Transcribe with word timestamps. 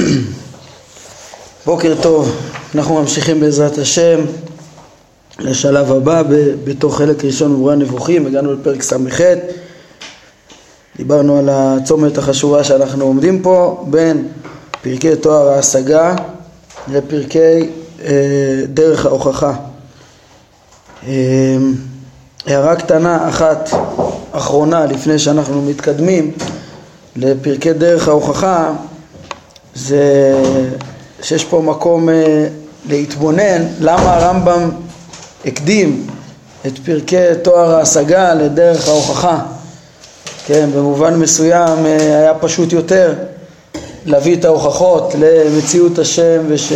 בוקר 1.66 1.94
טוב, 2.02 2.36
אנחנו 2.74 2.94
ממשיכים 2.94 3.40
בעזרת 3.40 3.78
השם 3.78 4.20
לשלב 5.38 5.92
הבא 5.92 6.22
בתוך 6.64 6.98
חלק 6.98 7.24
ראשון 7.24 7.52
במורה 7.52 7.72
הנבוכים, 7.72 8.26
הגענו 8.26 8.52
לפרק 8.52 8.82
ס"ח. 8.82 9.20
דיברנו 10.96 11.38
על 11.38 11.48
הצומת 11.52 12.18
החשובה 12.18 12.64
שאנחנו 12.64 13.04
עומדים 13.04 13.42
פה 13.42 13.84
בין 13.90 14.28
פרקי 14.82 15.16
תואר 15.16 15.48
ההשגה 15.48 16.14
לפרקי 16.88 17.70
אה, 18.04 18.10
דרך 18.72 19.06
ההוכחה. 19.06 19.52
אה, 21.06 21.56
הערה 22.46 22.76
קטנה 22.76 23.28
אחת 23.28 23.70
אחרונה 24.32 24.86
לפני 24.86 25.18
שאנחנו 25.18 25.62
מתקדמים 25.62 26.32
לפרקי 27.16 27.72
דרך 27.72 28.08
ההוכחה 28.08 28.72
זה 29.74 30.34
שיש 31.22 31.44
פה 31.44 31.62
מקום 31.64 32.08
אה, 32.08 32.46
להתבונן 32.88 33.66
למה 33.80 34.14
הרמב"ם 34.14 34.70
הקדים 35.44 36.06
את 36.66 36.78
פרקי 36.78 37.16
תואר 37.42 37.74
ההשגה 37.74 38.34
לדרך 38.34 38.88
ההוכחה. 38.88 39.38
כן, 40.46 40.68
במובן 40.74 41.14
מסוים 41.14 41.86
אה, 41.86 42.18
היה 42.18 42.34
פשוט 42.34 42.72
יותר 42.72 43.14
להביא 44.06 44.36
את 44.36 44.44
ההוכחות 44.44 45.14
למציאות 45.18 45.98
השם 45.98 46.42
וש... 46.48 46.72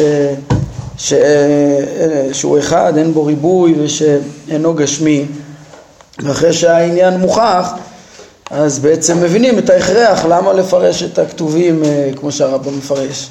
ש... 0.98 1.12
אה, 1.12 2.28
שהוא 2.32 2.58
אחד, 2.58 2.92
אין 2.96 3.14
בו 3.14 3.24
ריבוי 3.24 3.74
ושאינו 3.78 4.74
גשמי. 4.74 5.24
ואחרי 6.22 6.52
שהעניין 6.52 7.20
מוכח 7.20 7.72
אז 8.50 8.78
בעצם 8.78 9.22
מבינים 9.22 9.58
את 9.58 9.70
ההכרח 9.70 10.24
למה 10.24 10.52
לפרש 10.52 11.02
את 11.02 11.18
הכתובים 11.18 11.84
אה, 11.84 12.10
כמו 12.16 12.32
שהרמב"ם 12.32 12.78
מפרש. 12.78 13.28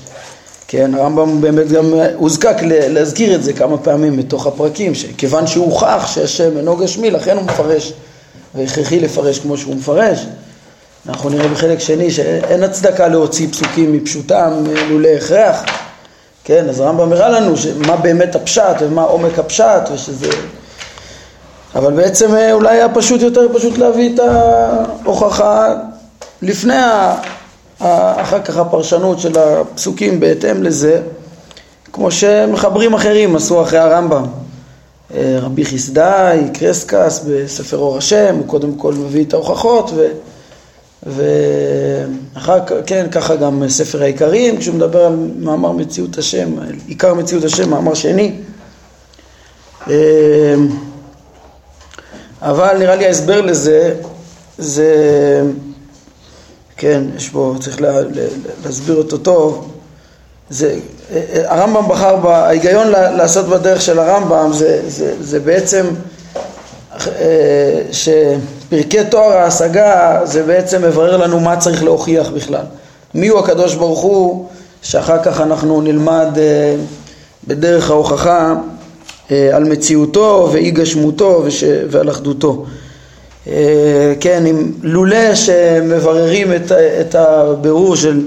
כן, 0.67 0.93
הרמב"ם 0.95 1.41
באמת 1.41 1.67
גם 1.67 1.93
הוזקק 2.15 2.55
להזכיר 2.63 3.35
את 3.35 3.43
זה 3.43 3.53
כמה 3.53 3.77
פעמים 3.77 4.17
בתוך 4.17 4.47
הפרקים, 4.47 4.95
שכיוון 4.95 5.47
שהוא 5.47 5.65
הוכח 5.65 6.07
שהשם 6.07 6.57
אינו 6.57 6.75
גשמי, 6.77 7.11
לכן 7.11 7.37
הוא 7.37 7.45
מפרש, 7.45 7.93
והכרחי 8.55 8.99
לפרש 8.99 9.39
כמו 9.39 9.57
שהוא 9.57 9.75
מפרש. 9.75 10.25
אנחנו 11.09 11.29
נראה 11.29 11.47
בחלק 11.47 11.79
שני 11.79 12.11
שאין 12.11 12.63
הצדקה 12.63 13.07
להוציא 13.07 13.47
פסוקים 13.51 13.91
מפשוטם 13.93 14.63
אה, 14.69 14.83
לולא 14.89 15.07
הכרח. 15.07 15.63
כן, 16.43 16.69
אז 16.69 16.79
הרמב"ם 16.79 17.11
הראה 17.13 17.29
לנו 17.29 17.53
מה 17.77 17.95
באמת 17.95 18.35
הפשט 18.35 18.75
ומה 18.79 19.03
עומק 19.03 19.39
הפשט 19.39 19.89
ושזה 19.93 20.29
אבל 21.75 21.93
בעצם 21.93 22.35
אה, 22.35 22.53
אולי 22.53 22.75
היה 22.75 22.89
פשוט 22.89 23.21
יותר 23.21 23.47
פשוט 23.53 23.77
להביא 23.77 24.15
את 24.15 24.19
ההוכחה 24.19 25.75
לפני, 26.41 26.75
ה... 26.77 27.15
אחר 28.15 28.41
כך 28.41 28.57
הפרשנות 28.57 29.19
של 29.19 29.37
הפסוקים 29.39 30.19
בהתאם 30.19 30.63
לזה, 30.63 31.01
כמו 31.93 32.11
שמחברים 32.11 32.93
אחרים 32.93 33.35
עשו 33.35 33.61
אחרי 33.61 33.79
הרמב"ם. 33.79 34.25
אה, 35.13 35.37
רבי 35.41 35.65
חסדאי, 35.65 36.39
קרסקס 36.53 37.25
בספר 37.27 37.77
אור 37.77 37.97
השם, 37.97 38.35
הוא 38.37 38.47
קודם 38.47 38.75
כל 38.75 38.93
מביא 38.93 39.25
את 39.25 39.33
ההוכחות 39.33 39.91
ו... 39.95 40.07
ואחר 41.05 42.65
כך, 42.65 42.75
כן, 42.85 43.07
ככה 43.11 43.35
גם 43.35 43.63
ספר 43.69 44.03
העיקרים, 44.03 44.57
כשהוא 44.57 44.75
מדבר 44.75 45.05
על 45.05 45.15
מאמר 45.39 45.71
מציאות 45.71 46.17
השם, 46.17 46.49
עיקר 46.87 47.13
מציאות 47.13 47.43
השם, 47.43 47.69
מאמר 47.69 47.93
שני. 47.93 48.31
אה, 52.43 52.49
אבל 52.49 52.77
נראה 52.77 52.95
לי 52.95 53.05
ההסבר 53.05 53.41
לזה 53.41 53.93
זה, 54.57 55.41
כן, 56.77 57.03
יש 57.17 57.29
בו, 57.29 57.55
צריך 57.59 57.81
לה, 57.81 57.99
להסביר 58.65 58.95
אותו 58.95 59.17
טוב, 59.17 59.71
זה, 60.49 60.75
הרמב"ם 61.45 61.87
בחר, 61.87 62.29
ההיגיון 62.29 62.87
לעשות 62.89 63.45
בדרך 63.45 63.81
של 63.81 63.99
הרמב"ם 63.99 64.53
זה, 64.53 64.81
זה, 64.87 65.15
זה 65.19 65.39
בעצם 65.39 65.85
אה, 67.07 67.81
שפרקי 67.91 69.05
תואר 69.09 69.37
ההשגה 69.37 70.19
זה 70.23 70.43
בעצם 70.43 70.81
מברר 70.81 71.17
לנו 71.17 71.39
מה 71.39 71.57
צריך 71.57 71.83
להוכיח 71.83 72.29
בכלל. 72.29 72.65
מי 73.13 73.27
הוא 73.27 73.39
הקדוש 73.39 73.75
ברוך 73.75 74.01
הוא 74.01 74.47
שאחר 74.81 75.23
כך 75.23 75.41
אנחנו 75.41 75.81
נלמד 75.81 76.27
אה, 76.37 76.75
בדרך 77.47 77.89
ההוכחה 77.89 78.47
אה, 78.47 78.55
על 79.29 79.63
מציאותו 79.63 80.49
ואי 80.51 80.71
גשמותו 80.71 81.41
וש... 81.45 81.63
ועל 81.89 82.09
אחדותו. 82.09 82.65
אה, 83.47 84.13
כן, 84.19 84.45
אם 84.45 84.71
לולא 84.81 85.35
שמבררים 85.35 86.53
את, 86.53 86.71
את 86.71 87.15
הבירור 87.15 87.95
של 87.95 88.21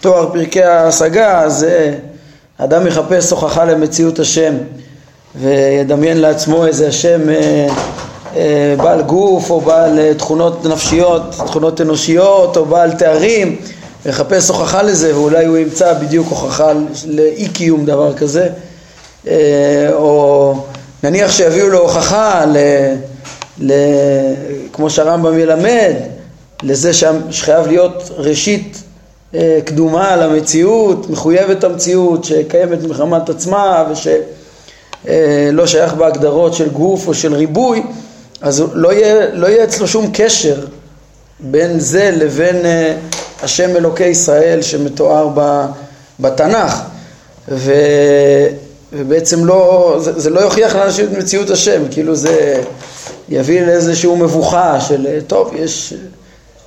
תואר 0.00 0.28
פרקי 0.32 0.62
ההשגה, 0.62 1.40
אז 1.40 1.64
אה, 1.64 1.92
אדם 2.58 2.86
יחפש 2.86 3.30
הוכחה 3.30 3.64
למציאות 3.64 4.18
השם 4.18 4.54
וידמיין 5.40 6.16
לעצמו 6.20 6.66
איזה 6.66 6.88
השם 6.88 7.20
בעל 8.76 9.02
גוף 9.02 9.50
או 9.50 9.60
בעל 9.60 10.12
תכונות 10.12 10.66
נפשיות, 10.66 11.22
תכונות 11.46 11.80
אנושיות 11.80 12.56
או 12.56 12.64
בעל 12.64 12.92
תארים 12.92 13.56
ויחפש 14.06 14.48
הוכחה 14.48 14.82
לזה 14.82 15.16
ואולי 15.16 15.46
הוא 15.46 15.56
ימצא 15.56 15.94
בדיוק 15.94 16.28
הוכחה 16.28 16.72
לאי 17.06 17.48
קיום 17.48 17.84
דבר 17.84 18.14
כזה 18.14 18.48
אה, 19.28 19.88
או 19.92 20.11
נניח 21.02 21.32
שיביאו 21.32 21.68
לו 21.68 21.78
הוכחה, 21.78 22.44
ל, 22.46 22.56
ל, 23.58 23.72
כמו 24.72 24.90
שהרמב"ם 24.90 25.38
ילמד, 25.38 25.94
לזה 26.62 26.90
שחייב 27.30 27.66
להיות 27.66 28.10
ראשית 28.16 28.82
אה, 29.34 29.58
קדומה 29.64 30.16
למציאות, 30.16 31.10
מחויבת 31.10 31.64
המציאות, 31.64 32.24
שקיימת 32.24 32.82
מחמת 32.82 33.28
עצמה 33.28 33.84
ושלא 33.90 35.66
שייך 35.66 35.94
בהגדרות 35.94 36.54
של 36.54 36.68
גוף 36.68 37.08
או 37.08 37.14
של 37.14 37.34
ריבוי, 37.34 37.82
אז 38.40 38.64
לא 38.72 38.92
יהיה, 38.92 39.26
לא 39.32 39.46
יהיה 39.46 39.64
אצלו 39.64 39.88
שום 39.88 40.10
קשר 40.14 40.66
בין 41.40 41.80
זה 41.80 42.10
לבין 42.10 42.66
אה, 42.66 42.96
השם 43.42 43.76
אלוקי 43.76 44.06
ישראל 44.06 44.62
שמתואר 44.62 45.28
בתנ"ך. 46.20 46.82
ו... 47.48 47.72
ובעצם 48.92 49.44
לא, 49.44 49.96
זה, 50.00 50.20
זה 50.20 50.30
לא 50.30 50.40
יוכיח 50.40 50.76
לאנשים 50.76 51.04
את 51.04 51.18
מציאות 51.18 51.50
השם, 51.50 51.82
כאילו 51.90 52.14
זה 52.16 52.62
יביא 53.28 53.66
לאיזשהו 53.66 54.16
מבוכה 54.16 54.80
של 54.80 55.20
טוב, 55.26 55.54
יש 55.56 55.94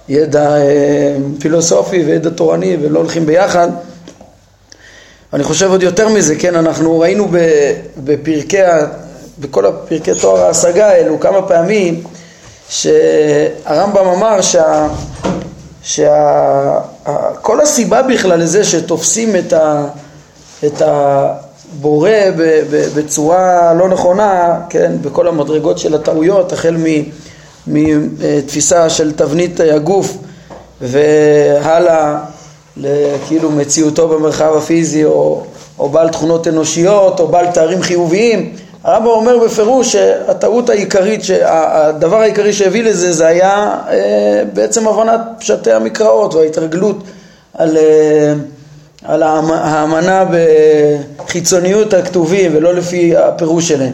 ידע 0.09 0.57
אה, 0.57 1.15
פילוסופי 1.39 2.03
וידע 2.03 2.29
תורני 2.29 2.77
ולא 2.81 2.99
הולכים 2.99 3.25
ביחד. 3.25 3.67
אני 5.33 5.43
חושב 5.43 5.69
עוד 5.69 5.83
יותר 5.83 6.09
מזה, 6.09 6.35
כן, 6.35 6.55
אנחנו 6.55 6.99
ראינו 6.99 7.27
בפרקי, 7.97 8.57
בכל 9.39 9.65
הפרקי 9.65 10.11
תואר 10.21 10.41
ההשגה 10.41 10.87
האלו 10.87 11.19
כמה 11.19 11.41
פעמים 11.41 12.03
שהרמב"ם 12.69 14.07
אמר 14.07 14.41
שה, 14.41 14.87
שה, 15.83 16.79
הסיבה 17.63 18.01
בכלל 18.01 18.39
לזה 18.39 18.63
שתופסים 18.63 19.35
את, 19.35 19.53
ה, 19.53 19.85
את, 20.65 20.81
ה, 20.81 21.27
בורא 21.81 22.09
בצורה 22.95 23.73
לא 23.73 23.89
נכונה, 23.89 24.59
כן, 24.69 24.91
בכל 25.01 25.27
המדרגות 25.27 25.77
של 25.77 25.95
הטעויות, 25.95 26.53
החל 26.53 26.77
מתפיסה 27.67 28.89
של 28.89 29.11
תבנית 29.11 29.59
הגוף 29.59 30.17
והלאה 30.81 32.19
לכאילו 32.77 33.51
מציאותו 33.51 34.07
במרחב 34.07 34.53
הפיזי 34.57 35.05
או, 35.05 35.43
או 35.79 35.89
בעל 35.89 36.09
תכונות 36.09 36.47
אנושיות 36.47 37.19
או 37.19 37.27
בעל 37.27 37.47
תארים 37.47 37.81
חיוביים. 37.81 38.53
הרמב"ם 38.83 39.07
אומר 39.07 39.37
בפירוש 39.37 39.91
שהטעות 39.91 40.69
העיקרית, 40.69 41.21
הדבר 41.45 42.17
העיקרי 42.17 42.53
שהביא 42.53 42.83
לזה 42.83 43.13
זה 43.13 43.27
היה 43.27 43.75
אה, 43.89 44.43
בעצם 44.53 44.87
הבנת 44.87 45.19
פשטי 45.39 45.71
המקראות 45.71 46.33
וההתרגלות 46.33 46.97
על 47.53 47.77
אה, 47.77 48.33
על 49.07 49.23
האמנה 49.23 50.25
בחיצוניות 51.27 51.93
הכתובים 51.93 52.55
ולא 52.55 52.73
לפי 52.73 53.17
הפירוש 53.17 53.67
שלהם. 53.67 53.93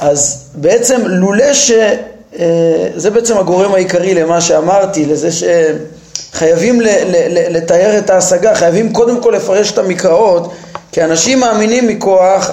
אז 0.00 0.44
בעצם 0.54 1.00
לולא 1.06 1.54
ש... 1.54 1.70
אה, 2.38 2.88
זה 2.96 3.10
בעצם 3.10 3.38
הגורם 3.38 3.74
העיקרי 3.74 4.14
למה 4.14 4.40
שאמרתי, 4.40 5.06
לזה 5.06 5.28
שחייבים 6.32 6.80
לתאר 7.50 7.98
את 7.98 8.10
ההשגה, 8.10 8.54
חייבים 8.54 8.92
קודם 8.92 9.20
כל 9.20 9.30
לפרש 9.36 9.72
את 9.72 9.78
המקראות, 9.78 10.52
כי 10.92 11.04
אנשים 11.04 11.40
מאמינים 11.40 11.86
מכוח, 11.88 12.50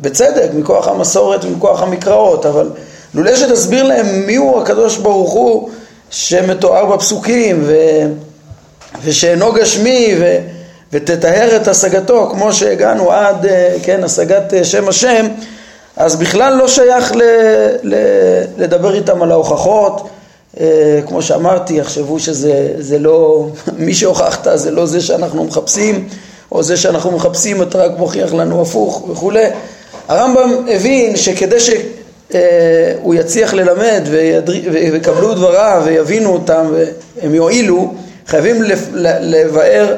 בצדק, 0.00 0.48
מכוח 0.54 0.88
המסורת 0.88 1.44
ומכוח 1.44 1.82
המקראות, 1.82 2.46
אבל 2.46 2.70
לולא 3.14 3.36
שתסביר 3.36 3.82
להם 3.82 4.26
מיהו 4.26 4.60
הקדוש 4.60 4.96
ברוך 4.96 5.32
הוא 5.32 5.70
שמתואר 6.10 6.86
בפסוקים 6.86 7.62
ו... 7.66 7.74
ושאינו 9.04 9.52
גשמי 9.52 10.14
ו... 10.20 10.38
ותטהר 10.92 11.56
את 11.56 11.68
השגתו 11.68 12.28
כמו 12.32 12.52
שהגענו 12.52 13.12
עד, 13.12 13.46
אה, 13.46 13.74
כן, 13.82 14.04
השגת 14.04 14.54
אה, 14.54 14.64
שם 14.64 14.88
השם, 14.88 15.26
אז 15.96 16.16
בכלל 16.16 16.54
לא 16.54 16.68
שייך 16.68 17.12
ל, 17.16 17.22
ל, 17.82 17.94
לדבר 18.58 18.94
איתם 18.94 19.22
על 19.22 19.30
ההוכחות, 19.30 20.08
אה, 20.60 21.00
כמו 21.08 21.22
שאמרתי, 21.22 21.74
יחשבו 21.74 22.18
שזה 22.18 22.98
לא, 22.98 23.46
מי 23.78 23.94
שהוכחת 23.94 24.46
זה 24.54 24.70
לא 24.70 24.86
זה 24.86 25.00
שאנחנו 25.00 25.44
מחפשים, 25.44 26.08
או 26.52 26.62
זה 26.62 26.76
שאנחנו 26.76 27.10
מחפשים 27.10 27.62
אתה 27.62 27.78
רק 27.78 27.92
מוכיח 27.98 28.34
לנו 28.34 28.62
הפוך 28.62 29.08
וכולי. 29.08 29.46
הרמב"ם 30.08 30.66
הבין 30.68 31.16
שכדי 31.16 31.60
שהוא 31.60 33.14
יצליח 33.14 33.54
ללמד 33.54 34.02
ויקבלו 34.72 35.34
דבריו 35.34 35.82
ויבינו 35.84 36.32
אותם 36.32 36.72
והם 36.72 37.34
יועילו, 37.34 37.94
חייבים 38.26 38.62
לבאר 39.20 39.96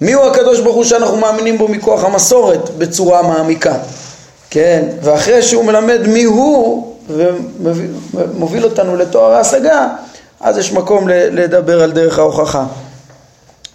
מיהו 0.00 0.26
הקדוש 0.26 0.60
ברוך 0.60 0.76
הוא 0.76 0.84
שאנחנו 0.84 1.16
מאמינים 1.16 1.58
בו 1.58 1.68
מכוח 1.68 2.04
המסורת 2.04 2.70
בצורה 2.78 3.22
מעמיקה, 3.22 3.74
כן? 4.50 4.84
ואחרי 5.02 5.42
שהוא 5.42 5.64
מלמד 5.64 6.00
מי 6.06 6.24
הוא 6.24 6.94
ומוביל 7.10 8.64
אותנו 8.64 8.96
לתואר 8.96 9.32
ההשגה, 9.32 9.88
אז 10.40 10.58
יש 10.58 10.72
מקום 10.72 11.08
לדבר 11.08 11.82
על 11.82 11.92
דרך 11.92 12.18
ההוכחה. 12.18 12.64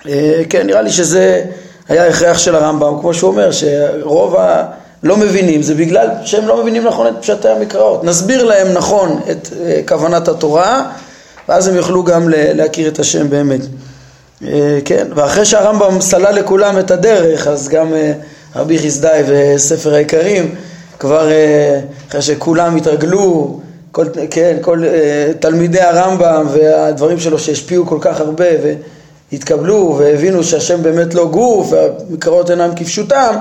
אה, 0.08 0.42
כן, 0.50 0.68
נראה 0.68 0.82
לי 0.82 0.92
שזה 0.92 1.44
היה 1.90 2.08
הכרח 2.08 2.38
של 2.38 2.56
הרמב"ם, 2.56 2.98
כמו 3.02 3.14
שהוא 3.14 3.32
אומר, 3.32 3.52
שרוב 3.52 4.36
הלא 4.36 5.18
מבינים 5.18 5.62
זה 5.62 5.76
בגלל 5.76 6.08
שהם 6.24 6.48
לא 6.48 6.62
מבינים 6.62 6.84
נכון 6.84 7.08
את 7.08 7.14
פשטי 7.22 7.50
המקראות. 7.50 8.04
נסביר 8.04 8.44
להם 8.44 8.74
נכון 8.74 9.20
את 9.32 9.50
אה, 9.62 9.82
כוונת 9.88 10.28
התורה, 10.28 10.92
ואז 11.50 11.68
הם 11.68 11.76
יוכלו 11.76 12.04
גם 12.04 12.30
להכיר 12.30 12.88
את 12.88 13.00
השם 13.00 13.30
באמת. 13.30 13.62
אה, 14.48 14.80
כן, 14.86 15.08
ואחרי 15.16 15.46
שהרמב"ם 15.46 16.02
סלל 16.02 16.36
לכולם 16.36 16.80
את 16.80 16.92
הדרך, 16.92 17.48
אז 17.48 17.70
גם 17.70 17.94
רבי 18.56 18.80
חסדאי 18.80 19.24
וספר 19.28 19.94
העיקרים, 19.94 20.56
כבר 21.00 21.30
אחרי 22.10 22.22
שכולם 22.22 22.76
התרגלו, 22.76 23.60
כל, 23.92 24.06
כן, 24.30 24.58
כל 24.62 24.84
תלמידי 25.40 25.82
הרמב"ם 25.82 26.48
והדברים 26.54 27.20
שלו 27.20 27.40
שהשפיעו 27.40 27.86
כל 27.86 27.98
כך 28.02 28.20
הרבה, 28.20 28.46
התקבלו 29.34 29.96
והבינו 30.00 30.44
שהשם 30.44 30.84
באמת 30.84 31.14
לא 31.14 31.26
גוף 31.28 31.72
והמקראות 31.72 32.52
אינם 32.52 32.72
כפשוטם, 32.76 33.36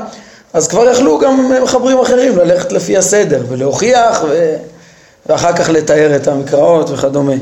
אז 0.52 0.68
כבר 0.68 0.90
יכלו 0.90 1.18
גם 1.18 1.52
מחברים 1.62 1.98
אחרים 2.00 2.36
ללכת 2.36 2.72
לפי 2.72 2.96
הסדר 2.96 3.42
ולהוכיח 3.48 4.24
ו... 4.28 4.56
ואחר 5.26 5.52
כך 5.52 5.70
לתאר 5.70 6.16
את 6.16 6.28
המקראות 6.28 6.90
וכדומה. 6.90 7.32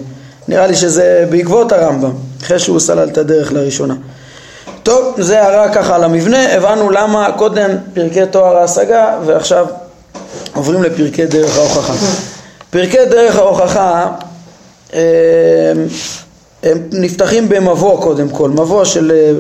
נראה 0.49 0.67
לי 0.67 0.75
שזה 0.75 1.27
בעקבות 1.31 1.73
הרמב"ם, 1.73 2.11
אחרי 2.43 2.59
שהוא 2.59 2.81
סלל 2.81 3.09
את 3.09 3.19
הדרך 3.19 3.53
לראשונה. 3.53 3.95
טוב, 4.83 5.15
זה 5.19 5.43
הערה 5.43 5.75
ככה 5.75 5.95
על 5.95 6.05
המבנה, 6.05 6.55
הבנו 6.55 6.91
למה 6.91 7.33
קודם 7.37 7.71
פרקי 7.95 8.27
תואר 8.31 8.57
ההשגה 8.57 9.19
ועכשיו 9.27 9.67
עוברים 10.55 10.83
לפרקי 10.83 11.27
דרך 11.27 11.59
ההוכחה. 11.59 11.93
פרקי 12.71 13.05
דרך 13.11 13.37
ההוכחה 13.37 14.07
אה, 14.95 15.01
הם 16.63 16.79
נפתחים 16.93 17.49
במבוא 17.49 18.03
קודם 18.03 18.29
כל, 18.29 18.51
מבוא 18.51 18.85
של 18.85 19.13
אה, 19.15 19.33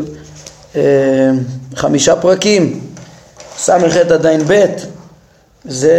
אה, 0.76 1.30
חמישה 1.76 2.16
פרקים, 2.16 2.80
ס"ח 3.58 3.96
עד 3.96 4.26
ע"ב, 4.26 4.64
זה 5.64 5.92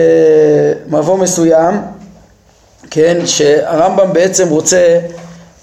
מבוא 0.88 1.18
מסוים, 1.18 1.82
כן, 2.92 3.26
שהרמב"ם 3.26 4.14
בעצם 4.14 4.50
רוצה 4.50 5.00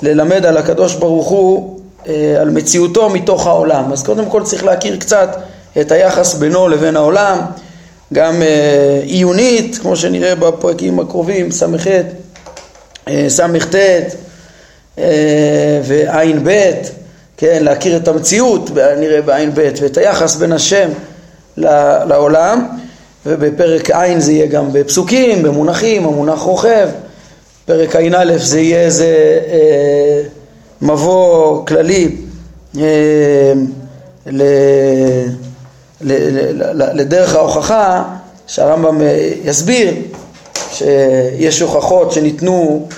ללמד 0.02 0.46
על 0.46 0.56
הקדוש 0.56 0.94
ברוך 0.94 1.28
הוא, 1.28 1.80
אה, 2.08 2.36
על 2.40 2.50
מציאותו 2.50 3.10
מתוך 3.10 3.46
העולם. 3.46 3.92
אז 3.92 4.02
קודם 4.02 4.26
כל 4.26 4.42
צריך 4.42 4.64
להכיר 4.64 4.96
קצת 4.96 5.36
את 5.80 5.92
היחס 5.92 6.34
בינו 6.34 6.68
לבין 6.68 6.96
העולם, 6.96 7.38
גם 8.12 8.42
אה, 8.42 9.00
עיונית, 9.02 9.78
כמו 9.78 9.96
שנראה 9.96 10.34
בפרקים 10.34 11.00
הקרובים, 11.00 11.50
ס"ח, 11.50 11.86
אה, 13.08 13.26
ס"ט, 13.28 13.74
אה, 14.98 15.80
ועין 15.84 16.40
ב', 16.44 16.70
כן, 17.36 17.58
להכיר 17.64 17.96
את 17.96 18.08
המציאות, 18.08 18.70
נראה 18.98 19.22
בעין 19.22 19.50
ב', 19.54 19.70
ואת 19.80 19.96
היחס 19.96 20.36
בין 20.36 20.52
השם 20.52 20.88
לעולם, 22.06 22.66
ובפרק 23.26 23.90
עין 23.90 24.20
זה 24.20 24.32
יהיה 24.32 24.46
גם 24.46 24.72
בפסוקים, 24.72 25.42
במונחים, 25.42 26.06
המונח 26.06 26.38
רוכב, 26.38 26.88
פרק 27.66 27.96
ע"א 27.96 28.36
זה 28.36 28.60
יהיה 28.60 28.80
איזה 28.80 29.40
אה, 29.48 30.22
מבוא 30.82 31.66
כללי 31.66 32.16
אה, 32.78 33.52
ל, 34.26 34.42
ל, 36.00 36.12
ל, 36.72 37.00
לדרך 37.00 37.34
ההוכחה 37.34 38.04
שהרמב"ם 38.46 39.02
אה, 39.02 39.30
יסביר 39.44 39.94
שיש 40.72 41.60
הוכחות 41.60 42.12
שניתנו 42.12 42.88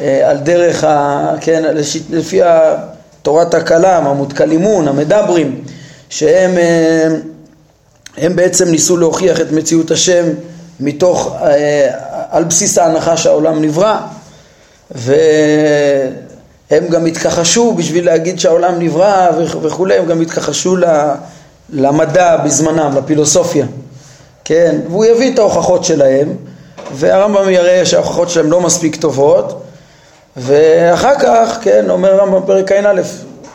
אה, 0.00 0.30
על 0.30 0.36
דרך, 0.36 0.84
ה, 0.84 1.34
כן, 1.40 1.74
לפי 2.10 2.40
תורת 3.22 3.54
הכלם, 3.54 4.06
המותקלימון, 4.06 4.88
המדברים, 4.88 5.64
שהם 6.08 6.58
אה, 6.58 7.08
הם 8.16 8.36
בעצם 8.36 8.68
ניסו 8.68 8.96
להוכיח 8.96 9.40
את 9.40 9.52
מציאות 9.52 9.90
השם 9.90 10.24
מתוך, 10.80 11.36
אה, 11.42 11.90
על 12.30 12.44
בסיס 12.44 12.78
ההנחה 12.78 13.16
שהעולם 13.16 13.62
נברא 13.62 13.96
והם 14.90 16.88
גם 16.90 17.06
התכחשו 17.06 17.72
בשביל 17.74 18.06
להגיד 18.06 18.40
שהעולם 18.40 18.78
נברא 18.78 19.28
וכולי, 19.62 19.96
הם 19.96 20.06
גם 20.06 20.20
התכחשו 20.20 20.76
למדע 21.72 22.36
בזמנם, 22.36 22.96
לפילוסופיה, 22.96 23.66
כן, 24.44 24.76
והוא 24.88 25.04
יביא 25.04 25.34
את 25.34 25.38
ההוכחות 25.38 25.84
שלהם 25.84 26.28
והרמב"ם 26.94 27.50
יראה 27.50 27.86
שההוכחות 27.86 28.30
שלהם 28.30 28.50
לא 28.50 28.60
מספיק 28.60 28.96
טובות 28.96 29.62
ואחר 30.36 31.18
כך, 31.18 31.58
כן, 31.62 31.90
אומר 31.90 32.16
רמב"ם 32.16 32.46
פרק 32.46 32.72
ע"א, 32.72 33.00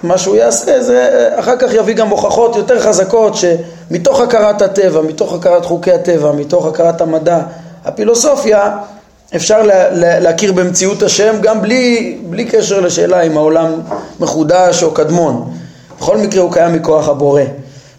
מה 0.03 0.17
שהוא 0.17 0.35
יעשה 0.35 0.81
זה 0.81 1.29
אחר 1.35 1.55
כך 1.57 1.73
יביא 1.73 1.95
גם 1.95 2.09
הוכחות 2.09 2.55
יותר 2.55 2.79
חזקות 2.79 3.33
שמתוך 3.35 4.21
הכרת 4.21 4.61
הטבע, 4.61 5.01
מתוך 5.01 5.33
הכרת 5.33 5.65
חוקי 5.65 5.91
הטבע, 5.91 6.31
מתוך 6.31 6.65
הכרת 6.65 7.01
המדע, 7.01 7.39
הפילוסופיה, 7.85 8.77
אפשר 9.35 9.63
לה, 9.63 9.91
לה, 9.91 10.19
להכיר 10.19 10.51
במציאות 10.51 11.03
השם 11.03 11.35
גם 11.41 11.61
בלי, 11.61 12.17
בלי 12.29 12.45
קשר 12.45 12.79
לשאלה 12.79 13.21
אם 13.21 13.37
העולם 13.37 13.71
מחודש 14.19 14.83
או 14.83 14.91
קדמון. 14.91 15.53
בכל 15.99 16.17
מקרה 16.17 16.41
הוא 16.41 16.51
קיים 16.51 16.73
מכוח 16.73 17.09
הבורא, 17.09 17.41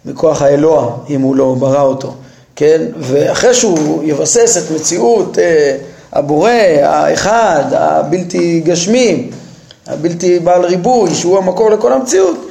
מכוח 0.05 0.41
האלוה, 0.41 0.91
אם 1.09 1.21
הוא 1.21 1.35
לא 1.35 1.55
ברא 1.59 1.81
אותו, 1.81 2.13
כן? 2.55 2.81
ואחרי 2.99 3.53
שהוא 3.53 4.03
יבסס 4.03 4.57
את 4.57 4.71
מציאות 4.75 5.39
אה, 5.39 5.77
הבורא, 6.13 6.51
האחד, 6.81 7.63
הבלתי 7.71 8.61
גשמי, 8.65 9.29
הבלתי 9.87 10.39
בעל 10.39 10.65
ריבוי, 10.65 11.15
שהוא 11.15 11.37
המקור 11.37 11.69
לכל 11.69 11.93
המציאות, 11.93 12.47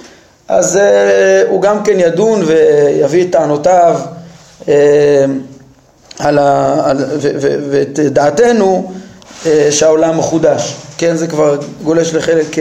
אז 0.49 0.77
uh, 0.77 1.51
הוא 1.51 1.63
גם 1.63 1.83
כן 1.85 2.01
ידון 2.01 2.43
ויביא 2.47 3.25
את 3.25 3.33
טענותיו 3.33 4.01
uh, 4.63 4.67
על 6.19 6.39
ה, 6.39 6.81
על, 6.85 6.97
ו, 6.99 7.31
ו, 7.41 7.55
ואת 7.71 7.99
דעתנו 7.99 8.93
uh, 9.43 9.47
שהעולם 9.71 10.19
מחודש. 10.19 10.77
כן, 10.99 11.17
זה 11.17 11.27
כבר 11.27 11.59
גולש 11.83 12.15
לחלק... 12.15 12.55
Uh, 12.55 12.61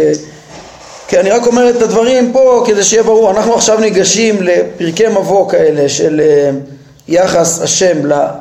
כי 1.07 1.19
אני 1.19 1.29
רק 1.29 1.47
אומר 1.47 1.69
את 1.69 1.81
הדברים 1.81 2.33
פה 2.33 2.63
כדי 2.67 2.83
שיהיה 2.83 3.03
ברור, 3.03 3.31
אנחנו 3.31 3.53
עכשיו 3.55 3.79
ניגשים 3.79 4.43
לפרקי 4.43 5.07
מבוא 5.07 5.49
כאלה 5.49 5.89
של 5.89 6.21
uh, 6.21 6.71
יחס 7.07 7.61
השם 7.61 7.97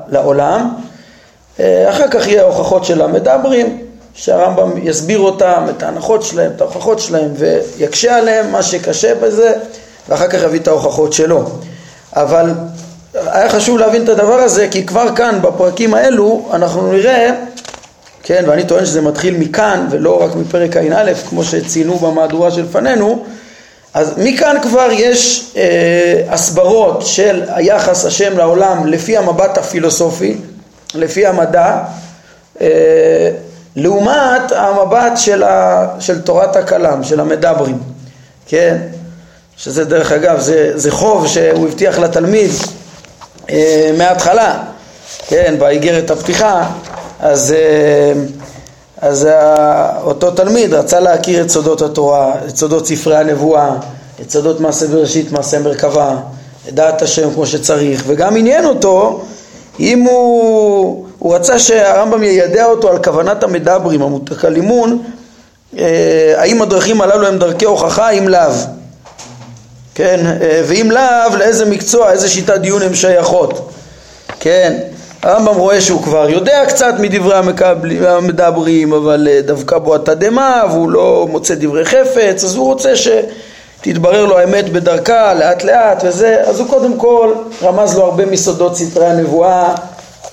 לעולם 0.08 0.68
אה, 1.60 1.90
אחר 1.90 2.08
כך 2.10 2.28
יהיה 2.28 2.42
הוכחות 2.42 2.84
של 2.84 3.02
המדברים, 3.02 3.78
שהרמב"ם 4.14 4.70
יסביר 4.82 5.18
אותם, 5.18 5.64
את 5.70 5.82
ההנחות 5.82 6.22
שלהם, 6.22 6.52
את 6.56 6.60
ההוכחות 6.60 6.98
שלהם, 6.98 7.30
ויקשה 7.36 8.16
עליהם 8.16 8.52
מה 8.52 8.62
שקשה 8.62 9.14
בזה, 9.14 9.52
ואחר 10.08 10.28
כך 10.28 10.42
יביא 10.42 10.60
את 10.60 10.68
ההוכחות 10.68 11.12
שלו. 11.12 11.44
אבל 12.12 12.50
היה 13.26 13.48
חשוב 13.48 13.78
להבין 13.78 14.04
את 14.04 14.08
הדבר 14.08 14.34
הזה, 14.34 14.68
כי 14.70 14.86
כבר 14.86 15.16
כאן, 15.16 15.38
בפרקים 15.42 15.94
האלו, 15.94 16.48
אנחנו 16.52 16.92
נראה, 16.92 17.30
כן, 18.22 18.44
ואני 18.46 18.64
טוען 18.64 18.86
שזה 18.86 19.00
מתחיל 19.00 19.36
מכאן, 19.36 19.86
ולא 19.90 20.22
רק 20.22 20.34
מפרק 20.34 20.76
ע"א, 20.76 21.12
כמו 21.28 21.44
שציינו 21.44 21.98
במהדורה 21.98 22.50
שלפנינו, 22.50 23.24
אז 23.94 24.14
מכאן 24.18 24.56
כבר 24.62 24.88
יש 24.92 25.52
אה, 25.56 26.22
הסברות 26.28 27.02
של 27.06 27.42
היחס 27.48 28.04
השם 28.04 28.38
לעולם 28.38 28.86
לפי 28.86 29.16
המבט 29.16 29.58
הפילוסופי, 29.58 30.36
לפי 30.94 31.26
המדע, 31.26 31.82
אה, 32.60 33.30
לעומת 33.76 34.52
המבט 34.56 35.12
של, 35.16 35.42
ה, 35.42 35.86
של 36.00 36.20
תורת 36.20 36.56
הכלם, 36.56 37.04
של 37.04 37.20
המדברים, 37.20 37.78
כן? 38.46 38.76
שזה 39.56 39.84
דרך 39.84 40.12
אגב, 40.12 40.40
זה, 40.40 40.72
זה 40.74 40.90
חוב 40.90 41.26
שהוא 41.26 41.68
הבטיח 41.68 41.98
לתלמיד 41.98 42.50
אה, 43.50 43.90
מההתחלה, 43.98 44.62
כן, 45.26 45.54
באיגרת 45.58 46.10
הפתיחה, 46.10 46.66
אז, 47.20 47.52
אה, 47.52 48.12
אז 49.00 49.28
אותו 50.02 50.30
תלמיד 50.30 50.74
רצה 50.74 51.00
להכיר 51.00 51.42
את 51.44 51.50
סודות 51.50 51.82
התורה, 51.82 52.34
את 52.48 52.56
סודות 52.56 52.86
ספרי 52.86 53.16
הנבואה, 53.16 53.70
את 54.20 54.30
סודות 54.30 54.60
מעשה 54.60 54.86
בראשית, 54.86 55.32
מעשה 55.32 55.58
מרכבה, 55.58 56.16
את 56.68 56.74
דעת 56.74 57.02
השם 57.02 57.34
כמו 57.34 57.46
שצריך, 57.46 58.02
וגם 58.06 58.36
עניין 58.36 58.64
אותו 58.64 59.22
אם 59.80 60.02
הוא, 60.02 61.06
הוא 61.18 61.34
רצה 61.34 61.58
שהרמב"ם 61.58 62.22
יידע 62.22 62.64
אותו 62.64 62.90
על 62.90 63.02
כוונת 63.02 63.42
המדברים, 63.42 64.02
המותקלימון, 64.02 65.02
אה, 65.78 66.34
האם 66.36 66.62
הדרכים 66.62 67.00
הללו 67.00 67.26
הם 67.26 67.38
דרכי 67.38 67.64
הוכחה, 67.64 68.10
אם 68.10 68.28
לאו. 68.28 68.52
כן, 69.94 70.36
ואם 70.64 70.90
לאו, 70.90 71.36
לאיזה 71.38 71.64
מקצוע, 71.64 72.12
איזה 72.12 72.28
שיטת 72.28 72.54
דיון 72.54 72.82
הן 72.82 72.94
שייכות, 72.94 73.70
כן, 74.40 74.78
הרמב"ם 75.22 75.54
רואה 75.56 75.80
שהוא 75.80 76.02
כבר 76.02 76.30
יודע 76.30 76.64
קצת 76.68 76.94
מדברי 76.98 77.34
המדברים, 78.06 78.92
אבל 78.92 79.28
דווקא 79.44 79.78
בו 79.78 79.94
התדהמה 79.94 80.62
והוא 80.70 80.90
לא 80.90 81.26
מוצא 81.30 81.54
דברי 81.54 81.84
חפץ, 81.84 82.44
אז 82.44 82.54
הוא 82.54 82.66
רוצה 82.66 82.92
שתתברר 82.96 84.24
לו 84.24 84.38
האמת 84.38 84.72
בדרכה, 84.72 85.34
לאט 85.34 85.64
לאט 85.64 86.02
וזה, 86.04 86.36
אז 86.46 86.60
הוא 86.60 86.68
קודם 86.68 86.98
כל 86.98 87.34
רמז 87.62 87.96
לו 87.96 88.04
הרבה 88.04 88.26
מסודות 88.26 88.76
סתרי 88.76 89.06
הנבואה 89.06 89.74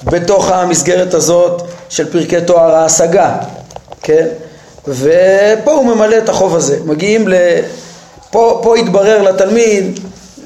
בתוך 0.04 0.52
המסגרת 0.52 1.14
הזאת 1.14 1.62
של 1.90 2.12
פרקי 2.12 2.42
תואר 2.42 2.76
ההשגה, 2.76 3.36
כן? 4.04 4.28
ופה 4.88 5.72
הוא 5.72 5.86
ממלא 5.86 6.18
את 6.18 6.30
החוב 6.30 6.56
הזה. 6.56 6.78
מגיעים 6.86 7.28
ל... 7.28 7.34
פה, 8.32 8.60
פה 8.64 8.78
התברר 8.78 9.22
לתלמיד 9.22 10.00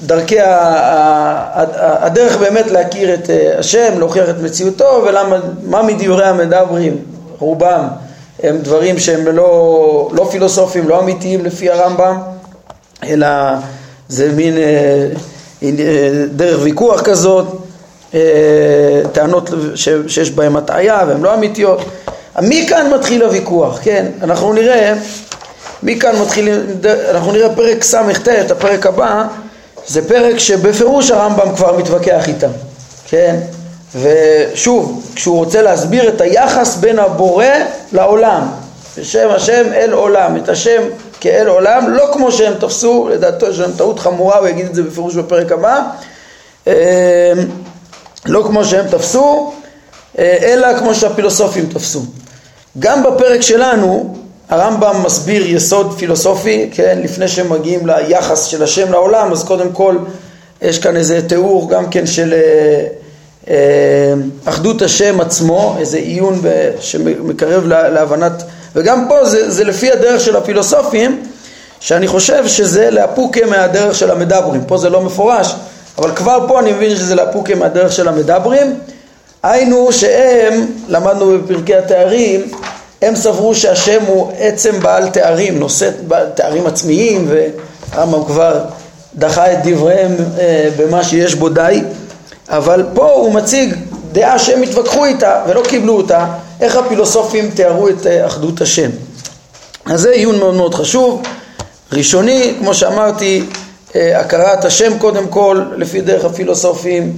דרכי 0.05 0.39
ה... 0.39 1.43
הדרך 2.05 2.37
באמת 2.37 2.71
להכיר 2.71 3.13
את 3.13 3.29
אה, 3.29 3.59
השם, 3.59 3.99
להוכיח 3.99 4.29
את 4.29 4.35
מציאותו 4.41 5.03
ולמה, 5.07 5.37
מה 5.63 5.81
מדברי 5.81 6.25
המדברים, 6.25 6.97
רובם 7.39 7.87
הם 8.43 8.57
דברים 8.57 8.99
שהם 8.99 9.27
לא, 9.35 10.09
לא 10.13 10.27
פילוסופיים, 10.31 10.89
לא 10.89 10.99
אמיתיים 10.99 11.45
לפי 11.45 11.69
הרמב"ם, 11.69 12.17
אלא 13.03 13.27
זה 14.09 14.31
מין 14.31 14.57
אה, 14.57 15.07
אה, 15.63 15.69
דרך 16.35 16.59
ויכוח 16.63 17.01
כזאת, 17.01 17.45
טענות 19.11 19.49
שיש 20.07 20.31
בהן 20.31 20.55
הטעיה 20.55 21.03
והן 21.07 21.21
לא 21.21 21.33
אמיתיות. 21.33 21.81
מכאן 22.41 22.93
מתחיל 22.93 23.23
הוויכוח, 23.23 23.79
כן? 23.83 24.05
אנחנו 24.21 24.53
נראה, 24.53 24.93
מכאן 25.83 26.21
מתחיל, 26.21 26.49
אנחנו 27.09 27.31
נראה 27.31 27.55
פרק 27.55 27.83
ס"ט, 27.83 28.27
הפרק 28.51 28.85
הבא, 28.85 29.23
זה 29.87 30.07
פרק 30.07 30.37
שבפירוש 30.37 31.11
הרמב"ם 31.11 31.55
כבר 31.55 31.77
מתווכח 31.77 32.27
איתם, 32.27 32.51
כן? 33.07 33.39
ושוב, 34.01 35.11
כשהוא 35.15 35.37
רוצה 35.37 35.61
להסביר 35.61 36.09
את 36.09 36.21
היחס 36.21 36.75
בין 36.75 36.99
הבורא 36.99 37.45
לעולם, 37.91 38.41
בשם 38.97 39.29
השם 39.29 39.73
אל 39.73 39.93
עולם, 39.93 40.37
את 40.37 40.49
השם 40.49 40.81
כאל 41.19 41.47
עולם, 41.47 41.89
לא 41.89 42.09
כמו 42.13 42.31
שהם 42.31 42.53
תפסו, 42.59 43.09
לדעתו 43.11 43.49
יש 43.49 43.59
להם 43.59 43.71
טעות 43.77 43.99
חמורה, 43.99 44.37
הוא 44.37 44.47
יגיד 44.47 44.65
את 44.65 44.75
זה 44.75 44.83
בפירוש 44.83 45.15
בפרק 45.15 45.51
הבא, 45.51 45.81
אמ, 46.67 46.73
לא 48.25 48.43
כמו 48.47 48.65
שהם 48.65 48.87
תפסו, 48.87 49.53
אה, 50.19 50.37
אלא 50.41 50.79
כמו 50.79 50.95
שהפילוסופים 50.95 51.65
תפסו. 51.65 52.01
גם 52.79 53.03
בפרק 53.03 53.41
שלנו 53.41 54.15
הרמב"ם 54.49 55.03
מסביר 55.05 55.55
יסוד 55.55 55.97
פילוסופי, 55.97 56.69
כן, 56.73 56.99
לפני 57.03 57.27
שמגיעים 57.27 57.87
ליחס 57.87 58.45
של 58.45 58.63
השם 58.63 58.91
לעולם, 58.91 59.31
אז 59.31 59.43
קודם 59.43 59.71
כל 59.71 59.97
יש 60.61 60.79
כאן 60.79 60.95
איזה 60.95 61.27
תיאור 61.27 61.69
גם 61.69 61.89
כן 61.89 62.05
של 62.05 62.33
אה, 62.33 62.85
אה, 63.49 64.13
אחדות 64.45 64.81
השם 64.81 65.21
עצמו, 65.21 65.75
איזה 65.79 65.97
עיון 65.97 66.41
שמקרב 66.79 67.67
להבנת, 67.67 68.43
וגם 68.75 69.05
פה 69.09 69.25
זה, 69.25 69.51
זה 69.51 69.63
לפי 69.63 69.91
הדרך 69.91 70.21
של 70.21 70.35
הפילוסופים, 70.35 71.23
שאני 71.79 72.07
חושב 72.07 72.47
שזה 72.47 72.91
לאפוקה 72.91 73.45
מהדרך 73.45 73.95
של 73.95 74.11
המדברים, 74.11 74.61
פה 74.67 74.77
זה 74.77 74.89
לא 74.89 75.01
מפורש, 75.01 75.55
אבל 75.97 76.11
כבר 76.15 76.45
פה 76.47 76.59
אני 76.59 76.71
מבין 76.71 76.95
שזה 76.95 77.15
לאפוקה 77.15 77.55
מהדרך 77.55 77.91
של 77.91 78.07
המדברים, 78.07 78.79
היינו 79.43 79.91
שהם, 79.91 80.65
למדנו 80.87 81.39
בפרקי 81.39 81.75
התארים, 81.75 82.51
הם 83.03 83.15
סברו 83.15 83.55
שהשם 83.55 84.01
הוא 84.07 84.31
עצם 84.39 84.79
בעל 84.79 85.09
תארים, 85.09 85.59
נושא 85.59 85.89
תארים 86.35 86.67
עצמיים, 86.67 87.27
והרמב"ם 87.29 88.25
כבר 88.25 88.59
דחה 89.15 89.51
את 89.51 89.57
דבריהם 89.63 90.15
אה, 90.39 90.69
במה 90.77 91.03
שיש 91.03 91.35
בו 91.35 91.49
די, 91.49 91.81
אבל 92.49 92.85
פה 92.93 93.11
הוא 93.11 93.33
מציג 93.33 93.75
דעה 94.11 94.39
שהם 94.39 94.61
התווכחו 94.61 95.05
איתה 95.05 95.43
ולא 95.47 95.63
קיבלו 95.67 95.97
אותה, 95.97 96.25
איך 96.61 96.75
הפילוסופים 96.75 97.49
תיארו 97.49 97.89
את 97.89 98.07
אה, 98.07 98.25
אחדות 98.25 98.61
השם. 98.61 98.89
אז 99.85 100.01
זה 100.01 100.09
עיון 100.11 100.39
מאוד 100.39 100.55
מאוד 100.55 100.73
חשוב. 100.73 101.21
ראשוני, 101.93 102.53
כמו 102.59 102.73
שאמרתי, 102.73 103.43
אה, 103.95 104.19
הכרת 104.19 104.65
השם 104.65 104.97
קודם 104.97 105.27
כל, 105.27 105.61
לפי 105.77 106.01
דרך 106.01 106.25
הפילוסופים, 106.25 107.17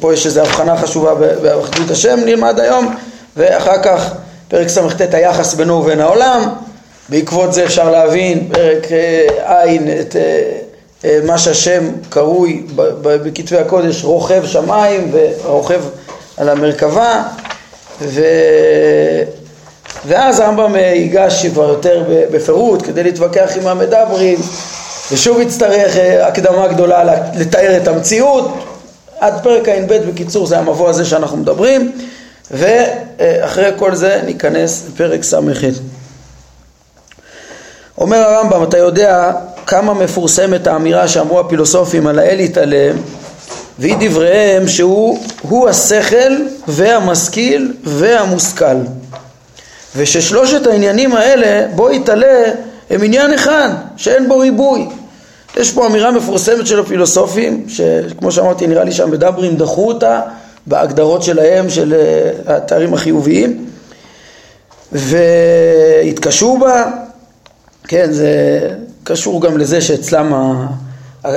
פה 0.00 0.14
יש 0.14 0.26
איזו 0.26 0.40
הבחנה 0.40 0.76
חשובה 0.76 1.14
באחדות 1.14 1.90
השם, 1.90 2.20
נלמד 2.24 2.60
היום, 2.60 2.94
ואחר 3.38 3.82
כך 3.82 4.14
פרק 4.48 4.68
ס"ט 4.68 5.14
היחס 5.14 5.54
בינו 5.54 5.74
ובין 5.74 6.00
העולם, 6.00 6.42
בעקבות 7.08 7.52
זה 7.52 7.64
אפשר 7.64 7.90
להבין 7.90 8.48
פרק 8.52 8.86
ע' 9.44 9.66
את 10.00 10.16
אה, 10.16 10.52
אה, 11.04 11.18
מה 11.24 11.38
שהשם 11.38 11.84
קרוי 12.08 12.62
בכתבי 13.04 13.58
הקודש 13.58 14.04
רוכב 14.04 14.46
שמיים 14.46 15.12
ורוכב 15.12 15.80
על 16.36 16.48
המרכבה. 16.48 17.22
ו... 18.02 18.22
ואז 20.06 20.40
הרמב"ם 20.40 20.76
ייגש 20.76 21.46
כבר 21.46 21.68
יותר 21.68 22.04
בפירוט 22.30 22.82
כדי 22.82 23.02
להתווכח 23.02 23.50
עם 23.56 23.66
המדברים 23.66 24.38
ושוב 25.12 25.40
יצטרך 25.40 25.96
אה, 25.96 26.26
הקדמה 26.26 26.68
גדולה 26.68 27.04
לתאר 27.34 27.76
את 27.76 27.88
המציאות. 27.88 28.48
עד 29.20 29.42
פרק 29.42 29.68
ע"ב 29.68 29.94
בקיצור 30.08 30.46
זה 30.46 30.58
המבוא 30.58 30.88
הזה 30.88 31.04
שאנחנו 31.04 31.36
מדברים 31.36 31.92
ואחרי 32.50 33.70
כל 33.76 33.94
זה 33.94 34.20
ניכנס 34.26 34.84
לפרק 34.88 35.22
ס"ח. 35.22 35.62
אומר 37.98 38.16
הרמב"ם, 38.16 38.62
אתה 38.62 38.78
יודע 38.78 39.32
כמה 39.66 39.94
מפורסמת 39.94 40.66
האמירה 40.66 41.08
שאמרו 41.08 41.40
הפילוסופים 41.40 42.06
על 42.06 42.18
האל 42.18 42.40
יתעלם 42.40 42.96
והיא 43.78 43.96
דבריהם 44.00 44.68
שהוא 44.68 45.68
השכל 45.68 46.32
והמשכיל 46.68 47.72
והמושכל. 47.84 48.76
וששלושת 49.96 50.66
העניינים 50.66 51.16
האלה 51.16 51.66
בו 51.74 51.90
יתעלה 51.90 52.44
הם 52.90 53.02
עניין 53.02 53.32
אחד 53.32 53.68
שאין 53.96 54.28
בו 54.28 54.38
ריבוי. 54.38 54.88
יש 55.56 55.72
פה 55.72 55.86
אמירה 55.86 56.10
מפורסמת 56.10 56.66
של 56.66 56.80
הפילוסופים 56.80 57.64
שכמו 57.68 58.32
שאמרתי 58.32 58.66
נראה 58.66 58.84
לי 58.84 58.92
שהמדברים 58.92 59.56
דחו 59.56 59.88
אותה 59.88 60.20
בהגדרות 60.68 61.22
שלהם 61.22 61.70
של 61.70 61.94
אה, 61.94 62.56
התארים 62.56 62.94
החיוביים 62.94 63.64
והתקשו 64.92 66.58
בה, 66.58 66.84
כן, 67.88 68.12
זה 68.12 68.60
קשור 69.04 69.42
גם 69.42 69.58
לזה 69.58 69.80
שאצלם 69.80 70.34
ה... 70.34 70.66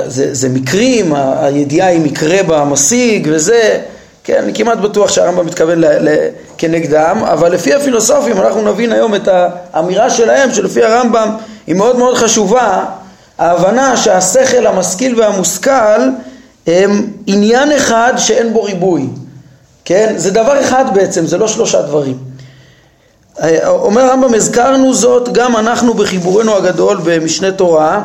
זה, 0.06 0.34
זה 0.34 0.48
מקרים, 0.48 1.14
הידיעה 1.14 1.88
היא 1.88 2.00
מקרה 2.00 2.42
במשיג 2.46 3.28
וזה, 3.30 3.80
כן, 4.24 4.42
אני 4.42 4.54
כמעט 4.54 4.78
בטוח 4.78 5.10
שהרמב"ם 5.10 5.46
מתכוון 5.46 5.78
ל, 5.78 6.08
ל, 6.08 6.28
כנגדם, 6.58 7.18
אבל 7.22 7.52
לפי 7.52 7.74
הפילוסופים 7.74 8.40
אנחנו 8.40 8.72
נבין 8.72 8.92
היום 8.92 9.14
את 9.14 9.28
האמירה 9.72 10.10
שלהם 10.10 10.54
שלפי 10.54 10.82
הרמב"ם 10.84 11.36
היא 11.66 11.74
מאוד 11.74 11.98
מאוד 11.98 12.16
חשובה, 12.16 12.84
ההבנה 13.38 13.96
שהשכל 13.96 14.66
המשכיל 14.66 15.20
והמושכל 15.20 16.00
הם 16.66 17.06
עניין 17.26 17.72
אחד 17.72 18.12
שאין 18.16 18.52
בו 18.52 18.62
ריבוי. 18.62 19.06
כן? 19.84 20.14
זה 20.16 20.30
דבר 20.30 20.60
אחד 20.60 20.84
בעצם, 20.94 21.26
זה 21.26 21.38
לא 21.38 21.48
שלושה 21.48 21.82
דברים. 21.82 22.18
אומר 23.66 24.02
הרמב"ם, 24.02 24.34
הזכרנו 24.34 24.94
זאת 24.94 25.32
גם 25.32 25.56
אנחנו 25.56 25.94
בחיבורנו 25.94 26.56
הגדול 26.56 27.00
במשנה 27.04 27.52
תורה, 27.52 28.02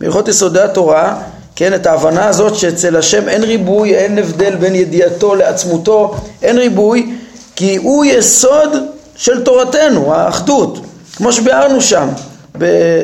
בהלכות 0.00 0.28
יסודי 0.28 0.60
התורה, 0.60 1.16
כן, 1.56 1.74
את 1.74 1.86
ההבנה 1.86 2.28
הזאת 2.28 2.54
שאצל 2.54 2.96
השם 2.96 3.28
אין 3.28 3.42
ריבוי, 3.42 3.94
אין 3.94 4.18
הבדל 4.18 4.56
בין 4.56 4.74
ידיעתו 4.74 5.34
לעצמותו, 5.34 6.14
אין 6.42 6.58
ריבוי, 6.58 7.14
כי 7.56 7.76
הוא 7.76 8.04
יסוד 8.04 8.76
של 9.16 9.44
תורתנו, 9.44 10.14
האחדות, 10.14 10.78
כמו 11.16 11.32
שביארנו 11.32 11.80
שם, 11.80 12.08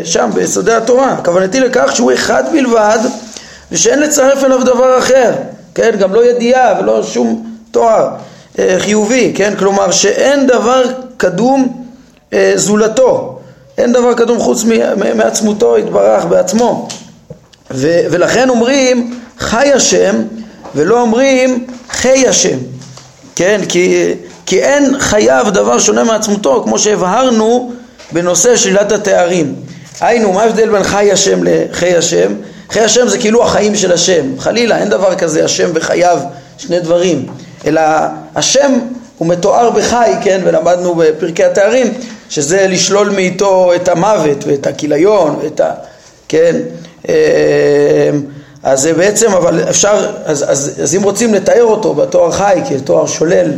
שם 0.04 0.30
ביסודי 0.35 0.73
התורה. 0.73 1.16
כוונתי 1.25 1.61
לכך 1.61 1.97
שהוא 1.97 2.12
אחד 2.12 2.45
בלבד 2.52 2.99
ושאין 3.73 3.99
לצרף 3.99 4.45
אליו 4.45 4.64
דבר 4.64 4.99
אחר, 4.99 5.33
כן, 5.75 5.90
גם 5.99 6.14
לא 6.14 6.25
ידיעה 6.25 6.75
ולא 6.80 7.02
שום 7.02 7.56
תואר 7.76 8.09
אה, 8.59 8.76
חיובי, 8.78 9.33
כן? 9.35 9.54
כלומר 9.59 9.90
שאין 9.90 10.47
דבר 10.47 10.83
קדום 11.16 11.87
אה, 12.33 12.52
זולתו, 12.54 13.38
אין 13.78 13.92
דבר 13.92 14.14
קדום 14.14 14.38
חוץ 14.38 14.64
מעצמותו 15.14 15.78
יתברך 15.78 16.25
בעצמו 16.25 16.88
ו- 17.71 18.00
ולכן 18.11 18.49
אומרים 18.49 19.18
חי 19.38 19.73
השם 19.73 20.16
ולא 20.75 21.00
אומרים 21.00 21.66
חי 21.88 22.28
השם, 22.28 22.56
כן? 23.35 23.61
כי, 23.68 24.14
כי 24.47 24.62
אין 24.62 25.00
חייב 25.00 25.50
דבר 25.50 25.78
שונה 25.78 26.04
מעצמותו 26.04 26.62
כמו 26.64 26.78
שהבהרנו 26.78 27.73
בנושא 28.12 28.56
שלילת 28.56 28.92
התארים. 28.92 29.54
היינו, 30.00 30.33
מה 30.33 30.42
ההבדל 30.42 30.68
בין 30.68 30.83
חי 30.83 31.12
השם 31.12 31.40
לחי 31.42 31.97
השם? 31.97 32.33
חי 32.71 32.80
השם 32.80 33.09
זה 33.09 33.18
כאילו 33.18 33.45
החיים 33.45 33.76
של 33.76 33.92
השם, 33.92 34.38
חלילה, 34.38 34.78
אין 34.78 34.88
דבר 34.88 35.14
כזה 35.14 35.45
השם 35.45 35.71
וחייו, 35.75 36.18
שני 36.59 36.80
דברים. 36.80 37.26
אלא 37.66 37.82
השם 38.37 38.78
הוא 39.18 39.28
מתואר 39.28 39.70
בחי, 39.70 40.12
כן, 40.23 40.40
ולמדנו 40.44 40.94
בפרקי 40.94 41.44
התארים, 41.44 41.94
שזה 42.28 42.66
לשלול 42.68 43.11
מאיתו 43.11 43.75
את 43.75 43.88
המוות 43.88 44.44
ואת 44.46 44.66
הכיליון 44.66 45.38
ואת 45.42 45.61
ה... 45.61 45.73
כן, 46.28 46.56
אז 48.62 48.80
זה 48.80 48.92
בעצם, 48.92 49.32
אבל 49.32 49.61
אפשר, 49.70 50.12
אז, 50.25 50.44
אז, 50.49 50.73
אז 50.82 50.94
אם 50.94 51.02
רוצים 51.02 51.35
לתאר 51.35 51.64
אותו 51.64 51.94
בתואר 51.94 52.30
חי 52.30 52.61
כתואר 52.68 53.06
שולל 53.06 53.52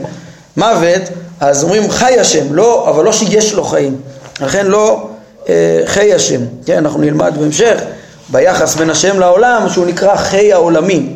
מוות, 0.56 1.02
אז 1.40 1.64
אומרים 1.64 1.90
חי 1.90 2.20
השם, 2.20 2.54
לא, 2.54 2.90
אבל 2.90 3.04
לא 3.04 3.12
שיש 3.12 3.54
לו 3.54 3.64
חיים, 3.64 3.96
לכן 4.40 4.66
לא 4.66 5.08
אה, 5.48 5.82
חי 5.86 6.14
השם, 6.14 6.40
כן, 6.66 6.76
אנחנו 6.76 7.00
נלמד 7.00 7.34
בהמשך. 7.38 7.80
ביחס 8.28 8.74
בין 8.74 8.90
השם 8.90 9.20
לעולם 9.20 9.66
שהוא 9.68 9.86
נקרא 9.86 10.16
חי 10.16 10.52
העולמי, 10.52 11.08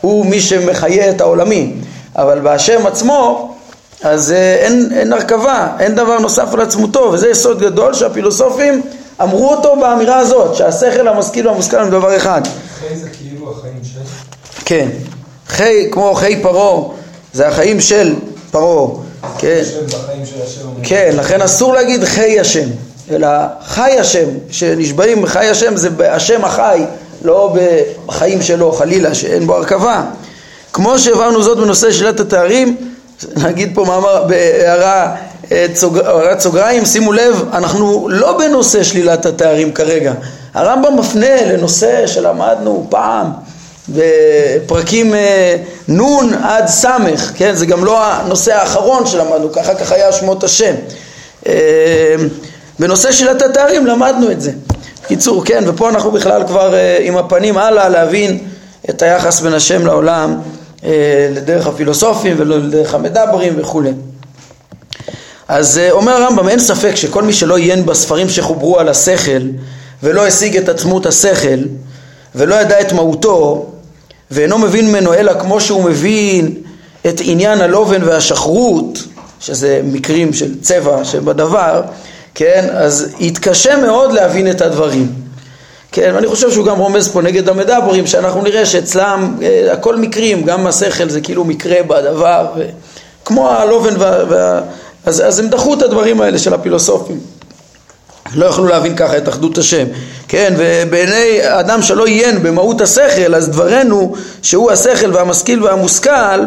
הוא 0.00 0.26
מי 0.26 0.40
שמחיה 0.40 1.10
את 1.10 1.20
העולמי, 1.20 1.72
אבל 2.16 2.40
בהשם 2.40 2.86
עצמו 2.86 3.54
אז 4.02 4.32
אה, 4.32 4.54
אין, 4.54 4.88
אין 4.94 5.12
הרכבה, 5.12 5.68
אין 5.80 5.94
דבר 5.94 6.18
נוסף 6.18 6.54
על 6.54 6.60
עצמותו, 6.60 7.10
וזה 7.12 7.28
יסוד 7.28 7.60
גדול 7.60 7.94
שהפילוסופים 7.94 8.82
אמרו 9.22 9.50
אותו 9.50 9.76
באמירה 9.80 10.16
הזאת, 10.18 10.54
שהשכל 10.54 11.08
המשכיל 11.08 11.48
והמושכל 11.48 11.78
הם 11.78 11.90
דבר 11.90 12.16
אחד. 12.16 12.42
חי 12.80 12.96
זה 12.96 13.08
כאילו 13.10 13.52
החיים 13.52 13.80
של? 13.82 14.00
כן, 14.64 14.88
חי 15.46 15.88
כמו 15.90 16.14
חי 16.14 16.42
פרעה, 16.42 16.88
זה 17.32 17.48
החיים 17.48 17.80
של 17.80 18.14
פרעה, 18.50 18.88
כן, 19.38 19.62
כן, 20.82 21.14
לכן 21.16 21.42
אסור 21.42 21.74
להגיד 21.74 22.04
חי 22.04 22.40
השם, 22.40 22.68
אלא 23.10 23.28
חי 23.64 23.98
השם, 24.00 24.28
שנשבעים 24.50 25.22
בחי 25.22 25.46
השם 25.46 25.76
זה 25.76 25.90
בהשם 25.90 26.44
החי, 26.44 26.84
לא 27.22 27.56
בחיים 28.06 28.42
שלו 28.42 28.72
חלילה, 28.72 29.14
שאין 29.14 29.46
בו 29.46 29.54
הרכבה. 29.54 30.04
כמו 30.74 30.98
שהעברנו 30.98 31.42
זאת 31.42 31.58
בנושא 31.58 31.92
שלילת 31.92 32.20
התארים, 32.20 32.76
נגיד 33.36 33.70
פה 33.74 33.84
מאמר 33.84 34.24
בהערה 34.24 35.14
הערת 35.50 36.40
סוגריים, 36.40 36.84
שימו 36.84 37.12
לב, 37.12 37.44
אנחנו 37.52 38.08
לא 38.10 38.38
בנושא 38.38 38.82
שלילת 38.82 39.26
התארים 39.26 39.72
כרגע. 39.72 40.12
הרמב"ם 40.54 40.98
מפנה 40.98 41.52
לנושא 41.52 42.06
שלמדנו 42.06 42.86
פעם 42.90 43.26
בפרקים 43.88 45.14
אה, 45.14 45.56
נ' 45.88 46.34
עד 46.42 46.66
ס', 46.66 46.86
כן? 47.36 47.54
זה 47.54 47.66
גם 47.66 47.84
לא 47.84 48.04
הנושא 48.04 48.54
האחרון 48.54 49.06
שלמדנו, 49.06 49.52
ככה 49.52 49.74
ככה 49.74 49.94
היה 49.94 50.12
שמות 50.12 50.44
השם. 50.44 50.74
אה, 51.46 52.14
בנושא 52.78 53.12
שלילת 53.12 53.42
התארים 53.42 53.86
למדנו 53.86 54.30
את 54.30 54.40
זה. 54.40 54.52
קיצור, 55.06 55.44
כן, 55.44 55.64
ופה 55.66 55.88
אנחנו 55.88 56.10
בכלל 56.10 56.46
כבר 56.46 56.74
אה, 56.74 56.96
עם 57.00 57.16
הפנים 57.16 57.58
הלאה 57.58 57.88
להבין 57.88 58.38
את 58.90 59.02
היחס 59.02 59.40
בין 59.40 59.54
השם 59.54 59.86
לעולם 59.86 60.40
לדרך 61.30 61.66
הפילוסופים 61.66 62.34
ולא 62.38 62.58
לדרך 62.58 62.94
המדברים 62.94 63.52
וכולי. 63.56 63.92
אז 65.48 65.78
אה, 65.78 65.90
אומר 65.90 66.12
הרמב"ם, 66.12 66.48
אין 66.48 66.58
ספק 66.58 66.94
שכל 66.94 67.22
מי 67.22 67.32
שלא 67.32 67.56
עיין 67.56 67.86
בספרים 67.86 68.28
שחוברו 68.28 68.78
על 68.78 68.88
השכל 68.88 69.40
ולא 70.02 70.26
השיג 70.26 70.56
את 70.56 70.68
עצמות 70.68 71.06
השכל 71.06 71.58
ולא 72.34 72.54
ידע 72.54 72.80
את 72.80 72.92
מהותו 72.92 73.66
ואינו 74.30 74.58
מבין 74.58 74.88
ממנו 74.88 75.14
אלא 75.14 75.40
כמו 75.40 75.60
שהוא 75.60 75.84
מבין 75.84 76.54
את 77.06 77.20
עניין 77.24 77.60
הלובן 77.60 78.02
והשחרות, 78.02 78.98
שזה 79.40 79.80
מקרים 79.84 80.32
של 80.32 80.60
צבע 80.60 81.04
שבדבר, 81.04 81.82
כן, 82.34 82.68
אז 82.72 83.14
יתקשה 83.20 83.76
מאוד 83.76 84.12
להבין 84.12 84.50
את 84.50 84.60
הדברים. 84.60 85.23
כן, 85.94 86.12
ואני 86.14 86.26
חושב 86.26 86.50
שהוא 86.50 86.66
גם 86.66 86.78
רומז 86.78 87.08
פה 87.08 87.22
נגד 87.22 87.48
המדברים, 87.48 88.06
שאנחנו 88.06 88.42
נראה 88.42 88.66
שאצלם 88.66 89.36
אה, 89.42 89.72
הכל 89.72 89.96
מקרים, 89.96 90.42
גם 90.42 90.66
השכל 90.66 91.08
זה 91.08 91.20
כאילו 91.20 91.44
מקרה 91.44 91.82
בדבר, 91.82 92.46
ו... 92.56 92.64
כמו 93.24 93.50
הלובן 93.50 93.94
וה... 93.98 94.24
וה... 94.28 94.60
אז, 95.06 95.22
אז 95.26 95.38
הם 95.38 95.48
דחו 95.48 95.74
את 95.74 95.82
הדברים 95.82 96.20
האלה 96.20 96.38
של 96.38 96.54
הפילוסופים. 96.54 97.20
לא 98.34 98.46
יכלו 98.46 98.66
להבין 98.66 98.96
ככה 98.96 99.18
את 99.18 99.28
אחדות 99.28 99.58
השם, 99.58 99.84
כן, 100.28 100.54
ובעיני 100.58 101.38
אדם 101.42 101.82
שלא 101.82 102.06
עיין 102.06 102.42
במהות 102.42 102.80
השכל, 102.80 103.34
אז 103.34 103.48
דברנו 103.48 104.14
שהוא 104.42 104.70
השכל 104.70 105.12
והמשכיל 105.12 105.64
והמושכל, 105.64 106.40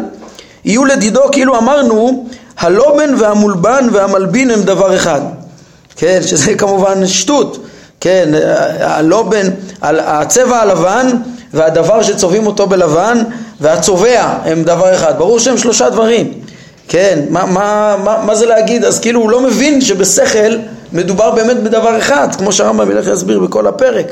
יהיו 0.64 0.84
לדידו 0.84 1.22
כאילו 1.32 1.58
אמרנו, 1.58 2.28
הלובן 2.58 3.14
והמולבן 3.18 3.88
והמלבין 3.92 4.50
הם 4.50 4.62
דבר 4.62 4.96
אחד, 4.96 5.20
כן, 5.96 6.20
שזה 6.26 6.54
כמובן 6.54 7.06
שטות, 7.06 7.67
כן, 8.00 8.28
הלובן, 8.80 9.46
הצבע 9.82 10.56
הלבן 10.56 11.10
והדבר 11.54 12.02
שצובעים 12.02 12.46
אותו 12.46 12.66
בלבן 12.66 13.18
והצובע 13.60 14.38
הם 14.44 14.62
דבר 14.62 14.94
אחד, 14.94 15.18
ברור 15.18 15.38
שהם 15.38 15.58
שלושה 15.58 15.90
דברים, 15.90 16.32
כן, 16.88 17.18
מה, 17.30 17.46
מה, 17.46 17.96
מה, 18.04 18.22
מה 18.26 18.34
זה 18.34 18.46
להגיד? 18.46 18.84
אז 18.84 19.00
כאילו 19.00 19.20
הוא 19.20 19.30
לא 19.30 19.40
מבין 19.40 19.80
שבשכל 19.80 20.56
מדובר 20.92 21.30
באמת 21.30 21.62
בדבר 21.62 21.98
אחד, 21.98 22.28
כמו 22.38 22.52
שהרמב"ם 22.52 22.90
ילך 22.90 23.06
להסביר 23.06 23.38
בכל 23.38 23.66
הפרק. 23.66 24.06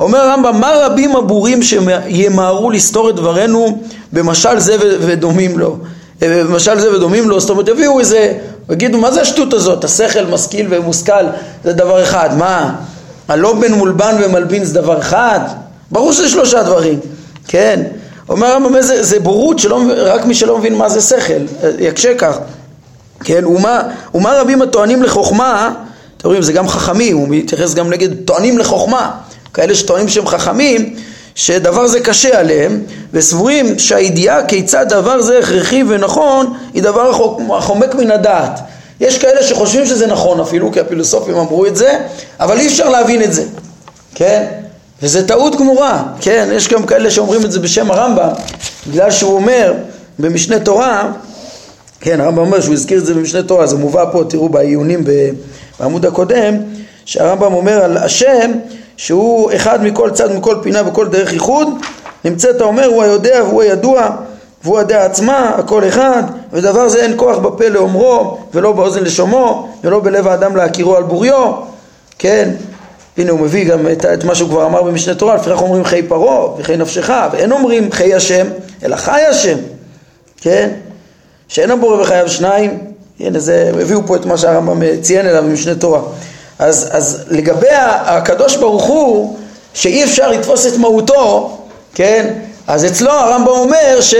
אומר 0.00 0.18
הרמב"ם, 0.18 0.60
מה 0.60 0.72
רבים 0.76 1.16
הבורים 1.16 1.62
שימהרו 1.62 2.70
לסתור 2.70 3.10
את 3.10 3.16
דברנו 3.16 3.82
במשל 4.12 4.58
זה 4.58 4.76
ודומים 4.80 5.58
לו? 5.58 5.76
אה, 6.22 6.44
במשל 6.44 6.78
זה 6.78 6.94
ודומים 6.94 7.28
לו, 7.28 7.40
זאת 7.40 7.50
אומרת 7.50 7.68
יביאו 7.68 8.00
איזה, 8.00 8.32
יגידו 8.70 8.98
מה 8.98 9.10
זה 9.10 9.20
השטות 9.20 9.52
הזאת, 9.52 9.84
השכל 9.84 10.24
משכיל 10.24 10.66
ומושכל 10.70 11.24
זה 11.64 11.72
דבר 11.72 12.02
אחד, 12.02 12.38
מה? 12.38 12.74
הלא 13.28 13.52
בן 13.52 13.72
מולבן 13.72 14.16
ומלבין 14.24 14.64
זה 14.64 14.74
דבר 14.74 14.98
אחד? 14.98 15.40
ברור 15.90 16.12
שזה 16.12 16.28
שלושה 16.28 16.62
דברים, 16.62 17.00
כן? 17.48 17.82
אומר 18.28 18.46
הרמב"ם 18.46 18.80
זה, 18.80 19.02
זה 19.02 19.20
בורות 19.20 19.58
שלא, 19.58 19.82
רק 19.96 20.24
מי 20.24 20.34
שלא 20.34 20.58
מבין 20.58 20.74
מה 20.74 20.88
זה 20.88 21.00
שכל, 21.00 21.66
יקשה 21.78 22.14
כך, 22.18 22.38
כן, 23.24 23.46
ומה, 23.46 23.82
ומה 24.14 24.32
רבים 24.32 24.62
הטוענים 24.62 25.02
לחוכמה, 25.02 25.74
אתם 26.16 26.28
רואים 26.28 26.42
זה 26.42 26.52
גם 26.52 26.68
חכמים, 26.68 27.16
הוא 27.16 27.28
מתייחס 27.28 27.74
גם 27.74 27.90
נגד 27.90 28.08
טוענים 28.24 28.58
לחוכמה, 28.58 29.10
כאלה 29.54 29.74
שטוענים 29.74 30.08
שהם 30.08 30.26
חכמים, 30.26 30.96
שדבר 31.34 31.86
זה 31.86 32.00
קשה 32.00 32.40
עליהם, 32.40 32.82
וסבורים 33.12 33.78
שהידיעה 33.78 34.46
כיצד 34.46 34.88
דבר 34.88 35.22
זה 35.22 35.38
הכרחי 35.38 35.84
ונכון, 35.88 36.54
היא 36.74 36.82
דבר 36.82 37.34
החומק 37.56 37.94
מן 37.94 38.10
הדעת. 38.10 38.60
יש 39.00 39.18
כאלה 39.18 39.42
שחושבים 39.42 39.86
שזה 39.86 40.06
נכון 40.06 40.40
אפילו, 40.40 40.72
כי 40.72 40.80
הפילוסופים 40.80 41.36
אמרו 41.36 41.66
את 41.66 41.76
זה, 41.76 41.98
אבל 42.40 42.58
אי 42.58 42.66
אפשר 42.66 42.88
להבין 42.88 43.22
את 43.22 43.32
זה, 43.32 43.44
כן? 44.14 44.44
וזה 45.02 45.28
טעות 45.28 45.56
גמורה, 45.56 46.04
כן, 46.20 46.48
יש 46.52 46.68
גם 46.68 46.86
כאלה 46.86 47.10
שאומרים 47.10 47.44
את 47.44 47.52
זה 47.52 47.60
בשם 47.60 47.90
הרמב"ם, 47.90 48.28
בגלל 48.86 49.10
שהוא 49.10 49.34
אומר 49.34 49.74
במשנה 50.18 50.58
תורה, 50.58 51.12
כן, 52.00 52.20
הרמב"ם 52.20 52.38
אומר 52.38 52.60
שהוא 52.60 52.74
הזכיר 52.74 52.98
את 52.98 53.06
זה 53.06 53.14
במשנה 53.14 53.42
תורה, 53.42 53.66
זה 53.66 53.76
מובא 53.76 54.04
פה, 54.12 54.24
תראו 54.28 54.48
בעיונים 54.48 55.04
בעמוד 55.80 56.06
הקודם, 56.06 56.54
שהרמב"ם 57.04 57.54
אומר 57.54 57.84
על 57.84 57.96
השם 57.96 58.52
שהוא 58.96 59.50
אחד 59.56 59.84
מכל 59.84 60.10
צד, 60.10 60.32
מכל 60.32 60.56
פינה 60.62 60.88
וכל 60.88 61.08
דרך 61.08 61.32
ייחוד, 61.32 61.68
נמצאת 62.24 62.60
האומר 62.60 62.86
הוא 62.86 63.02
היודע 63.02 63.44
והוא 63.44 63.62
הידוע 63.62 64.10
והוא 64.64 64.78
הדעה 64.78 65.04
עצמה, 65.04 65.54
הכל 65.58 65.88
אחד, 65.88 66.22
ודבר 66.52 66.88
זה 66.88 67.02
אין 67.02 67.12
כוח 67.16 67.38
בפה 67.38 67.68
לאומרו 67.68 68.38
ולא 68.54 68.72
באוזן 68.72 69.04
לשומעו 69.04 69.68
ולא 69.84 70.00
בלב 70.00 70.28
האדם 70.28 70.56
להכירו 70.56 70.96
על 70.96 71.02
בוריו, 71.02 71.52
כן, 72.18 72.50
הנה 73.18 73.30
הוא 73.30 73.40
מביא 73.40 73.64
גם 73.64 73.88
את, 73.92 74.04
את 74.04 74.24
מה 74.24 74.34
שהוא 74.34 74.48
כבר 74.48 74.66
אמר 74.66 74.82
במשנה 74.82 75.14
תורה, 75.14 75.34
לפיכך 75.34 75.62
אומרים 75.62 75.84
חיי 75.84 76.02
פרעה 76.02 76.46
וחיי 76.58 76.76
נפשך, 76.76 77.12
ואין 77.32 77.52
אומרים 77.52 77.92
חיי 77.92 78.14
השם, 78.14 78.46
אלא 78.82 78.96
חי 78.96 79.20
השם, 79.30 79.58
כן? 80.40 80.70
שאין 81.48 81.70
הבורא 81.70 82.02
בחייו 82.02 82.28
שניים, 82.28 82.78
הנה 83.20 83.38
זה, 83.38 83.70
הביאו 83.80 84.06
פה 84.06 84.16
את 84.16 84.26
מה 84.26 84.38
שהרמב"ם 84.38 85.00
ציין 85.00 85.26
אליו 85.26 85.42
במשנה 85.42 85.74
תורה. 85.74 86.00
אז, 86.58 86.88
אז 86.92 87.24
לגבי 87.28 87.70
הקדוש 87.72 88.56
ברוך 88.56 88.84
הוא, 88.84 89.36
שאי 89.74 90.04
אפשר 90.04 90.30
לתפוס 90.30 90.66
את 90.66 90.76
מהותו, 90.76 91.58
כן? 91.94 92.34
אז 92.68 92.84
אצלו 92.84 93.10
הרמב"ם 93.10 93.48
אומר 93.48 94.00
ש, 94.00 94.14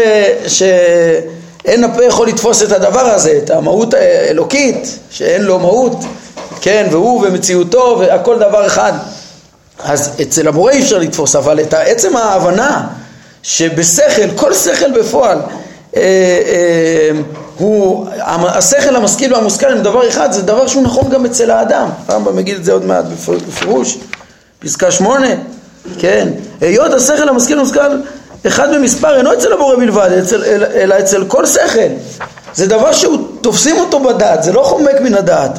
שאין 0.47 1.85
הפה 1.85 2.05
יכול 2.05 2.29
לתפוס 2.29 2.63
את 2.63 2.73
הדבר 2.73 3.01
הזה, 3.01 3.39
את 3.45 3.51
המהות 3.51 3.95
האלוקית, 3.95 4.99
שאין 5.11 5.43
לו 5.43 5.59
מהות, 5.59 5.97
כן, 6.61 6.87
והוא 6.91 7.27
ומציאותו 7.27 7.97
והכל 8.01 8.39
דבר 8.39 8.67
אחד. 8.67 8.93
אז 9.79 10.11
אצל 10.23 10.49
המורה 10.49 10.73
אי 10.73 10.83
אפשר 10.83 10.99
לתפוס, 10.99 11.37
אבל 11.37 11.61
את 11.61 11.75
עצם 11.75 12.17
ההבנה 12.17 12.87
שבשכל, 13.43 14.37
כל 14.37 14.55
שכל 14.55 15.01
בפועל, 15.01 15.39
אה, 15.97 16.03
אה, 16.03 17.11
הוא, 17.59 18.07
השכל 18.49 18.97
המשכיל 18.97 19.35
והמושכל 19.35 19.73
הם 19.73 19.83
דבר 19.83 20.09
אחד, 20.09 20.33
זה 20.33 20.43
דבר 20.43 20.67
שהוא 20.67 20.83
נכון 20.83 21.11
גם 21.11 21.27
אצל 21.27 21.51
האדם. 21.51 21.89
הרמב"ם 22.09 22.39
יגיד 22.39 22.57
את 22.57 22.65
זה 22.65 22.73
עוד 22.73 22.85
מעט 22.85 23.05
בפירוש, 23.49 23.99
פסקה 24.59 24.91
שמונה, 24.91 25.29
כן, 25.99 26.29
היות 26.61 26.93
השכל 26.93 27.29
המשכיל 27.29 27.57
והמושכל 27.57 27.97
אחד 28.47 28.75
במספר 28.75 29.17
אינו 29.17 29.33
אצל 29.33 29.53
הבורא 29.53 29.77
בלבד, 29.77 30.11
אצל, 30.23 30.45
אלא 30.75 30.99
אצל 30.99 31.25
כל 31.25 31.47
שכל. 31.47 31.81
זה 32.55 32.67
דבר 32.67 32.93
שהוא, 32.93 33.19
תופסים 33.41 33.79
אותו 33.79 34.01
בדעת, 34.01 34.43
זה 34.43 34.53
לא 34.53 34.63
חומק 34.63 35.01
מן 35.01 35.15
הדעת. 35.15 35.59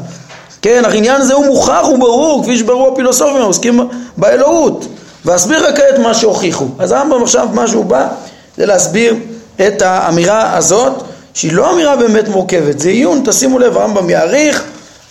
כן, 0.62 0.86
העניין 0.86 1.22
הזה 1.22 1.34
הוא 1.34 1.46
מוכח 1.46 1.88
וברור, 1.94 2.44
כפי 2.44 2.58
שברור 2.58 2.94
הפילוסופים, 2.94 3.42
עוסקים 3.42 3.90
באלוהות. 4.18 4.86
ואסביר 5.26 5.68
רק 5.68 5.76
כעת 5.76 6.00
מה 6.00 6.14
שהוכיחו. 6.14 6.66
אז 6.80 6.92
הרמב"ם 6.92 7.24
עכשיו, 7.24 7.48
מה 7.54 7.68
שהוא 7.68 7.86
בא, 7.86 8.08
זה 8.58 8.66
להסביר 8.66 9.16
את 9.68 9.82
האמירה 9.82 10.58
הזאת, 10.58 10.94
שהיא 11.34 11.54
לא 11.54 11.74
אמירה 11.74 11.96
באמת 11.96 12.28
מורכבת, 12.28 12.80
זה 12.80 12.90
עיון, 12.90 13.22
תשימו 13.26 13.60
לב, 13.60 13.78
הרמב"ם 13.78 14.10
יעריך 14.10 14.64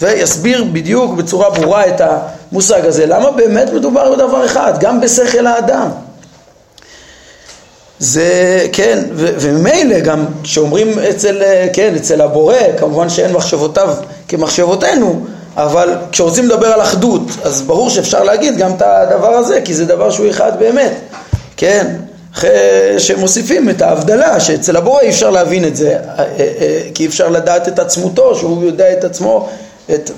ויסביר 0.03 0.65
בדיוק 0.73 1.15
בצורה 1.15 1.51
ברורה 1.51 1.87
את 1.87 2.01
המושג 2.01 2.87
הזה? 2.87 3.07
למה 3.07 3.31
באמת 3.31 3.73
מדובר 3.73 4.15
בדבר 4.15 4.45
אחד, 4.45 4.73
גם 4.81 5.01
בשכל 5.01 5.47
האדם? 5.47 5.89
זה, 8.01 8.67
כן, 8.73 8.99
וממילא 9.15 10.01
גם 10.01 10.25
כשאומרים 10.43 10.99
אצל, 10.99 11.43
כן, 11.73 11.95
אצל 11.97 12.21
הבורא, 12.21 12.55
כמובן 12.79 13.09
שאין 13.09 13.33
מחשבותיו 13.33 13.95
כמחשבותינו, 14.29 15.27
אבל 15.57 15.95
כשרוצים 16.13 16.45
לדבר 16.45 16.67
על 16.67 16.83
אחדות, 16.83 17.23
אז 17.45 17.63
ברור 17.63 17.91
שאפשר 17.91 18.25
להגיד 18.25 18.57
גם 18.59 18.71
את 18.73 18.83
הדבר 18.83 19.29
הזה, 19.29 19.61
כי 19.65 19.75
זה 19.75 19.85
דבר 19.85 20.11
שהוא 20.11 20.31
אחד 20.31 20.53
באמת, 20.59 20.93
כן, 21.57 21.87
אחרי 22.35 22.51
שמוסיפים 22.99 23.71
את 23.71 23.83
ההבדלה, 23.83 24.41
שאצל 24.41 24.77
הבורא 24.77 25.01
אי 25.01 25.09
אפשר 25.09 25.31
להבין 25.31 25.65
את 25.65 25.77
זה, 25.77 25.91
אה, 25.91 26.25
אה, 26.39 26.81
כי 26.95 27.03
אי 27.03 27.09
אפשר 27.09 27.29
לדעת 27.29 27.69
את 27.69 27.79
עצמותו, 27.79 28.35
שהוא 28.35 28.65
יודע 28.65 28.93
את 28.93 29.05
עצמו, 29.05 29.49
את, 29.95 30.11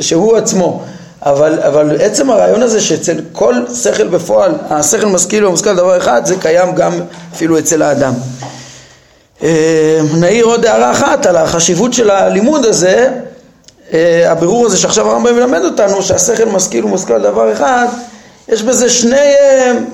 שהוא 0.00 0.36
עצמו. 0.36 0.82
אבל, 1.22 1.58
אבל 1.60 1.96
עצם 2.00 2.30
הרעיון 2.30 2.62
הזה 2.62 2.80
שאצל 2.80 3.20
כל 3.32 3.54
שכל 3.82 4.06
בפועל, 4.06 4.52
השכל 4.70 5.06
משכיל 5.06 5.46
ומושכל 5.46 5.76
דבר 5.76 5.96
אחד, 5.96 6.26
זה 6.26 6.36
קיים 6.40 6.74
גם 6.74 6.92
אפילו 7.34 7.58
אצל 7.58 7.82
האדם. 7.82 8.14
אה, 9.42 10.00
נעיר 10.14 10.44
עוד 10.44 10.66
הערה 10.66 10.90
אחת 10.90 11.26
על 11.26 11.36
החשיבות 11.36 11.92
של 11.92 12.10
הלימוד 12.10 12.64
הזה, 12.64 13.10
אה, 13.92 14.32
הבירור 14.32 14.66
הזה 14.66 14.76
שעכשיו 14.78 15.10
הרמב"ם 15.10 15.36
מלמד 15.36 15.64
אותנו, 15.64 16.02
שהשכל 16.02 16.44
משכיל 16.44 16.84
ומושכל 16.84 17.22
דבר 17.22 17.52
אחד, 17.52 17.86
יש 18.48 18.62
בזה 18.62 18.90
שני 18.90 19.34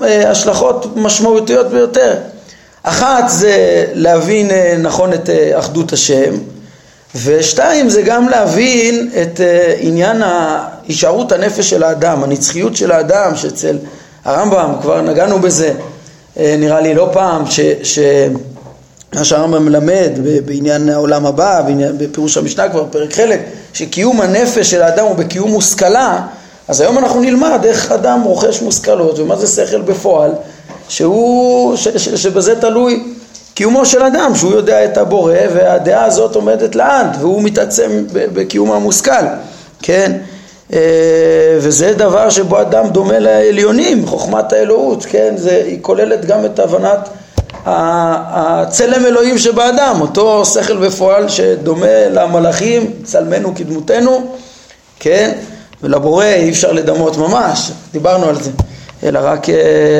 אה, 0.03 0.31
השלכות 0.31 0.95
משמעותיות 0.95 1.67
ביותר. 1.67 2.13
אחת 2.83 3.23
זה 3.29 3.85
להבין 3.93 4.51
נכון 4.79 5.13
את 5.13 5.29
אחדות 5.59 5.93
השם, 5.93 6.33
ושתיים 7.23 7.89
זה 7.89 8.01
גם 8.01 8.29
להבין 8.29 9.09
את 9.21 9.39
עניין 9.79 10.21
הישארות 10.87 11.31
הנפש 11.31 11.69
של 11.69 11.83
האדם, 11.83 12.23
הנצחיות 12.23 12.75
של 12.75 12.91
האדם, 12.91 13.35
שאצל 13.35 13.77
הרמב"ם, 14.25 14.73
כבר 14.81 15.01
נגענו 15.01 15.39
בזה 15.39 15.73
נראה 16.37 16.81
לי 16.81 16.93
לא 16.93 17.09
פעם, 17.13 17.45
ש, 17.45 17.59
ש, 17.83 17.99
מה 19.13 19.23
שהרמב"ם 19.23 19.65
מלמד 19.65 20.11
בעניין 20.45 20.89
העולם 20.89 21.25
הבא, 21.25 21.61
בעניין, 21.61 21.97
בפירוש 21.97 22.37
המשנה 22.37 22.69
כבר, 22.69 22.85
פרק 22.91 23.13
חלק, 23.13 23.39
שקיום 23.73 24.21
הנפש 24.21 24.71
של 24.71 24.81
האדם 24.81 25.05
הוא 25.05 25.15
בקיום 25.15 25.51
מושכלה, 25.51 26.21
אז 26.67 26.81
היום 26.81 26.97
אנחנו 26.97 27.21
נלמד 27.21 27.59
איך 27.63 27.91
אדם 27.91 28.21
רוכש 28.21 28.61
מושכלות 28.61 29.19
ומה 29.19 29.35
זה 29.35 29.47
שכל 29.47 29.81
בפועל, 29.81 30.31
שהוא, 30.89 31.75
ש, 31.75 31.87
ש, 31.87 32.09
שבזה 32.09 32.61
תלוי 32.61 33.14
קיומו 33.55 33.85
של 33.85 34.03
אדם, 34.03 34.35
שהוא 34.35 34.53
יודע 34.53 34.85
את 34.85 34.97
הבורא 34.97 35.33
והדעה 35.53 36.05
הזאת 36.05 36.35
עומדת 36.35 36.75
לעד 36.75 37.17
והוא 37.19 37.43
מתעצם 37.43 38.05
בקיום 38.11 38.71
המושכל, 38.71 39.25
כן? 39.81 40.11
אה, 40.73 40.79
וזה 41.57 41.93
דבר 41.93 42.29
שבו 42.29 42.61
אדם 42.61 42.89
דומה 42.89 43.19
לעליונים, 43.19 44.07
חוכמת 44.07 44.53
האלוהות, 44.53 45.05
כן? 45.09 45.33
זה, 45.37 45.63
היא 45.65 45.77
כוללת 45.81 46.25
גם 46.25 46.45
את 46.45 46.59
הבנת 46.59 47.09
הצלם 47.65 49.05
אלוהים 49.05 49.37
שבאדם, 49.37 49.97
אותו 50.01 50.45
שכל 50.45 50.77
בפועל 50.77 51.29
שדומה 51.29 52.09
למלאכים, 52.09 52.91
צלמנו 53.03 53.55
כדמותנו, 53.55 54.35
כן? 54.99 55.31
ולבורא 55.83 56.25
אי 56.25 56.49
אפשר 56.49 56.71
לדמות 56.71 57.17
ממש, 57.17 57.71
דיברנו 57.91 58.25
על 58.25 58.35
זה, 58.41 58.51
אלא 59.05 59.19
רק 59.23 59.49
אה, 59.49 59.55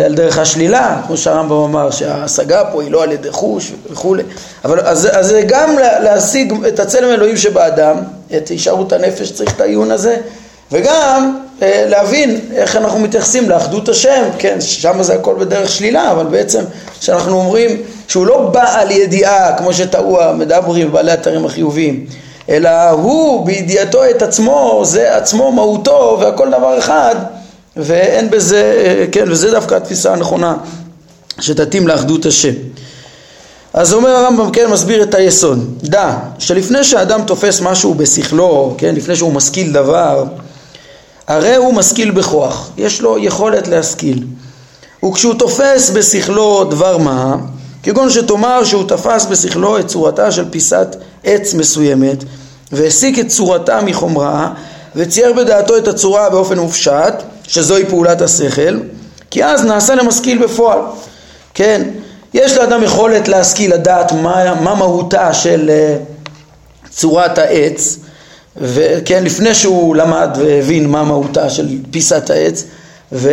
על 0.06 0.16
דרך 0.16 0.38
השלילה, 0.38 1.02
כמו 1.08 1.18
שהרמב"ם 1.18 1.64
אמר, 1.64 1.92
שההשגה 1.92 2.64
פה 2.72 2.82
היא 2.82 2.92
לא 2.92 3.04
על 3.04 3.12
ידי 3.12 3.32
חוש 3.32 3.72
וכולי, 3.92 4.24
אבל 4.66 4.80
אז, 4.80 5.10
אז 5.12 5.28
זה 5.28 5.42
גם 5.48 5.76
להשיג 6.04 6.54
את 6.68 6.80
הצלם 6.80 7.10
אלוהים 7.10 7.38
שבאדם, 7.38 7.98
את 8.38 8.48
הישארות 8.48 8.94
הנפש, 8.94 9.32
צריך 9.32 9.56
את 9.56 9.62
העיון 9.62 9.92
הזה, 9.92 10.18
וגם 10.72 11.38
אה, 11.62 11.86
להבין 11.88 12.40
איך 12.54 12.76
אנחנו 12.76 13.00
מתייחסים 13.00 13.50
לאחדות 13.50 13.90
השם, 13.90 14.24
כן, 14.38 14.62
שם 14.62 15.04
זה 15.04 15.14
הכל 15.14 15.36
בדרך 15.40 15.70
שלילה, 15.70 16.12
אבל 16.12 16.26
בעצם 16.26 16.62
כשאנחנו 17.00 17.38
אומרים 17.38 17.82
שהוא 18.08 18.26
לא 18.26 18.50
בא 18.54 18.82
על 18.82 18.92
ידיעה 18.92 19.58
כמו 19.58 19.74
שטעו 19.74 20.22
המדברים 20.22 20.92
בעלי 20.92 21.12
התרים 21.12 21.46
החיוביים, 21.46 22.06
אלא 22.50 22.90
הוא 22.90 23.46
בידיעתו 23.46 24.10
את 24.10 24.22
עצמו, 24.22 24.82
זה 24.86 25.16
עצמו 25.18 25.52
מהותו 25.52 26.18
והכל 26.22 26.50
דבר 26.50 26.78
אחד 26.78 27.16
ואין 27.78 28.30
בזה, 28.30 28.84
אה, 28.86 29.06
כן, 29.12 29.26
וזה 29.32 29.52
דווקא 29.52 29.76
התפיסה 29.76 30.14
הנכונה 30.14 30.56
שתתאים 31.40 31.88
לאחדות 31.88 32.26
השם. 32.26 32.54
אז 33.74 33.94
אומר 33.94 34.10
הרמב"ם, 34.10 34.52
כן, 34.52 34.72
מסביר 34.72 35.04
את 35.04 35.14
היסוד. 35.14 35.80
דע, 35.84 36.18
שלפני 36.40 36.84
שאדם 36.84 37.22
תופס 37.28 37.62
משהו 37.62 37.94
בשכלו, 37.94 38.76
כן, 38.78 38.96
לפני 38.96 39.16
שהוא 39.16 39.34
משכיל 39.34 39.74
דבר, 39.74 40.26
הרי 41.28 41.56
הוא 41.56 41.74
משכיל 41.74 42.12
בכוח, 42.12 42.70
יש 42.78 43.02
לו 43.02 43.18
יכולת 43.18 43.68
להשכיל. 43.68 44.24
וכשהוא 45.06 45.34
תופס 45.34 45.90
בשכלו 45.90 46.64
דבר 46.64 46.98
מה, 46.98 47.36
כגון 47.84 48.10
שתאמר 48.10 48.64
שהוא 48.64 48.84
תפס 48.88 49.26
בשכלו 49.26 49.80
את 49.80 49.88
צורתה 49.88 50.32
של 50.32 50.50
פיסת 50.50 50.96
עץ 51.24 51.54
מסוימת 51.54 52.24
והסיק 52.72 53.20
את 53.20 53.28
צורתה 53.28 53.82
מחומרה 53.82 54.54
וצייר 54.96 55.34
בדעתו 55.34 55.78
את 55.78 55.88
הצורה 55.88 56.30
באופן 56.30 56.60
מופשט, 56.60 57.14
שזוהי 57.48 57.86
פעולת 57.86 58.22
השכל, 58.22 58.80
כי 59.32 59.46
אז 59.46 59.66
נעשה 59.66 59.96
למשכיל 59.96 60.44
בפועל. 60.44 60.80
כן, 61.54 61.82
יש 62.34 62.58
לאדם 62.58 62.84
יכולת 62.84 63.28
להשכיל, 63.28 63.74
לדעת 63.74 64.12
מה, 64.12 64.54
מה 64.62 64.76
מהותה 64.76 65.34
של 65.34 65.72
uh, 65.72 66.90
צורת 66.90 67.38
העץ, 67.38 67.98
וכן, 68.58 69.24
לפני 69.24 69.56
שהוא 69.56 69.96
למד 69.96 70.38
והבין 70.40 70.88
מה 70.88 71.04
מהותה 71.04 71.50
של 71.50 71.68
פיסת 71.92 72.30
העץ, 72.30 72.64
ו... 73.12 73.32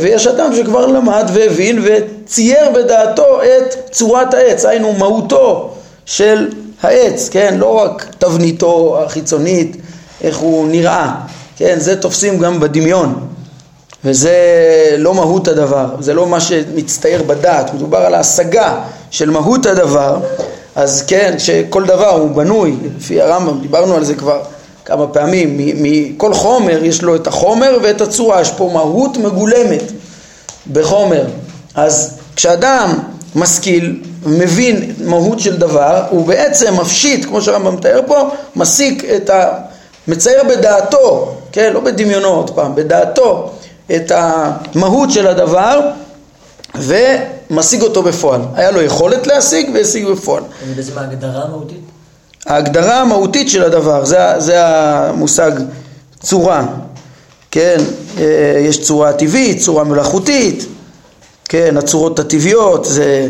ויש 0.00 0.26
אדם 0.26 0.56
שכבר 0.56 0.86
למד 0.86 1.30
והבין 1.32 1.84
וצייר 1.84 2.70
בדעתו 2.74 3.42
את 3.42 3.74
צורת 3.90 4.34
העץ, 4.34 4.64
היינו 4.64 4.92
מהותו 4.92 5.74
של 6.06 6.48
העץ, 6.82 7.28
כן, 7.28 7.54
לא 7.58 7.78
רק 7.78 8.06
תבניתו 8.18 9.02
החיצונית, 9.02 9.76
איך 10.20 10.38
הוא 10.38 10.68
נראה, 10.68 11.14
כן, 11.56 11.74
זה 11.78 12.00
תופסים 12.00 12.38
גם 12.38 12.60
בדמיון, 12.60 13.33
וזה 14.04 14.36
לא 14.98 15.14
מהות 15.14 15.48
הדבר, 15.48 15.86
זה 16.00 16.14
לא 16.14 16.26
מה 16.26 16.40
שמצטייר 16.40 17.22
בדעת, 17.22 17.74
מדובר 17.74 17.98
על 17.98 18.14
ההשגה 18.14 18.80
של 19.10 19.30
מהות 19.30 19.66
הדבר, 19.66 20.16
אז 20.76 21.04
כן, 21.06 21.34
שכל 21.38 21.84
דבר 21.84 22.10
הוא 22.10 22.30
בנוי, 22.30 22.76
לפי 22.96 23.20
הרמב"ם, 23.20 23.60
דיברנו 23.60 23.94
על 23.94 24.04
זה 24.04 24.14
כבר 24.14 24.40
כמה 24.84 25.06
פעמים, 25.06 25.56
מכל 25.58 26.34
חומר 26.34 26.84
יש 26.84 27.02
לו 27.02 27.16
את 27.16 27.26
החומר 27.26 27.78
ואת 27.82 28.00
הצורה, 28.00 28.40
יש 28.40 28.50
פה 28.50 28.70
מהות 28.72 29.16
מגולמת 29.16 29.92
בחומר. 30.72 31.24
אז 31.74 32.18
כשאדם 32.36 32.98
משכיל, 33.36 34.02
מבין 34.26 34.92
מהות 35.04 35.40
של 35.40 35.56
דבר, 35.56 36.02
הוא 36.10 36.26
בעצם 36.26 36.74
מפשיט, 36.80 37.24
כמו 37.24 37.42
שהרמב"ם 37.42 37.74
מתאר 37.74 38.00
פה, 38.06 38.28
מסיק 38.56 39.04
את 39.16 39.30
ה... 39.30 39.48
מצייר 40.08 40.42
בדעתו, 40.48 41.34
כן, 41.52 41.72
לא 41.72 41.80
בדמיונו 41.80 42.28
עוד 42.28 42.50
פעם, 42.50 42.74
בדעתו 42.74 43.50
את 43.90 44.12
המהות 44.14 45.10
של 45.10 45.26
הדבר 45.26 45.80
ומשיג 46.74 47.82
אותו 47.82 48.02
בפועל. 48.02 48.40
היה 48.54 48.70
לו 48.70 48.82
יכולת 48.82 49.26
להשיג 49.26 49.70
והשיג 49.74 50.06
בפועל. 50.06 50.42
זה 50.66 50.74
בעצם 50.74 50.98
ההגדרה 50.98 51.42
המהותית? 51.42 51.80
ההגדרה 52.46 53.00
המהותית 53.00 53.50
של 53.50 53.64
הדבר, 53.64 54.04
זה, 54.04 54.18
זה 54.38 54.66
המושג 54.66 55.50
צורה, 56.20 56.66
כן, 57.50 57.76
אה, 58.18 58.58
יש 58.60 58.82
צורה 58.82 59.12
טבעית, 59.12 59.60
צורה 59.60 59.84
מלאכותית, 59.84 60.66
כן, 61.48 61.76
הצורות 61.76 62.18
הטבעיות, 62.18 62.84
זה 62.84 63.28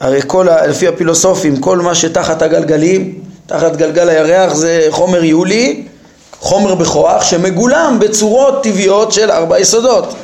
הרי 0.00 0.20
כל, 0.26 0.46
לפי 0.68 0.88
הפילוסופים, 0.88 1.56
כל 1.56 1.78
מה 1.78 1.94
שתחת 1.94 2.42
הגלגלים, 2.42 3.20
תחת 3.46 3.76
גלגל 3.76 4.08
הירח 4.08 4.54
זה 4.54 4.86
חומר 4.90 5.24
יולי, 5.24 5.86
חומר 6.42 6.74
בכוח, 6.74 7.24
שמגולם 7.24 7.98
בצורות 8.00 8.62
טבעיות 8.62 9.12
של 9.12 9.30
ארבע 9.30 9.58
יסודות, 9.58 10.14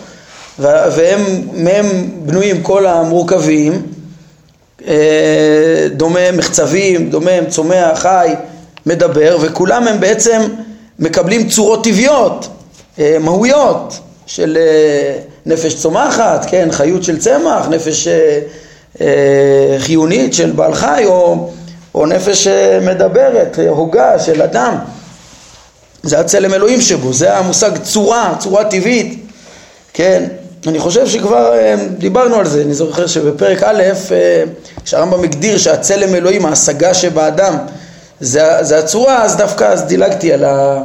והם 0.59 1.21
מהם 1.53 2.11
בנויים 2.27 2.63
כל 2.63 2.87
המורכבים, 2.87 3.83
אה, 4.87 5.87
דומה 5.97 6.33
מחצבים, 6.33 7.11
דומה 7.11 7.31
צומח, 7.49 7.99
חי, 7.99 8.35
מדבר, 8.87 9.39
וכולם 9.41 9.89
הם 9.89 10.01
בעצם 10.01 10.41
מקבלים 10.99 11.49
צורות 11.49 11.85
טבעיות, 11.85 12.49
אה, 12.99 13.17
מהויות 13.21 13.99
של 14.27 14.59
אה, 14.61 15.19
נפש 15.47 15.75
צומחת, 15.75 16.47
כן, 16.51 16.69
חיות 16.71 17.05
של 17.05 17.19
צמח, 17.19 17.69
נפש 17.69 18.09
חיונית 19.79 20.35
של 20.35 20.51
בעל 20.51 20.75
חי, 20.75 21.03
או, 21.07 21.51
או 21.95 22.07
נפש 22.07 22.47
מדברת, 22.83 23.59
הוגה 23.69 24.19
של 24.19 24.43
אדם. 24.43 24.75
זה 26.03 26.21
הצלם 26.21 26.55
אלוהים 26.55 26.81
שבו, 26.81 27.13
זה 27.13 27.37
המושג 27.37 27.71
צורה, 27.83 28.35
צורה 28.39 28.65
טבעית, 28.65 29.25
כן, 29.93 30.25
אני 30.67 30.79
חושב 30.79 31.07
שכבר 31.07 31.53
אה, 31.55 31.75
דיברנו 31.99 32.37
על 32.37 32.47
זה, 32.47 32.63
אני 32.63 32.75
זוכר 32.75 33.07
שבפרק 33.07 33.63
א', 33.63 33.83
אה, 34.13 34.45
כשהרמב"ם 34.85 35.25
הגדיר 35.25 35.59
שהצלם 35.59 36.15
אלוהים, 36.15 36.47
ההשגה 36.47 36.95
שבאדם, 36.95 37.57
זה, 38.21 38.43
זה 38.61 38.79
הצורה, 38.79 39.23
אז 39.25 39.37
דווקא 39.37 39.65
אז 39.65 39.83
דילגתי 39.83 40.33
על, 40.33 40.45
ה, 40.45 40.83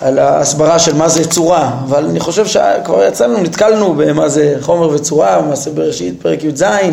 על 0.00 0.18
ההסברה 0.18 0.78
של 0.78 0.94
מה 0.94 1.08
זה 1.08 1.28
צורה, 1.28 1.80
אבל 1.84 2.04
אני 2.04 2.20
חושב 2.20 2.46
שכבר 2.46 3.04
יצאנו, 3.08 3.38
נתקלנו 3.38 3.94
במה 3.94 4.28
זה 4.28 4.56
חומר 4.60 4.88
וצורה, 4.88 5.42
מעשה 5.42 5.70
בראשית, 5.70 6.14
פרק 6.22 6.44
י"ז, 6.44 6.62
אה, 6.62 6.84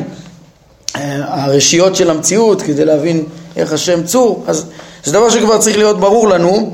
הרשיות 1.28 1.96
של 1.96 2.10
המציאות 2.10 2.62
כדי 2.62 2.86
להבין 2.86 3.26
איך 3.56 3.74
השם 3.74 4.04
צור, 4.04 4.44
אז 4.48 4.66
זה 5.04 5.14
דבר 5.14 5.30
שכבר 5.30 5.58
צריך 5.58 5.78
להיות 5.78 6.00
ברור 6.00 6.30
לנו, 6.30 6.74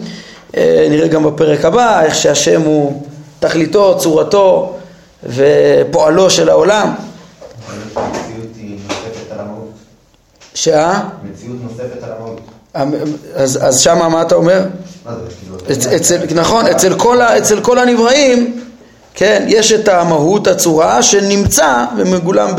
נראה 0.90 1.08
גם 1.08 1.24
בפרק 1.24 1.66
הבא, 1.66 2.02
איך 2.04 2.16
שהשם 2.16 2.62
הוא 2.62 3.04
תכליתו, 3.40 3.98
צורתו 4.00 4.76
ופועלו 5.24 6.30
של 6.30 6.50
העולם. 6.50 6.94
שה? 10.54 11.00
מציאות 11.32 11.58
נוספת 11.64 12.04
על 12.04 12.12
המהות. 12.12 12.42
אז, 13.36 13.60
אז 13.62 13.80
שמה 13.80 14.10
מה 14.10 14.22
אתה 14.22 14.36
אומר? 14.36 14.66
כאילו... 15.40 15.58
אצל, 15.96 16.18
נכון, 16.36 16.66
אצל 16.68 17.00
כל, 17.00 17.22
ה- 17.22 17.38
אצל 17.38 17.62
כל 17.62 17.80
הנבראים, 17.80 18.62
כן, 19.14 19.46
יש 19.48 19.72
את 19.72 19.88
המהות, 19.88 20.48
הצורה, 20.48 21.04
שנמצא 21.04 21.86
ומגולם 21.98 22.50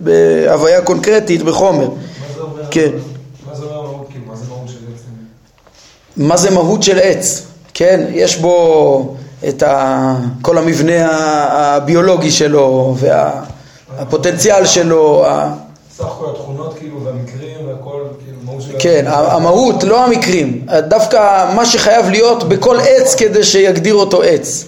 בהוויה 0.00 0.82
קונקרטית, 0.82 1.42
בחומר. 1.42 1.88
מה 1.88 1.94
זה 2.34 2.40
אומר? 2.40 2.62
כן. 2.70 2.90
מה 3.48 3.54
זה 3.54 3.64
אומר 3.64 3.80
מהות? 3.82 4.06
כאילו, 4.10 4.24
מה 4.26 4.36
זה 4.36 4.44
מהות 4.48 4.68
של 4.68 4.74
עצם? 4.94 5.10
מה 6.16 6.36
זה 6.36 6.50
מהות 6.50 6.82
של 6.82 6.98
עץ? 7.02 7.42
כן, 7.74 8.00
יש 8.12 8.36
בו 8.36 9.14
את 9.48 9.62
ה, 9.62 10.14
כל 10.42 10.58
המבנה 10.58 11.06
הביולוגי 11.50 12.30
שלו 12.30 12.96
והפוטנציאל 12.98 14.66
שלו, 14.66 15.26
ה- 15.26 15.52
סך 15.96 16.04
כל 16.04 16.26
התכונות 16.30 16.74
כאילו 16.78 17.04
והמקרים 17.04 17.68
והכל, 17.68 18.02
כאילו, 18.24 18.36
מהות 18.44 18.62
של... 18.62 18.72
כן, 18.78 19.04
המהות, 19.06 19.84
לא 19.84 20.04
המקרים, 20.04 20.66
דווקא 20.88 21.50
מה 21.54 21.66
שחייב 21.66 22.08
להיות 22.08 22.48
בכל 22.48 22.78
עץ 22.80 23.14
כדי 23.14 23.44
שיגדיר 23.44 23.94
אותו 23.94 24.22
עץ. 24.22 24.64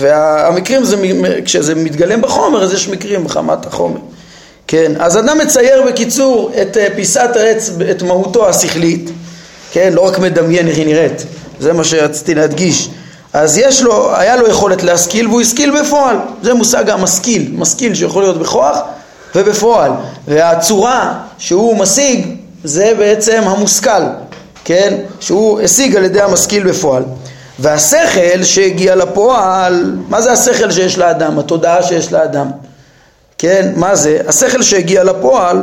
והמקרים 0.00 0.84
זה, 0.84 0.96
כשזה 1.44 1.74
מתגלם 1.74 2.22
בחומר, 2.22 2.64
אז 2.64 2.72
יש 2.72 2.88
מקרים 2.88 3.24
מחמת 3.24 3.66
החומר. 3.66 3.98
כן, 4.66 4.92
אז 4.98 5.18
אדם 5.18 5.38
מצייר 5.38 5.82
בקיצור 5.88 6.50
את 6.62 6.76
אה, 6.76 6.86
פיסת 6.96 7.30
העץ, 7.36 7.70
את 7.90 8.02
מהותו 8.02 8.48
השכלית, 8.48 9.10
כן, 9.72 9.92
לא 9.92 10.00
רק 10.00 10.18
מדמיין 10.18 10.68
איך 10.68 10.76
היא 10.76 10.86
נראית, 10.86 11.24
זה 11.60 11.72
מה 11.72 11.84
שרציתי 11.84 12.34
להדגיש. 12.34 12.90
אז 13.32 13.58
יש 13.58 13.82
לו, 13.82 14.16
היה 14.16 14.36
לו 14.36 14.48
יכולת 14.48 14.82
להשכיל 14.82 15.28
והוא 15.28 15.40
השכיל 15.40 15.80
בפועל, 15.80 16.16
זה 16.42 16.54
מושג 16.54 16.90
המשכיל, 16.90 17.50
משכיל 17.54 17.94
שיכול 17.94 18.22
להיות 18.22 18.38
בכוח 18.38 18.78
ובפועל, 19.34 19.92
והצורה 20.28 21.18
שהוא 21.38 21.76
משיג 21.76 22.36
זה 22.64 22.92
בעצם 22.98 23.42
המושכל, 23.46 24.02
כן, 24.64 24.94
שהוא 25.20 25.60
השיג 25.60 25.96
על 25.96 26.04
ידי 26.04 26.20
המשכיל 26.20 26.68
בפועל. 26.68 27.02
והשכל 27.58 28.42
שהגיע 28.42 28.94
לפועל, 28.94 29.96
מה 30.08 30.20
זה 30.20 30.32
השכל 30.32 30.70
שיש 30.70 30.98
לאדם? 30.98 31.38
התודעה 31.38 31.82
שיש 31.82 32.12
לאדם. 32.12 32.50
כן, 33.38 33.72
מה 33.76 33.94
זה? 33.94 34.18
השכל 34.28 34.62
שהגיע 34.62 35.04
לפועל 35.04 35.62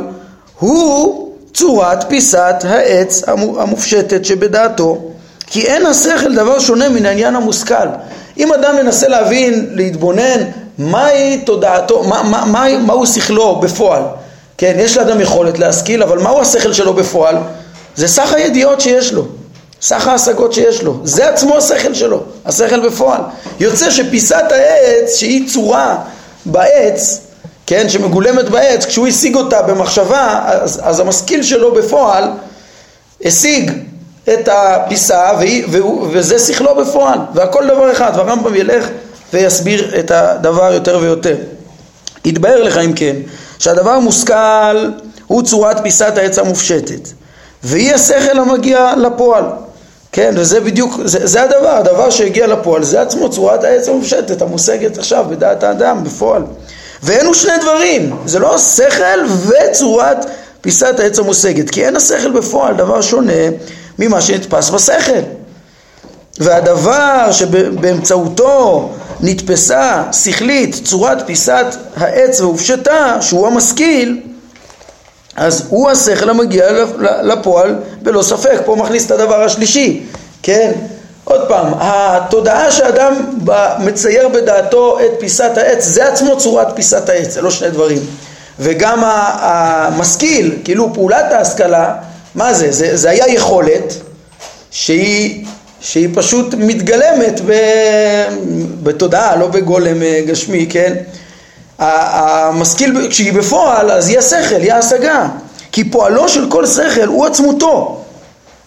הוא 0.58 1.29
צורת 1.54 2.04
פיסת 2.08 2.54
העץ 2.64 3.28
המו- 3.28 3.60
המופשטת 3.60 4.24
שבדעתו. 4.24 4.98
כי 5.46 5.66
אין 5.66 5.86
השכל 5.86 6.34
דבר 6.34 6.58
שונה 6.58 6.88
מן 6.88 7.06
העניין 7.06 7.36
המושכל. 7.36 7.88
אם 8.38 8.52
אדם 8.52 8.76
מנסה 8.76 9.08
להבין, 9.08 9.70
להתבונן 9.74 10.40
מהי 10.78 11.38
תודעתו, 11.46 12.02
מה, 12.02 12.22
מה, 12.22 12.44
מה, 12.44 12.78
מהו 12.78 13.06
שכלו 13.06 13.56
בפועל? 13.56 14.02
כן, 14.58 14.74
יש 14.78 14.96
לאדם 14.96 15.20
יכולת 15.20 15.58
להשכיל 15.58 16.02
אבל 16.02 16.18
מהו 16.18 16.40
השכל 16.40 16.72
שלו 16.72 16.94
בפועל? 16.94 17.36
זה 17.96 18.08
סך 18.08 18.32
הידיעות 18.32 18.80
שיש 18.80 19.12
לו. 19.12 19.24
סך 19.82 20.06
ההשגות 20.06 20.52
שיש 20.52 20.82
לו, 20.82 21.00
זה 21.04 21.28
עצמו 21.28 21.56
השכל 21.56 21.94
שלו, 21.94 22.22
השכל 22.44 22.88
בפועל. 22.88 23.20
יוצא 23.60 23.90
שפיסת 23.90 24.44
העץ 24.50 25.16
שהיא 25.16 25.48
צורה 25.48 25.96
בעץ, 26.46 27.20
כן, 27.70 27.88
שמגולמת 27.88 28.48
בעץ, 28.48 28.84
כשהוא 28.84 29.06
השיג 29.06 29.36
אותה 29.36 29.62
במחשבה, 29.62 30.40
אז, 30.44 30.80
אז 30.82 31.00
המשכיל 31.00 31.42
שלו 31.42 31.74
בפועל 31.74 32.24
השיג 33.24 33.70
את 34.24 34.48
הפיסה 34.52 35.30
והיא, 35.38 35.64
והוא, 35.70 36.08
וזה 36.12 36.38
שכלו 36.38 36.74
בפועל, 36.74 37.18
והכל 37.34 37.66
דבר 37.66 37.92
אחד, 37.92 38.12
והרמב"ם 38.16 38.54
ילך 38.54 38.86
ויסביר 39.32 39.98
את 40.00 40.10
הדבר 40.10 40.72
יותר 40.72 40.98
ויותר. 41.02 41.36
יתבהר 42.24 42.62
לך 42.62 42.78
אם 42.78 42.92
כן, 42.92 43.16
שהדבר 43.58 43.90
המושכל 43.90 44.90
הוא 45.26 45.42
צורת 45.42 45.82
פיסת 45.82 46.18
העץ 46.18 46.38
המופשטת, 46.38 47.08
והיא 47.62 47.94
השכל 47.94 48.38
המגיע 48.38 48.92
לפועל. 48.96 49.44
כן, 50.12 50.34
וזה 50.36 50.60
בדיוק, 50.60 51.00
זה, 51.04 51.26
זה 51.26 51.42
הדבר, 51.42 51.68
הדבר 51.68 52.10
שהגיע 52.10 52.46
לפועל, 52.46 52.84
זה 52.84 53.02
עצמו 53.02 53.30
צורת 53.30 53.64
העץ 53.64 53.88
המופשטת, 53.88 54.42
המושגת 54.42 54.98
עכשיו 54.98 55.24
בדעת 55.30 55.62
האדם, 55.62 56.04
בפועל. 56.04 56.42
ואלו 57.02 57.34
שני 57.34 57.52
דברים, 57.60 58.16
זה 58.26 58.38
לא 58.38 58.58
שכל 58.58 59.24
וצורת 59.46 60.26
פיסת 60.60 61.00
העץ 61.00 61.18
המושגת, 61.18 61.70
כי 61.70 61.86
אין 61.86 61.96
השכל 61.96 62.30
בפועל 62.30 62.74
דבר 62.74 63.00
שונה 63.00 63.42
ממה 63.98 64.20
שנתפס 64.20 64.70
בשכל. 64.70 65.20
והדבר 66.38 67.32
שבאמצעותו 67.32 68.90
נתפסה 69.20 70.02
שכלית 70.12 70.74
צורת 70.84 71.26
פיסת 71.26 71.66
העץ 71.96 72.40
והופשטה, 72.40 73.16
שהוא 73.20 73.46
המשכיל, 73.46 74.20
אז 75.36 75.66
הוא 75.68 75.90
השכל 75.90 76.30
המגיע 76.30 76.66
לפועל 77.22 77.76
בלא 78.02 78.22
ספק, 78.22 78.60
פה 78.64 78.76
מכניס 78.76 79.06
את 79.06 79.10
הדבר 79.10 79.42
השלישי, 79.42 80.02
כן? 80.42 80.72
עוד 81.24 81.48
פעם, 81.48 81.66
התודעה 81.80 82.70
שאדם 82.70 83.14
מצייר 83.78 84.28
בדעתו 84.28 85.00
את 85.00 85.10
פיסת 85.20 85.50
העץ, 85.56 85.84
זה 85.84 86.08
עצמו 86.08 86.38
צורת 86.38 86.68
פיסת 86.74 87.08
העץ, 87.08 87.34
זה 87.34 87.42
לא 87.42 87.50
שני 87.50 87.70
דברים. 87.70 87.98
וגם 88.58 89.00
המשכיל, 89.04 90.56
כאילו 90.64 90.94
פעולת 90.94 91.32
ההשכלה, 91.32 91.94
מה 92.34 92.54
זה? 92.54 92.72
זה, 92.72 92.96
זה 92.96 93.10
היה 93.10 93.28
יכולת 93.28 93.94
שהיא, 94.70 95.44
שהיא 95.80 96.08
פשוט 96.14 96.54
מתגלמת 96.54 97.40
ב, 97.46 97.52
בתודעה, 98.82 99.36
לא 99.36 99.46
בגולם 99.46 100.02
אה, 100.02 100.20
גשמי, 100.26 100.66
כן? 100.70 100.94
המשכיל, 101.78 103.06
כשהיא 103.10 103.32
בפועל, 103.32 103.90
אז 103.90 104.08
היא 104.08 104.18
השכל, 104.18 104.60
היא 104.60 104.72
ההשגה. 104.72 105.26
כי 105.72 105.90
פועלו 105.90 106.28
של 106.28 106.50
כל 106.50 106.66
שכל 106.66 107.06
הוא 107.06 107.26
עצמותו. 107.26 107.99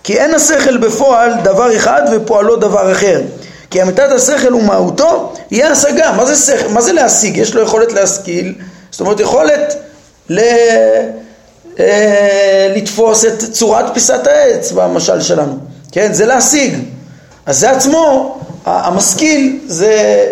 כי 0.04 0.18
אין 0.18 0.34
השכל 0.34 0.78
בפועל 0.78 1.34
דבר 1.44 1.76
אחד 1.76 2.02
ופועלו 2.12 2.56
דבר 2.56 2.92
אחר. 2.92 3.22
כי 3.70 3.82
אמיתת 3.82 4.12
השכל 4.12 4.54
ומהותו 4.54 5.34
היא 5.50 5.66
ההשגה. 5.66 6.12
מה 6.12 6.26
זה 6.26 6.36
שכל? 6.36 6.68
מה 6.68 6.82
זה 6.82 6.94
להשיג? 6.94 7.38
יש 7.38 7.56
לו 7.56 7.62
יכולת 7.62 7.92
להשכיל, 7.92 8.54
זאת 8.92 9.02
אומרת 9.02 9.20
יכולת 9.20 9.76
ל... 10.30 10.40
אה, 11.80 12.74
לתפוס 12.76 13.26
את 13.26 13.44
צורת 13.52 13.86
פיסת 13.94 14.28
העץ 14.28 14.72
במשל 14.72 15.22
שלנו. 15.22 15.58
כן? 15.92 16.14
זה 16.14 16.26
להשיג. 16.26 16.80
אז 17.46 17.60
זה 17.60 17.72
עצמו, 17.72 18.38
המשכיל 18.66 19.60
זה 19.68 20.26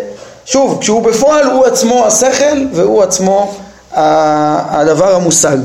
שוב, 0.45 0.77
כשהוא 0.81 1.03
בפועל 1.03 1.45
הוא 1.45 1.65
עצמו 1.65 2.05
השכל 2.05 2.65
והוא 2.73 3.03
עצמו 3.03 3.55
הדבר 3.91 5.15
המושג. 5.15 5.57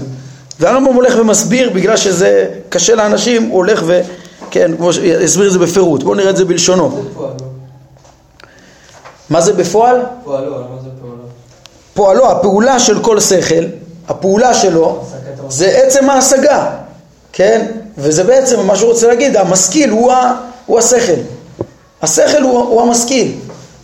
והרמב"ם 0.61 0.95
הולך 0.95 1.15
ומסביר, 1.19 1.71
בגלל 1.71 1.97
שזה 1.97 2.49
קשה 2.69 2.95
לאנשים, 2.95 3.43
הוא 3.43 3.57
הולך 3.57 3.83
ו... 3.87 4.01
כן, 4.51 4.77
כמו 4.77 4.93
שהסביר 4.93 5.47
את 5.47 5.53
זה 5.53 5.59
בפירוט. 5.59 6.03
בואו 6.03 6.15
נראה 6.15 6.31
את 6.31 6.37
זה 6.37 6.45
בלשונו. 6.45 7.03
מה 9.31 9.41
זה 9.41 9.53
בפועל? 9.53 10.03
פועלו, 10.25 10.51
מה 10.51 10.83
זה 10.83 10.89
פעולו? 11.01 11.23
פועלו, 11.95 12.31
הפעולה 12.31 12.79
של 12.79 13.03
כל 13.03 13.21
שכל, 13.21 13.65
הפעולה 14.09 14.55
שלו, 14.55 15.05
זה 15.49 15.67
עצם 15.67 16.11
ההשגה, 16.11 16.71
כן? 17.33 17.67
וזה 17.99 18.25
בעצם 18.25 18.67
מה 18.67 18.77
שהוא 18.77 18.93
רוצה 18.93 19.07
להגיד, 19.07 19.37
המשכיל 19.37 19.91
הוא, 19.91 20.13
ה... 20.13 20.37
הוא 20.67 20.79
השכל. 20.79 21.21
השכל 22.03 22.43
הוא, 22.43 22.59
הוא 22.59 22.83
המשכיל. 22.83 23.33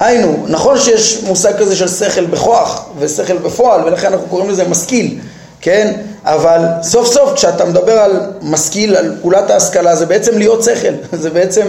היינו, 0.00 0.44
נכון 0.48 0.78
שיש 0.78 1.22
מושג 1.22 1.58
כזה 1.58 1.76
של 1.76 1.88
שכל 1.88 2.24
בכוח 2.24 2.84
ושכל 2.98 3.38
בפועל 3.38 3.84
ולכן 3.84 4.12
אנחנו 4.12 4.26
קוראים 4.26 4.50
לזה 4.50 4.68
משכיל, 4.68 5.18
כן? 5.60 5.92
אבל 6.24 6.64
סוף 6.82 7.06
סוף 7.12 7.32
כשאתה 7.34 7.64
מדבר 7.64 7.92
על 7.92 8.20
משכיל, 8.42 8.96
על 8.96 9.14
פעולת 9.20 9.50
ההשכלה, 9.50 9.96
זה 9.96 10.06
בעצם 10.06 10.38
להיות 10.38 10.62
שכל, 10.62 10.92
זה 11.22 11.30
בעצם, 11.30 11.66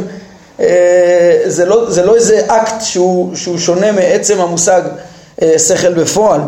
אה, 0.60 1.42
זה, 1.46 1.66
לא, 1.66 1.92
זה 1.92 2.06
לא 2.06 2.16
איזה 2.16 2.42
אקט 2.48 2.82
שהוא, 2.82 3.36
שהוא 3.36 3.58
שונה 3.58 3.92
מעצם 3.92 4.42
המושג 4.42 4.82
אה, 5.42 5.60
שכל 5.60 5.94
בפועל. 5.94 6.42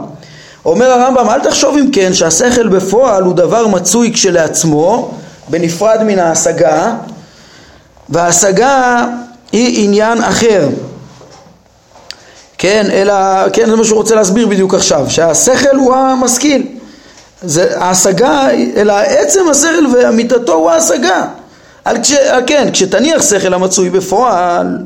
אומר 0.65 0.91
הרמב"ם, 0.91 1.29
אל 1.29 1.39
תחשוב 1.39 1.77
אם 1.77 1.89
כן 1.91 2.13
שהשכל 2.13 2.67
בפועל 2.67 3.23
הוא 3.23 3.33
דבר 3.33 3.67
מצוי 3.67 4.13
כשלעצמו, 4.13 5.11
בנפרד 5.49 6.03
מן 6.03 6.19
ההשגה, 6.19 6.93
וההשגה 8.09 9.05
היא 9.51 9.85
עניין 9.85 10.23
אחר. 10.23 10.69
כן, 12.57 12.87
אלא, 12.91 13.13
כן, 13.53 13.69
זה 13.69 13.75
מה 13.75 13.83
שהוא 13.83 13.97
רוצה 13.97 14.15
להסביר 14.15 14.47
בדיוק 14.47 14.73
עכשיו, 14.73 15.05
שהשכל 15.09 15.75
הוא 15.75 15.95
המשכיל. 15.95 16.74
זה 17.43 17.79
ההשגה, 17.79 18.47
אלא 18.75 18.93
עצם 18.93 19.49
השכל 19.51 19.87
ואמיתתו 19.93 20.53
הוא 20.53 20.71
ההשגה. 20.71 21.27
על 21.85 21.97
כש, 22.01 22.13
כן, 22.47 22.69
כשתניח 22.73 23.21
שכל 23.29 23.53
המצוי 23.53 23.89
בפועל, 23.89 24.77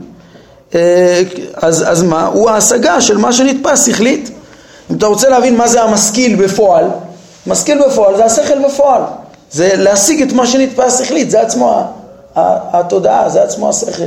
אה, 0.75 1.21
אז, 1.55 1.83
אז 1.88 2.03
מה? 2.03 2.25
הוא 2.25 2.49
ההשגה 2.49 3.01
של 3.01 3.17
מה 3.17 3.33
שנתפס 3.33 3.85
שכלית. 3.85 4.29
אם 4.91 4.95
אתה 4.97 5.05
רוצה 5.05 5.29
להבין 5.29 5.57
מה 5.57 5.67
זה 5.67 5.81
המשכיל 5.81 6.35
בפועל, 6.35 6.85
משכיל 7.47 7.81
בפועל 7.88 8.17
זה 8.17 8.25
השכל 8.25 8.65
בפועל. 8.67 9.01
זה 9.51 9.71
להשיג 9.75 10.21
את 10.21 10.33
מה 10.33 10.47
שנתפס 10.47 10.99
שכלית, 10.99 11.31
זה 11.31 11.41
עצמו 11.41 11.83
התודעה, 12.35 13.29
זה 13.29 13.43
עצמו 13.43 13.69
השכל. 13.69 14.03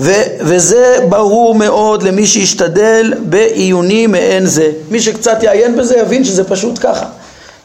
ו, 0.00 0.12
וזה 0.40 0.96
ברור 1.08 1.54
מאוד 1.54 2.02
למי 2.02 2.26
שישתדל 2.26 3.14
בעיוני 3.22 4.06
מעין 4.06 4.46
זה. 4.46 4.70
מי 4.90 5.00
שקצת 5.00 5.42
יעיין 5.42 5.76
בזה 5.76 5.96
יבין 5.96 6.24
שזה 6.24 6.44
פשוט 6.44 6.78
ככה. 6.82 7.06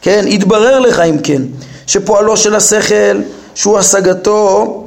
כן, 0.06 0.24
יתברר 0.28 0.78
לך 0.78 1.00
אם 1.00 1.18
כן, 1.22 1.42
שפועלו 1.86 2.36
של 2.36 2.54
השכל, 2.54 3.20
שהוא 3.54 3.78
השגתו, 3.78 4.84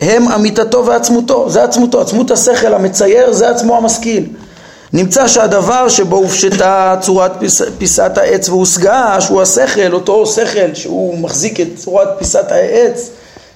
הם 0.00 0.28
אמיתתו 0.28 0.86
ועצמותו, 0.86 1.50
זה 1.50 1.64
עצמותו, 1.64 2.00
עצמות 2.00 2.30
השכל 2.30 2.74
המצייר 2.74 3.32
זה 3.32 3.50
עצמו 3.50 3.76
המשכיל. 3.76 4.26
נמצא 4.92 5.28
שהדבר 5.28 5.88
שבו 5.88 6.16
הופשטה 6.16 6.96
צורת 7.00 7.32
פיס, 7.38 7.62
פיסת 7.78 8.18
העץ 8.18 8.48
והושגה, 8.48 9.16
שהוא 9.20 9.42
השכל, 9.42 9.92
אותו 9.92 10.26
שכל 10.26 10.74
שהוא 10.74 11.18
מחזיק 11.18 11.60
את 11.60 11.68
צורת 11.76 12.08
פיסת 12.18 12.52
העץ, 12.52 13.10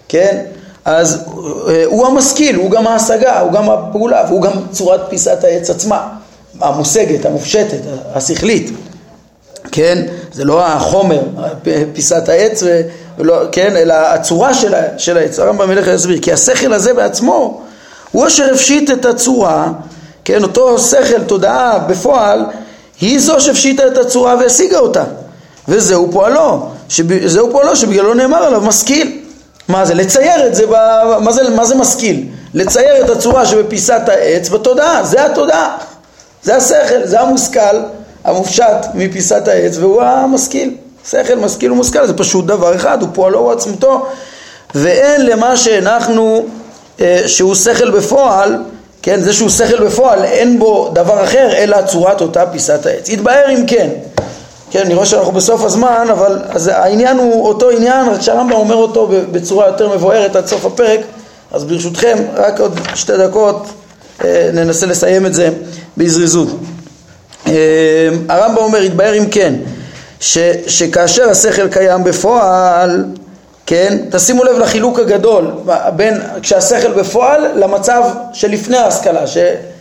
כן? 0.08 0.42
אז 0.84 1.24
אה, 1.68 1.84
הוא 1.86 2.06
המשכיל, 2.06 2.56
הוא 2.56 2.70
גם 2.70 2.86
ההשגה, 2.86 3.40
הוא 3.40 3.52
גם 3.52 3.70
הפעולה, 3.70 4.24
והוא 4.28 4.42
גם 4.42 4.52
צורת 4.70 5.00
פיסת 5.08 5.44
העץ 5.44 5.70
עצמה, 5.70 6.08
המושגת, 6.60 7.26
המופשטת, 7.26 7.80
השכלית, 8.14 8.70
כן? 9.72 10.06
זה 10.38 10.44
לא 10.44 10.66
החומר, 10.66 11.20
פיסת 11.92 12.28
העץ, 12.28 12.62
ולא, 13.18 13.42
כן? 13.52 13.76
אלא 13.76 13.94
הצורה 13.94 14.54
של, 14.54 14.74
של 14.98 15.16
העץ. 15.16 15.38
הרמב"ם 15.38 15.72
ילך 15.72 15.88
להסביר, 15.88 16.18
כי 16.22 16.32
השכל 16.32 16.72
הזה 16.72 16.94
בעצמו 16.94 17.60
הוא 18.12 18.26
אשר 18.26 18.50
הפשיט 18.54 18.90
את 18.90 19.04
הצורה, 19.04 19.72
כן? 20.24 20.42
אותו 20.42 20.78
שכל, 20.78 21.22
תודעה 21.26 21.78
בפועל, 21.78 22.44
היא 23.00 23.20
זו 23.20 23.40
שהפשיטה 23.40 23.86
את 23.86 23.98
הצורה 23.98 24.36
והשיגה 24.36 24.78
אותה. 24.78 25.04
וזהו 25.68 26.08
פועלו, 26.12 26.68
שב, 26.88 27.26
זהו 27.26 27.50
פועלו 27.52 27.76
שבגללו 27.76 28.14
נאמר 28.14 28.42
עליו 28.42 28.60
משכיל. 28.60 29.20
מה 29.68 29.84
זה? 29.84 29.94
לצייר 29.94 30.46
את 30.46 30.54
זה, 30.54 30.66
ב... 30.66 30.72
מה 31.20 31.32
זה, 31.32 31.50
מה 31.50 31.64
זה 31.64 31.74
משכיל? 31.74 32.26
לצייר 32.54 33.04
את 33.04 33.10
הצורה 33.10 33.46
שבפיסת 33.46 34.02
העץ 34.06 34.48
בתודעה, 34.48 35.04
זה 35.04 35.26
התודעה, 35.26 35.76
זה 36.42 36.56
השכל, 36.56 37.04
זה 37.04 37.20
המושכל, 37.20 37.76
המופשט 38.28 38.86
מפיסת 38.94 39.48
העץ, 39.48 39.76
והוא 39.76 40.02
המשכיל. 40.02 40.74
שכל, 41.10 41.34
משכיל 41.34 41.72
ומושכל, 41.72 42.06
זה 42.06 42.14
פשוט 42.14 42.46
דבר 42.46 42.76
אחד, 42.76 43.02
הוא 43.02 43.08
פועלו 43.12 43.38
הוא 43.38 43.52
עצמותו, 43.52 44.06
ואין 44.74 45.26
למה 45.26 45.56
שהנחנו 45.56 46.46
אה, 47.00 47.22
שהוא 47.26 47.54
שכל 47.54 47.90
בפועל, 47.90 48.56
כן, 49.02 49.20
זה 49.20 49.32
שהוא 49.32 49.50
שכל 49.50 49.86
בפועל, 49.86 50.24
אין 50.24 50.58
בו 50.58 50.90
דבר 50.92 51.24
אחר 51.24 51.48
אלא 51.56 51.82
צורת 51.82 52.20
אותה 52.20 52.46
פיסת 52.46 52.86
העץ. 52.86 53.08
יתבהר 53.08 53.50
אם 53.50 53.66
כן, 53.66 53.88
כן, 54.70 54.80
אני 54.80 54.94
רואה 54.94 55.06
שאנחנו 55.06 55.32
בסוף 55.32 55.64
הזמן, 55.64 56.06
אבל 56.10 56.38
אז 56.48 56.68
העניין 56.68 57.18
הוא 57.18 57.48
אותו 57.48 57.70
עניין, 57.70 58.08
רק 58.08 58.20
שהרמב"ם 58.20 58.52
אומר 58.52 58.74
אותו 58.74 59.08
בצורה 59.32 59.66
יותר 59.66 59.96
מבוארת 59.96 60.36
עד 60.36 60.46
סוף 60.46 60.64
הפרק, 60.64 61.00
אז 61.52 61.64
ברשותכם, 61.64 62.18
רק 62.34 62.60
עוד 62.60 62.80
שתי 62.94 63.16
דקות 63.16 63.66
אה, 64.24 64.50
ננסה 64.52 64.86
לסיים 64.86 65.26
את 65.26 65.34
זה 65.34 65.50
בזריזות. 65.96 66.48
אה, 67.48 68.34
הרמב"ם 68.36 68.62
אומר, 68.62 68.82
יתבהר 68.82 69.18
אם 69.18 69.26
כן, 69.30 69.54
ש, 70.20 70.38
שכאשר 70.66 71.30
השכל 71.30 71.68
קיים 71.68 72.04
בפועל, 72.04 73.04
כן, 73.66 73.98
תשימו 74.10 74.44
לב 74.44 74.58
לחילוק 74.58 74.98
הגדול 74.98 75.50
בין 75.96 76.20
כשהשכל 76.42 76.92
בפועל 76.92 77.46
למצב 77.54 78.02
שלפני 78.32 78.76
ההשכלה, 78.76 79.26
ש, 79.26 79.38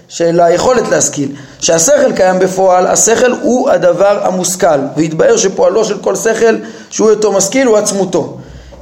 של 0.08 0.40
היכולת 0.40 0.88
להשכיל. 0.92 1.30
שהשכל 1.60 2.12
קיים 2.16 2.40
בפועל, 2.40 2.88
השכל 2.88 3.32
הוא 3.42 3.70
הדבר 3.70 4.20
המושכל, 4.24 4.80
והתבהר 4.98 5.38
שפועלו 5.38 5.86
של 5.86 5.98
כל 5.98 6.16
שכל 6.16 6.56
שהוא 6.90 7.10
אותו 7.10 7.32
משכיל 7.32 7.68
הוא 7.68 7.78
עצמותו. 7.78 8.38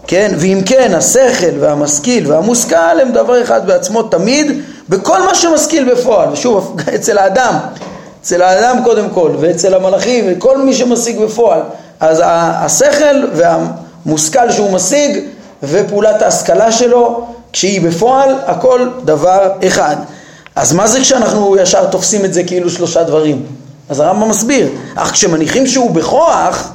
כן, 0.07 0.31
ואם 0.37 0.61
כן 0.65 0.93
השכל 0.95 1.59
והמשכיל 1.59 2.31
והמושכל 2.31 2.99
הם 3.01 3.11
דבר 3.11 3.41
אחד 3.41 3.67
בעצמו 3.67 4.03
תמיד 4.03 4.61
בכל 4.89 5.25
מה 5.25 5.35
שמשכיל 5.35 5.93
בפועל, 5.93 6.29
ושוב 6.31 6.77
אצל 6.95 7.17
האדם, 7.17 7.53
אצל 8.25 8.41
האדם 8.41 8.83
קודם 8.83 9.09
כל 9.09 9.31
ואצל 9.39 9.73
המלאכים 9.73 10.25
וכל 10.27 10.57
מי 10.57 10.73
שמשיג 10.73 11.19
בפועל, 11.19 11.61
אז 11.99 12.21
השכל 12.25 13.25
והמושכל 13.33 14.51
שהוא 14.51 14.71
משיג 14.71 15.19
ופעולת 15.63 16.21
ההשכלה 16.21 16.71
שלו 16.71 17.27
כשהיא 17.53 17.81
בפועל 17.81 18.35
הכל 18.45 18.89
דבר 19.03 19.51
אחד. 19.67 19.95
אז 20.55 20.73
מה 20.73 20.87
זה 20.87 20.99
כשאנחנו 20.99 21.55
ישר 21.57 21.85
תופסים 21.85 22.25
את 22.25 22.33
זה 22.33 22.43
כאילו 22.43 22.69
שלושה 22.69 23.03
דברים? 23.03 23.45
אז 23.89 23.99
הרמב"ם 23.99 24.29
מסביר, 24.29 24.67
אך 24.95 25.11
כשמניחים 25.11 25.67
שהוא 25.67 25.91
בכוח, 25.91 26.71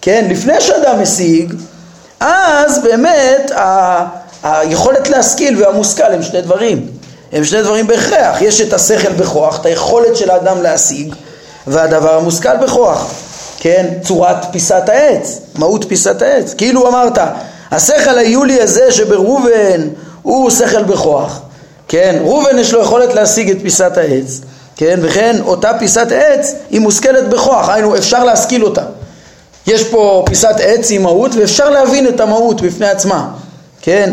כן, 0.00 0.26
לפני 0.30 0.60
שאדם 0.60 1.02
משיג, 1.02 1.54
אז 2.20 2.78
באמת 2.82 3.50
ה- 3.56 4.04
היכולת 4.42 5.08
להשכיל 5.08 5.62
והמושכל 5.64 6.12
הם 6.12 6.22
שני 6.22 6.40
דברים, 6.42 6.86
הם 7.32 7.44
שני 7.44 7.62
דברים 7.62 7.86
בהכרח, 7.86 8.40
יש 8.40 8.60
את 8.60 8.72
השכל 8.72 9.12
בכוח, 9.12 9.60
את 9.60 9.66
היכולת 9.66 10.16
של 10.16 10.30
האדם 10.30 10.62
להשיג, 10.62 11.14
והדבר 11.66 12.14
המושכל 12.14 12.56
בכוח, 12.56 13.10
כן, 13.58 13.86
צורת 14.02 14.36
פיסת 14.52 14.88
העץ, 14.88 15.40
מהות 15.54 15.84
פיסת 15.88 16.22
העץ, 16.22 16.54
כאילו 16.54 16.88
אמרת, 16.88 17.18
השכל 17.70 18.18
היולי 18.18 18.60
הזה 18.60 18.92
שבראובן 18.92 19.88
הוא 20.22 20.50
שכל 20.50 20.82
בכוח, 20.82 21.40
כן, 21.88 22.16
ראובן 22.20 22.58
יש 22.58 22.72
לו 22.74 22.82
יכולת 22.82 23.14
להשיג 23.14 23.50
את 23.50 23.56
פיסת 23.62 23.96
העץ, 23.96 24.40
כן, 24.76 24.98
וכן 25.02 25.36
אותה 25.46 25.72
פיסת 25.78 26.12
עץ 26.12 26.54
היא 26.70 26.80
מושכלת 26.80 27.28
בכוח, 27.28 27.68
היינו 27.68 27.96
אפשר 27.96 28.24
להשכיל 28.24 28.64
אותה. 28.64 28.82
יש 29.66 29.84
פה 29.84 30.24
פיסת 30.26 30.54
עץ 30.60 30.90
עם 30.90 31.02
מהות 31.02 31.34
ואפשר 31.34 31.70
להבין 31.70 32.08
את 32.08 32.20
המהות 32.20 32.60
בפני 32.60 32.88
עצמה, 32.88 33.28
כן, 33.82 34.12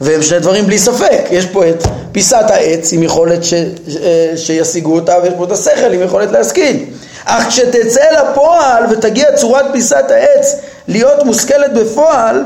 והם 0.00 0.22
שני 0.22 0.38
דברים 0.38 0.66
בלי 0.66 0.78
ספק, 0.78 1.22
יש 1.30 1.46
פה 1.46 1.68
את 1.68 1.84
פיסת 2.14 2.44
העץ 2.48 2.92
עם 2.92 3.02
יכולת 3.02 3.44
ש, 3.44 3.54
ש, 3.88 3.96
שישיגו 4.36 4.94
אותה 4.94 5.14
ויש 5.22 5.32
פה 5.36 5.44
את 5.44 5.50
השכל 5.50 5.92
עם 5.92 6.02
יכולת 6.02 6.32
להשכיל. 6.32 6.84
אך 7.24 7.48
כשתצא 7.48 8.04
לפועל 8.10 8.84
ותגיע 8.90 9.36
צורת 9.36 9.64
פיסת 9.72 10.04
העץ 10.10 10.56
להיות 10.88 11.24
מושכלת 11.24 11.72
בפועל, 11.74 12.44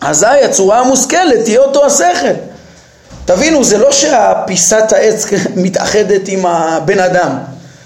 אזי 0.00 0.26
הצורה 0.26 0.80
המושכלת 0.80 1.44
תהיה 1.44 1.60
אותו 1.60 1.86
השכל. 1.86 2.34
תבינו, 3.24 3.64
זה 3.64 3.78
לא 3.78 3.92
שהפיסת 3.92 4.92
העץ 4.92 5.26
מתאחדת 5.64 6.28
עם 6.28 6.46
הבן 6.46 6.98
אדם. 6.98 7.38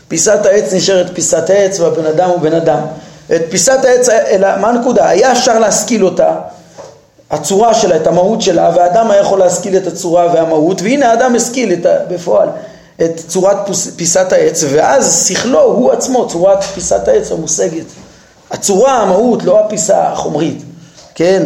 פיסת 0.09 0.47
העץ 0.47 0.73
נשארת 0.73 1.07
פיסת 1.15 1.51
העץ 1.51 1.81
והבן 1.81 2.07
אדם 2.07 2.29
הוא 2.29 2.41
בן 2.41 2.53
אדם. 2.53 2.81
את 3.35 3.43
פיסת 3.51 3.85
העץ, 3.85 4.09
אלא 4.09 4.49
מה 4.61 4.69
הנקודה? 4.69 5.09
היה 5.09 5.33
אפשר 5.33 5.59
להשכיל 5.59 6.05
אותה, 6.05 6.35
הצורה 7.31 7.75
שלה, 7.75 7.97
את 7.97 8.07
המהות 8.07 8.43
שלה, 8.43 8.71
והאדם 8.77 9.11
היה 9.11 9.21
יכול 9.21 9.39
להשכיל 9.39 9.77
את 9.77 9.87
הצורה 9.87 10.27
והמהות, 10.35 10.83
והנה 10.83 11.11
האדם 11.11 11.35
השכיל 11.35 11.73
את, 11.73 11.87
בפועל 12.09 12.49
את 13.05 13.21
צורת 13.29 13.57
פיסת 13.97 14.33
העץ, 14.33 14.65
ואז 14.71 15.27
שכלו 15.29 15.61
הוא 15.61 15.93
עצמו, 15.93 16.29
צורת 16.29 16.65
פיסת 16.65 17.09
העץ 17.09 17.33
המושגת. 17.33 17.85
הצורה, 18.51 18.93
המהות, 18.93 19.43
לא 19.43 19.61
הפיסה 19.61 20.09
החומרית, 20.09 20.62
כן? 21.15 21.43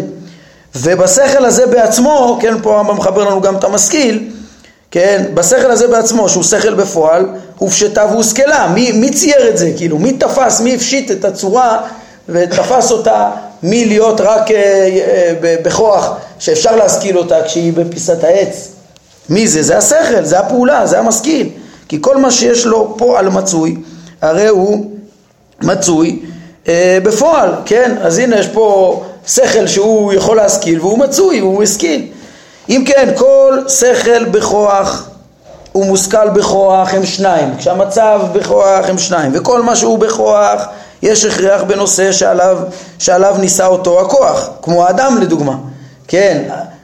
ובשכל 0.77 1.45
הזה 1.45 1.67
בעצמו, 1.67 2.39
כן, 2.41 2.55
פה 2.63 2.75
הרמב"ם 2.75 2.97
מחבר 2.97 3.25
לנו 3.25 3.41
גם 3.41 3.57
את 3.57 3.65
המשכיל, 3.65 4.31
כן, 4.91 5.25
בשכל 5.35 5.71
הזה 5.71 5.89
בעצמו, 5.89 6.29
שהוא 6.29 6.43
שכל 6.43 6.75
בפועל, 6.75 7.27
הופשטה 7.59 8.07
והושכלה. 8.11 8.69
מי, 8.75 8.93
מי 8.93 9.11
צייר 9.11 9.49
את 9.49 9.59
זה, 9.59 9.73
כאילו? 9.77 9.99
מי 9.99 10.13
תפס, 10.13 10.61
מי 10.61 10.75
הפשיט 10.75 11.11
את 11.11 11.25
הצורה 11.25 11.81
ותפס 12.29 12.91
אותה 12.91 13.31
מלהיות 13.63 14.21
רק 14.21 14.51
אה, 14.51 14.57
אה, 14.57 15.57
בכוח 15.63 16.17
שאפשר 16.39 16.77
להשכיל 16.77 17.19
אותה 17.19 17.43
כשהיא 17.43 17.73
בפיסת 17.73 18.25
העץ? 18.25 18.69
מי 19.29 19.49
זה? 19.49 19.63
זה 19.63 19.79
השכל, 19.79 20.25
זה 20.25 20.39
הפעולה, 20.39 20.87
זה 20.87 20.99
המשכיל. 20.99 21.49
כי 21.89 21.99
כל 22.01 22.17
מה 22.17 22.31
שיש 22.31 22.67
לו 22.67 22.95
פועל 22.99 23.29
מצוי, 23.29 23.77
הרי 24.23 24.47
הוא 24.47 24.91
מצוי 25.63 26.19
אה, 26.69 26.99
בפועל, 27.03 27.51
כן? 27.65 27.95
אז 28.03 28.19
הנה 28.19 28.39
יש 28.39 28.47
פה 28.47 29.03
שכל 29.27 29.67
שהוא 29.67 30.13
יכול 30.13 30.37
להשכיל 30.37 30.81
והוא 30.81 30.99
מצוי 30.99 31.41
והוא 31.41 31.63
השכיל. 31.63 32.07
אם 32.69 32.85
כן, 32.87 33.09
כל 33.17 33.59
שכל 33.69 34.25
בכוח 34.25 35.09
ומושכל 35.75 36.29
בכוח 36.29 36.95
הם 36.95 37.07
שניים, 37.07 37.57
כשהמצב 37.59 38.21
בכוח 38.33 38.89
הם 38.89 38.99
שניים, 38.99 39.31
וכל 39.35 39.63
מה 39.63 39.77
שהוא 39.77 39.99
בכוח 39.99 40.67
יש 41.03 41.25
הכרח 41.25 41.63
בנושא 41.63 42.13
שעליו, 42.13 42.59
שעליו 42.99 43.37
נישא 43.39 43.67
אותו 43.67 44.01
הכוח, 44.01 44.51
כמו 44.63 44.87
האדם 44.87 45.19
לדוגמה, 45.21 45.57
כן, 46.09 46.43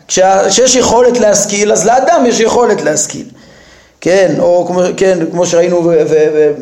כשיש 0.09 0.77
יכולת 0.77 1.19
להשכיל 1.19 1.73
אז 1.73 1.87
לאדם 1.87 2.25
יש 2.27 2.41
יכולת 2.41 2.83
להשכיל, 2.83 3.27
כן, 4.01 4.35
או 4.39 4.64
כמו, 4.67 4.83
כן, 4.97 5.19
כמו 5.31 5.47
שראינו 5.47 5.77
ו, 5.85 5.89
ו, 6.09 6.27
ו, 6.35 6.53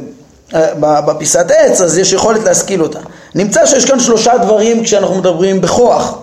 בפיסת 0.81 1.51
עץ 1.51 1.81
אז 1.81 1.99
יש 1.99 2.13
יכולת 2.13 2.45
להשכיל 2.45 2.83
אותה. 2.83 2.99
נמצא 3.35 3.67
שיש 3.67 3.85
כאן 3.85 4.01
שלושה 4.01 4.39
דברים 4.39 4.85
כשאנחנו 4.85 5.15
מדברים 5.15 5.61
בכוח, 5.61 6.19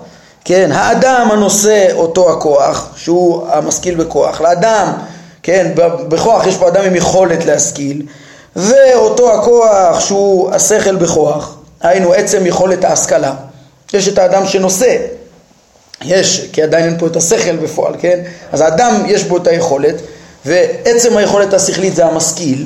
כן, 0.46 0.72
האדם 0.74 1.28
הנושא 1.32 1.88
אותו 1.94 2.32
הכוח, 2.32 2.90
שהוא 2.96 3.48
המשכיל 3.48 3.96
בכוח, 3.96 4.42
לאדם, 4.42 4.94
כן, 5.44 5.72
בכוח 6.08 6.48
יש 6.48 6.58
פה 6.58 6.68
אדם 6.68 6.84
עם 6.84 6.96
יכולת 6.96 7.46
להשכיל, 7.46 8.02
ואותו 8.56 9.34
הכוח 9.34 10.00
שהוא 10.00 10.52
השכל 10.52 10.96
בכוח, 10.96 11.56
היינו 11.82 12.14
עצם 12.14 12.46
יכולת 12.46 12.84
ההשכלה. 12.84 13.34
יש 13.94 14.08
את 14.08 14.18
האדם 14.18 14.48
שנושא, 14.48 14.98
יש, 16.02 16.50
כי 16.54 16.64
עדיין 16.64 16.86
אין 16.86 16.98
פה 17.00 17.08
את 17.08 17.16
השכל 17.16 17.56
בפועל, 17.56 17.94
כן? 18.00 18.20
אז 18.52 18.62
האדם 18.62 19.04
יש 19.08 19.24
בו 19.24 19.38
את 19.38 19.48
היכולת, 19.48 19.96
ועצם 20.46 21.18
היכולת 21.18 21.54
השכלית 21.54 21.96
זה 21.96 22.06
המשכיל, 22.06 22.66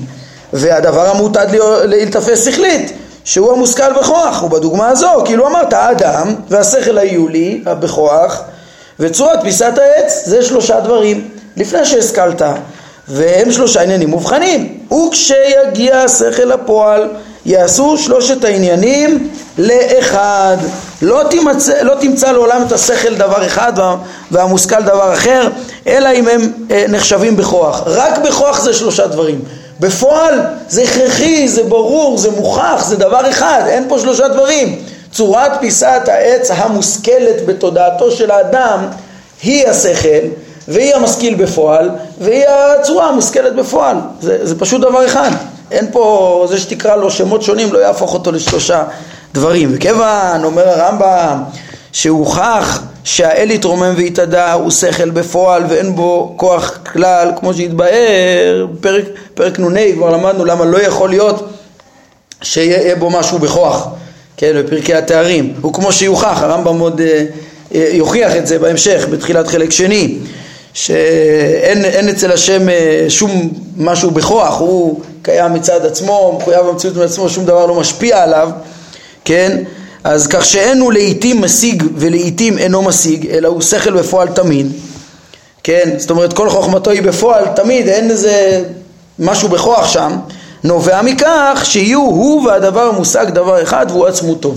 והדבר 0.53 1.09
המעוטד 1.09 1.47
להיתפס 1.83 2.45
שכלית, 2.45 2.91
שהוא 3.23 3.53
המושכל 3.53 3.93
בכוח, 3.93 4.43
ובדוגמה 4.43 4.89
הזו, 4.89 5.09
כאילו 5.25 5.47
אמרת, 5.47 5.73
האדם 5.73 6.35
והשכל 6.49 6.97
היו 6.97 7.27
לי, 7.27 7.63
בכוח, 7.65 8.41
וצורת 8.99 9.41
פיסת 9.41 9.73
העץ, 9.77 10.23
זה 10.25 10.43
שלושה 10.43 10.79
דברים. 10.79 11.29
לפני 11.57 11.85
שהשכלת, 11.85 12.41
והם 13.07 13.51
שלושה 13.51 13.81
עניינים 13.81 14.09
מובחנים. 14.09 14.77
וכשיגיע 14.91 15.97
השכל 15.97 16.43
לפועל, 16.43 17.09
יעשו 17.45 17.97
שלושת 17.97 18.43
העניינים 18.43 19.29
לאחד. 19.57 20.57
לא 21.01 21.21
תמצא, 21.29 21.81
לא 21.81 21.95
תמצא 21.99 22.31
לעולם 22.31 22.63
את 22.67 22.71
השכל 22.71 23.15
דבר 23.15 23.45
אחד 23.45 23.73
והמושכל 24.31 24.81
דבר 24.81 25.13
אחר, 25.13 25.47
אלא 25.87 26.09
אם 26.13 26.27
הם 26.27 26.51
אה, 26.71 26.85
נחשבים 26.89 27.37
בכוח. 27.37 27.83
רק 27.85 28.17
בכוח 28.17 28.61
זה 28.61 28.73
שלושה 28.73 29.07
דברים. 29.07 29.41
בפועל 29.79 30.39
זה 30.69 30.81
הכרחי, 30.81 31.47
זה 31.47 31.63
ברור, 31.63 32.17
זה 32.17 32.31
מוכח, 32.31 32.85
זה 32.87 32.95
דבר 32.95 33.29
אחד, 33.29 33.63
אין 33.67 33.85
פה 33.89 33.99
שלושה 33.99 34.27
דברים. 34.27 34.75
צורת 35.11 35.51
פיסת 35.59 36.01
העץ 36.07 36.51
המושכלת 36.51 37.45
בתודעתו 37.45 38.11
של 38.11 38.31
האדם 38.31 38.79
היא 39.43 39.67
השכל 39.67 40.27
והיא 40.67 40.95
המשכיל 40.95 41.35
בפועל 41.35 41.89
והיא 42.21 42.43
הצורה 42.47 43.09
המושכלת 43.09 43.55
בפועל. 43.55 43.97
זה, 44.21 44.45
זה 44.45 44.59
פשוט 44.59 44.81
דבר 44.81 45.05
אחד. 45.05 45.31
אין 45.71 45.87
פה, 45.91 46.45
זה 46.49 46.59
שתקרא 46.59 46.95
לו 46.95 47.11
שמות 47.11 47.41
שונים 47.41 47.73
לא 47.73 47.79
יהפוך 47.79 48.13
אותו 48.13 48.31
לשלושה 48.31 48.83
דברים. 49.33 49.69
וכיוון, 49.73 50.43
אומר 50.43 50.69
הרמב"ם, 50.69 51.43
שהוכח 51.91 52.83
שהאל 53.03 53.51
יתרומם 53.51 53.93
ויתאדה 53.97 54.53
הוא 54.53 54.71
שכל 54.71 55.09
בפועל 55.09 55.63
ואין 55.69 55.95
בו 55.95 56.33
כוח 56.37 56.79
כלל, 56.93 57.31
כמו 57.39 57.53
שהתבאר, 57.53 58.67
פרק, 58.81 59.03
פרק 59.33 59.59
נ"ה 59.59 59.93
כבר 59.95 60.09
למדנו 60.09 60.45
למה 60.45 60.65
לא 60.65 60.81
יכול 60.81 61.09
להיות 61.09 61.49
שיהיה 62.41 62.95
בו 62.95 63.09
משהו 63.09 63.39
בכוח, 63.39 63.87
כן, 64.37 64.51
בפרקי 64.55 64.93
התארים. 64.93 65.53
הוא 65.61 65.73
כמו 65.73 65.91
שיוכח, 65.91 66.41
הרמב"ם 66.41 66.79
עוד 66.79 67.01
אה, 67.01 67.25
אה, 67.75 67.89
יוכיח 67.91 68.35
את 68.35 68.47
זה 68.47 68.59
בהמשך, 68.59 69.07
בתחילת 69.11 69.47
חלק 69.47 69.71
שני, 69.71 70.17
שאין 70.75 72.09
אצל 72.09 72.31
השם 72.31 72.69
אה, 72.69 73.05
שום 73.09 73.49
משהו 73.77 74.11
בכוח, 74.11 74.59
הוא 74.59 74.99
קיים 75.21 75.53
מצד 75.53 75.85
עצמו, 75.85 76.37
מחויב 76.39 76.65
במציאות 76.65 76.97
מעצמו, 76.97 77.29
שום 77.29 77.45
דבר 77.45 77.65
לא 77.65 77.75
משפיע 77.75 78.23
עליו, 78.23 78.49
כן? 79.25 79.63
אז 80.03 80.27
כך 80.27 80.45
שאין 80.45 80.79
הוא 80.79 80.93
לעיתים 80.93 81.41
משיג 81.41 81.83
ולעיתים 81.95 82.57
אינו 82.57 82.81
משיג, 82.81 83.27
אלא 83.27 83.47
הוא 83.47 83.61
שכל 83.61 83.91
בפועל 83.91 84.27
תמיד, 84.27 84.67
כן? 85.63 85.89
זאת 85.97 86.09
אומרת 86.09 86.33
כל 86.33 86.49
חוכמתו 86.49 86.91
היא 86.91 87.01
בפועל 87.01 87.45
תמיד, 87.55 87.87
אין 87.87 88.11
איזה 88.11 88.63
משהו 89.19 89.49
בכוח 89.49 89.87
שם, 89.87 90.17
נובע 90.63 91.01
מכך 91.01 91.61
שיהיו 91.63 91.99
הוא 91.99 92.47
והדבר 92.47 92.81
המושג 92.81 93.29
דבר 93.29 93.63
אחד 93.63 93.85
והוא 93.89 94.07
עצמותו. 94.07 94.53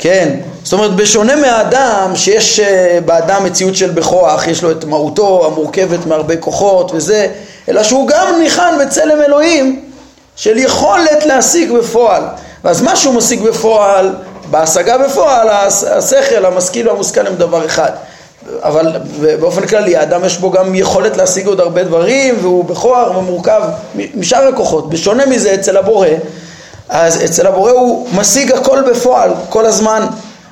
כן, 0.00 0.34
זאת 0.64 0.72
אומרת 0.72 0.96
בשונה 0.96 1.36
מהאדם 1.36 2.12
שיש 2.14 2.60
אה, 2.60 2.98
באדם 3.04 3.44
מציאות 3.44 3.76
של 3.76 3.90
בכוח, 3.90 4.46
יש 4.46 4.62
לו 4.62 4.70
את 4.70 4.84
מהותו 4.84 5.46
המורכבת 5.46 6.06
מהרבה 6.06 6.36
כוחות 6.36 6.90
וזה, 6.94 7.28
אלא 7.68 7.82
שהוא 7.82 8.08
גם 8.08 8.26
ניחן 8.42 8.74
בצלם 8.80 9.22
אלוהים 9.22 9.84
של 10.36 10.58
יכולת 10.58 11.26
להשיג 11.26 11.72
בפועל. 11.72 12.22
ואז 12.64 12.82
מה 12.82 12.96
שהוא 12.96 13.14
משיג 13.14 13.42
בפועל, 13.42 14.14
בהשגה 14.50 14.98
בפועל, 14.98 15.48
השכל, 15.90 16.46
המשכיל 16.46 16.88
והמושכל 16.88 17.26
הם 17.26 17.34
דבר 17.34 17.66
אחד. 17.66 17.90
אבל 18.62 18.92
באופן 19.40 19.66
כללי 19.66 19.96
האדם 19.96 20.24
יש 20.24 20.38
בו 20.38 20.50
גם 20.50 20.74
יכולת 20.74 21.16
להשיג 21.16 21.46
עוד 21.46 21.60
הרבה 21.60 21.82
דברים 21.82 22.36
והוא 22.40 22.64
בכוח 22.64 23.16
ומורכב 23.16 23.62
משאר 24.14 24.48
הכוחות. 24.48 24.90
בשונה 24.90 25.26
מזה 25.26 25.54
אצל 25.54 25.76
הבורא, 25.76 26.08
אז 26.90 27.24
אצל 27.24 27.46
הבורא 27.46 27.70
הוא 27.70 28.08
משיג 28.14 28.52
הכל 28.52 28.82
בפועל 28.90 29.30
כל 29.48 29.66
הזמן 29.66 30.06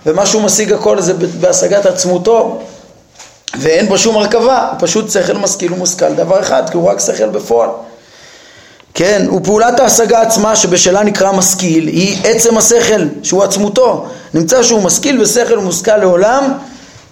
ומה 0.06 0.26
שהוא 0.26 0.42
משיג 0.42 0.72
הכל 0.72 1.00
זה 1.00 1.14
בהשגת 1.14 1.86
עצמותו 1.86 2.60
ואין 3.58 3.88
בו 3.88 3.98
שום 3.98 4.16
הרכבה, 4.16 4.68
הוא 4.70 4.76
פשוט 4.80 5.10
שכל 5.10 5.32
משכיל 5.32 5.72
ומושכל 5.72 6.14
דבר 6.14 6.40
אחד 6.40 6.70
כי 6.70 6.76
הוא 6.76 6.90
רק 6.90 7.00
שכל 7.00 7.28
בפועל. 7.28 7.68
כן, 8.94 9.26
ופעולת 9.36 9.80
ההשגה 9.80 10.20
עצמה 10.20 10.56
שבשלה 10.56 11.02
נקרא 11.02 11.32
משכיל 11.32 11.86
היא 11.86 12.18
עצם 12.24 12.58
השכל 12.58 13.08
שהוא 13.22 13.44
עצמותו 13.44 14.06
נמצא 14.34 14.62
שהוא 14.62 14.82
משכיל 14.82 15.20
ושכל 15.22 15.58
ומושכל 15.58 15.96
לעולם 15.96 16.52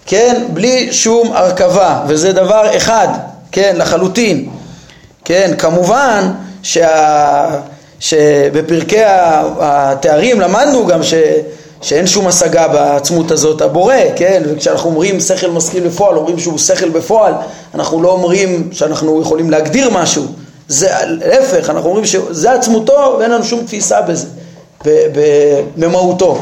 כן, 0.06 0.44
בלי 0.52 0.92
שום 0.92 1.32
הרכבה 1.32 2.02
וזה 2.08 2.32
דבר 2.32 2.76
אחד, 2.76 3.08
כן, 3.52 3.74
לחלוטין 3.78 4.48
כן, 5.24 5.54
כמובן 5.58 6.32
שה... 6.62 7.60
שבפרקי 8.00 9.02
התארים 9.60 10.40
למדנו 10.40 10.86
גם 10.86 11.02
ש... 11.02 11.14
שאין 11.82 12.06
שום 12.06 12.26
השגה 12.26 12.68
בעצמות 12.68 13.30
הזאת 13.30 13.60
הבורא, 13.60 13.94
כן? 14.16 14.42
וכשאנחנו 14.46 14.90
אומרים 14.90 15.20
שכל 15.20 15.50
משכיל 15.50 15.86
בפועל, 15.88 16.16
אומרים 16.16 16.38
שהוא 16.38 16.58
שכל 16.58 16.88
בפועל, 16.88 17.34
אנחנו 17.74 18.02
לא 18.02 18.10
אומרים 18.10 18.68
שאנחנו 18.72 19.22
יכולים 19.22 19.50
להגדיר 19.50 19.90
משהו, 19.90 20.24
זה 20.68 20.88
להפך, 21.06 21.70
אנחנו 21.70 21.88
אומרים 21.88 22.04
שזה 22.04 22.52
עצמותו 22.52 23.16
ואין 23.18 23.30
לנו 23.30 23.44
שום 23.44 23.60
תפיסה 23.66 23.98
בזה, 24.02 24.26
במהותו, 25.76 26.38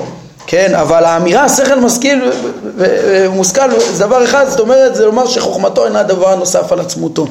כן? 0.47 0.75
אבל 0.75 1.05
האמירה 1.05 1.49
שכל 1.49 1.81
משכיל 1.81 2.31
ומושכל 2.77 3.81
זה 3.93 4.05
דבר 4.07 4.25
אחד, 4.25 4.47
זאת 4.49 4.61
אומרת, 4.61 4.95
זה 4.95 5.07
לומר 5.07 5.27
שחוכמתו 5.27 5.85
אינה 5.85 6.03
דבר 6.03 6.35
נוסף 6.35 6.73
על 6.73 6.81
עצמותו. 6.81 7.27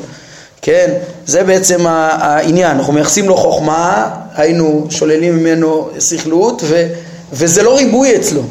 כן? 0.64 0.92
זה 1.26 1.44
בעצם 1.44 1.88
העניין, 1.88 2.78
אנחנו 2.78 2.94
מייחסים 2.94 3.28
לו 3.28 3.38
חוכמה, 3.38 4.10
היינו 4.36 4.86
שוללים 4.90 5.38
ממנו 5.38 5.90
שכלות 6.00 6.62
ו, 6.66 6.88
וזה 7.34 7.64
לא 7.64 7.76
ריבוי 7.76 8.16
אצלו, 8.16 8.42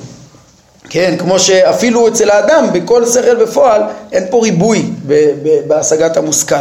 כן? 0.89 1.15
כמו 1.19 1.39
שאפילו 1.39 2.09
אצל 2.09 2.31
האדם 2.31 2.67
בכל 2.73 3.07
שכל 3.07 3.35
בפועל 3.35 3.83
אין 4.13 4.25
פה 4.31 4.41
ריבוי 4.43 4.91
בהשגת 5.67 6.17
המושכל. 6.17 6.55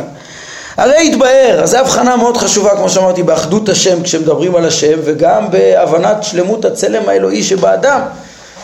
הרי 0.78 1.08
התבהר, 1.08 1.64
אז 1.64 1.70
זו 1.70 1.78
הבחנה 1.78 2.16
מאוד 2.16 2.38
חשובה 2.38 2.76
כמו 2.76 2.90
שאמרתי 2.90 3.24
באחדות 3.24 3.70
השם 3.70 4.04
כשמדברים 4.04 4.56
על 4.56 4.66
השם 4.66 5.00
וגם 5.04 5.52
בהבנת 5.52 6.24
שלמות 6.24 6.66
הצלם 6.66 7.10
האלוהי 7.10 7.44
שבאדם 7.44 8.02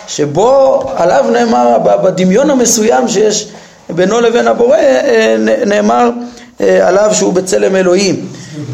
שבו 0.08 0.82
עליו 0.96 1.26
נאמר 1.32 1.78
בדמיון 2.04 2.50
המסוים 2.50 3.08
שיש 3.08 3.48
בינו 3.90 4.22
לבין 4.22 4.48
הבורא 4.48 4.78
אה, 4.78 5.36
נאמר 5.66 6.10
עליו 6.60 7.10
שהוא 7.14 7.34
בצלם 7.34 7.76
אלוהים. 7.76 8.28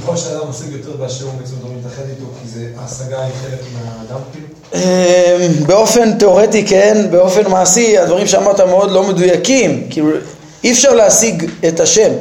ככל 0.03 0.17
שאדם 0.17 0.49
משיג 0.49 0.71
יותר 0.71 0.91
באשר 0.91 1.25
הוא 1.25 1.33
מצוות 1.41 1.71
מתאחד 1.79 2.03
איתו, 2.09 2.25
כי 2.41 2.49
זה 2.49 2.65
ההשגה 2.77 3.21
היא 3.21 3.33
חלק 3.41 3.59
מהאדם 3.73 4.21
כאילו? 4.31 4.47
אה, 4.73 5.47
באופן 5.65 6.17
תיאורטי 6.17 6.65
כן, 6.67 7.07
באופן 7.11 7.51
מעשי 7.51 7.97
הדברים 7.97 8.27
שאמרת 8.27 8.59
מאוד 8.59 8.91
לא 8.91 9.03
מדויקים, 9.03 9.87
כאילו 9.89 10.09
אי 10.63 10.71
אפשר 10.71 10.93
להשיג 10.93 11.49
את 11.67 11.79
השם, 11.79 12.11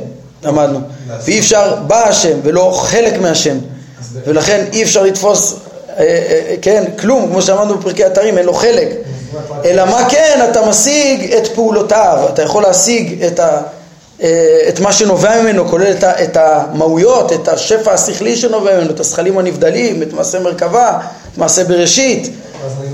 למדנו, 0.43 0.81
ואי 1.25 1.39
אפשר 1.39 1.77
בהשם 1.87 2.39
ולא 2.43 2.73
חלק 2.83 3.21
מהשם, 3.21 3.59
ולכן 4.27 4.65
אי 4.73 4.83
אפשר 4.83 5.03
לתפוס, 5.03 5.57
אה, 5.99 6.55
כן, 6.63 6.85
כלום, 7.01 7.27
כמו 7.31 7.43
שאמרנו 7.43 7.79
בפרקי 7.79 8.05
התרים, 8.05 8.39
אין 8.39 8.47
לו 8.47 8.55
חלק, 8.55 8.89
אלא 9.65 9.85
מה 9.85 10.09
כן, 10.11 10.47
אתה 10.51 10.67
משיג 10.69 11.33
את 11.33 11.47
פעולותיו, 11.47 12.29
אתה 12.33 12.43
יכול 12.43 12.63
להשיג 12.63 13.25
את 13.25 13.41
ה... 13.41 13.61
אה, 14.23 14.59
את 14.69 14.81
מה 14.81 14.93
שנובע 14.93 15.43
ממנו, 15.43 15.69
כולל 15.69 15.91
את, 15.91 16.05
את 16.05 16.37
המהויות, 16.37 17.33
את 17.33 17.49
השפע 17.49 17.93
השכלי 17.93 18.37
שנובע 18.37 18.77
ממנו, 18.77 18.91
את 18.91 19.01
השכלים 19.01 19.39
הנבדלים, 19.39 20.03
את 20.03 20.13
מעשה 20.13 20.41
מרכבה, 20.41 20.99
את 21.33 21.39
מעשה 21.39 21.65
בראשית, 21.65 22.31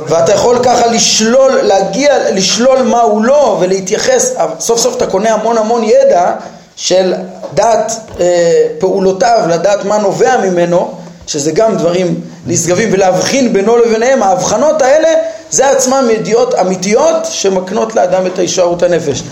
ואתה 0.08 0.32
יכול 0.32 0.58
ככה 0.62 0.86
לשלול, 0.86 1.52
להגיע, 1.62 2.30
לשלול 2.32 2.82
מה 2.82 3.00
הוא 3.00 3.24
לא 3.24 3.56
ולהתייחס, 3.60 4.34
סוף 4.60 4.80
סוף 4.80 4.96
אתה 4.96 5.06
קונה 5.06 5.34
המון 5.34 5.58
המון 5.58 5.84
ידע 5.84 6.32
של 6.76 7.14
דעת 7.54 7.92
אה, 8.20 8.62
פעולותיו, 8.78 9.40
לדעת 9.48 9.84
מה 9.84 9.98
נובע 9.98 10.36
ממנו, 10.36 10.94
שזה 11.26 11.50
גם 11.50 11.76
דברים 11.76 12.20
נשגבים 12.46 12.88
ולהבחין 12.92 13.52
בינו 13.52 13.76
לביניהם, 13.76 14.22
ההבחנות 14.22 14.82
האלה 14.82 15.08
זה 15.50 15.70
עצמם 15.70 16.08
ידיעות 16.12 16.54
אמיתיות 16.54 17.14
שמקנות 17.24 17.94
לאדם 17.94 18.26
את 18.26 18.38
הישארות 18.38 18.82
הנפש. 18.82 19.22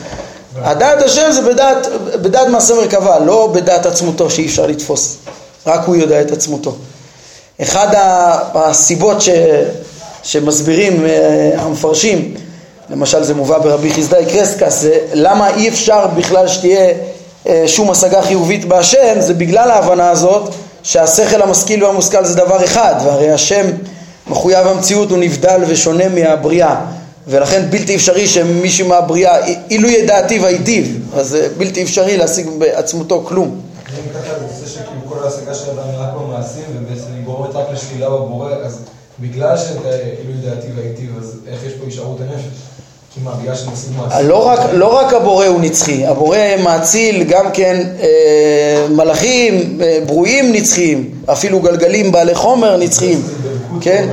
הדעת 0.62 1.02
השם 1.02 1.32
זה 1.32 1.42
בדעת, 1.42 1.86
בדעת 2.22 2.48
מעשה 2.48 2.74
מרכבה, 2.74 3.18
לא 3.18 3.50
בדעת 3.52 3.86
עצמותו 3.86 4.30
שאי 4.30 4.46
אפשר 4.46 4.66
לתפוס, 4.66 5.16
רק 5.66 5.80
הוא 5.86 5.96
יודע 5.96 6.20
את 6.20 6.30
עצמותו. 6.30 6.74
אחד 7.62 7.88
הסיבות 8.54 9.20
ש, 9.20 9.28
שמסבירים 10.22 11.06
אה, 11.06 11.50
המפרשים, 11.58 12.34
למשל 12.90 13.22
זה 13.22 13.34
מובא 13.34 13.58
ברבי 13.58 13.92
חסדאי 13.92 14.26
קרסקס, 14.26 14.80
זה 14.80 14.98
למה 15.12 15.54
אי 15.54 15.68
אפשר 15.68 16.06
בכלל 16.06 16.48
שתהיה 16.48 16.92
אה, 17.48 17.64
שום 17.66 17.90
השגה 17.90 18.22
חיובית 18.22 18.64
בהשם, 18.64 19.20
זה 19.20 19.34
בגלל 19.34 19.70
ההבנה 19.70 20.10
הזאת 20.10 20.54
שהשכל 20.82 21.42
המשכיל 21.42 21.84
והמושכל 21.84 22.24
זה 22.24 22.36
דבר 22.36 22.64
אחד, 22.64 22.94
והרי 23.04 23.30
השם 23.30 23.66
מחויב 24.26 24.66
המציאות 24.66 25.10
הוא 25.10 25.18
נבדל 25.18 25.60
ושונה 25.66 26.08
מהבריאה, 26.08 26.76
ולכן 27.28 27.66
בלתי 27.70 27.96
אפשרי 27.96 28.26
שמישהו 28.26 28.88
מהבריאה, 28.88 29.46
אילו 29.70 29.88
ידעתי 29.88 30.38
והיטיב, 30.38 31.00
אז 31.14 31.28
זה 31.28 31.48
בלתי 31.58 31.82
אפשרי 31.82 32.16
להשיג 32.16 32.46
בעצמותו 32.58 33.24
כלום. 33.24 33.60
אני 33.88 33.96
שכאילו 34.66 35.00
כל 35.08 35.24
ההשגה 35.24 35.54
של 35.54 35.70
האדם 35.70 35.88
היא 35.90 35.98
רק 35.98 36.10
במעשים, 36.20 36.62
ובעצם 36.76 37.06
היא 37.16 37.24
גורמת 37.24 37.54
רק 37.54 37.66
לשלילה 37.72 38.10
בבורא, 38.10 38.50
אז 38.50 38.78
בגלל 39.20 39.56
שאילו 39.56 40.32
ידעתי 40.42 40.66
והיטיב, 40.76 41.10
אז 41.18 41.36
איך 41.48 41.60
יש 41.66 41.72
פה 41.72 41.84
הישארות 41.84 42.20
הנפש? 42.20 42.44
לא 44.22 44.46
רק, 44.46 44.60
לא 44.72 44.98
רק 44.98 45.12
הבורא 45.12 45.46
הוא 45.46 45.60
נצחי, 45.60 46.06
הבורא 46.06 46.38
מאציל 46.64 47.24
גם 47.24 47.50
כן 47.52 47.86
אה, 48.00 48.86
מלאכים 48.90 49.78
אה, 49.82 49.98
ברואים 50.06 50.52
נצחיים, 50.52 51.10
אפילו 51.26 51.60
גלגלים 51.60 52.12
בעלי 52.12 52.34
חומר 52.34 52.76
נצחיים, 52.76 53.22
כן? 53.80 54.08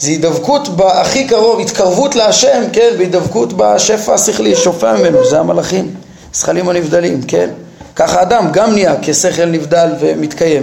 זה 0.00 0.10
הידבקות 0.10 0.68
בהכי 0.68 1.26
קרוב, 1.26 1.60
התקרבות 1.60 2.14
להשם, 2.14 2.62
כן? 2.72 2.90
בהידבקות 2.98 3.52
בשפע 3.52 4.14
השכלי, 4.14 4.56
שופע 4.56 4.96
ממנו, 4.96 5.24
זה 5.24 5.40
המלאכים, 5.40 5.94
זכלים 6.34 6.68
הנבדלים, 6.68 7.22
כן? 7.22 7.50
ככה 7.96 8.22
אדם 8.22 8.48
גם 8.52 8.72
נהיה 8.72 8.94
כשכל 9.02 9.44
נבדל 9.44 9.88
ומתקיים. 10.00 10.62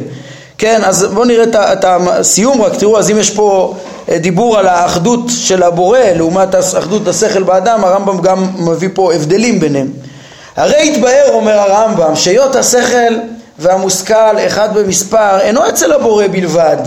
כן, 0.58 0.82
אז 0.84 1.06
בואו 1.14 1.26
נראה 1.26 1.44
את 1.74 1.86
הסיום 1.88 2.62
רק, 2.62 2.74
תראו, 2.76 3.00
אז 3.00 3.12
אם 3.12 3.18
יש 3.18 3.30
פה 3.30 3.76
אה, 4.10 4.18
דיבור 4.18 4.58
על 4.58 4.68
האחדות 4.68 5.20
של 5.30 5.64
הבורא 5.64 6.00
לעומת 6.00 6.56
אחדות 6.56 7.08
השכל 7.08 7.44
באדם, 7.44 7.84
הרמב"ם 7.84 8.22
גם 8.22 8.48
מביא 8.56 8.90
פה 8.94 9.14
הבדלים 9.14 9.60
ביניהם. 9.60 9.88
הרי 10.56 10.90
התבהר, 10.90 11.30
אומר 11.30 11.60
הרמב"ם, 11.60 12.16
שהיות 12.16 12.56
השכל 12.56 13.14
והמושכל 13.60 14.38
אחד 14.48 14.70
במספר, 14.74 15.40
אינו 15.40 15.70
אצל 15.70 15.92
הבורא 15.92 16.26
בלבד, 16.32 16.78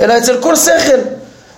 אלא 0.00 0.18
אצל 0.18 0.36
כל 0.40 0.56
שכל. 0.56 0.98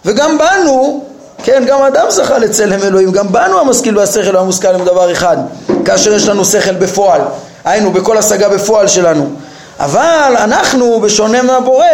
וגם 0.06 0.38
בנו, 0.38 1.04
כן, 1.44 1.64
גם 1.66 1.82
אדם 1.82 2.06
זכה 2.10 2.38
לצלם 2.38 2.82
אלוהים, 2.82 3.12
גם 3.12 3.32
בנו 3.32 3.60
המשכיל 3.60 3.98
והשכל 3.98 4.36
והמושכל 4.36 4.68
הם 4.68 4.84
דבר 4.84 5.12
אחד, 5.12 5.36
כאשר 5.84 6.14
יש 6.14 6.28
לנו 6.28 6.44
שכל 6.44 6.74
בפועל, 6.74 7.20
היינו 7.64 7.92
בכל 7.92 8.18
השגה 8.18 8.48
בפועל 8.48 8.88
שלנו. 8.88 9.30
אבל 9.80 10.34
אנחנו, 10.36 11.00
בשונה 11.00 11.42
מהבורא, 11.42 11.86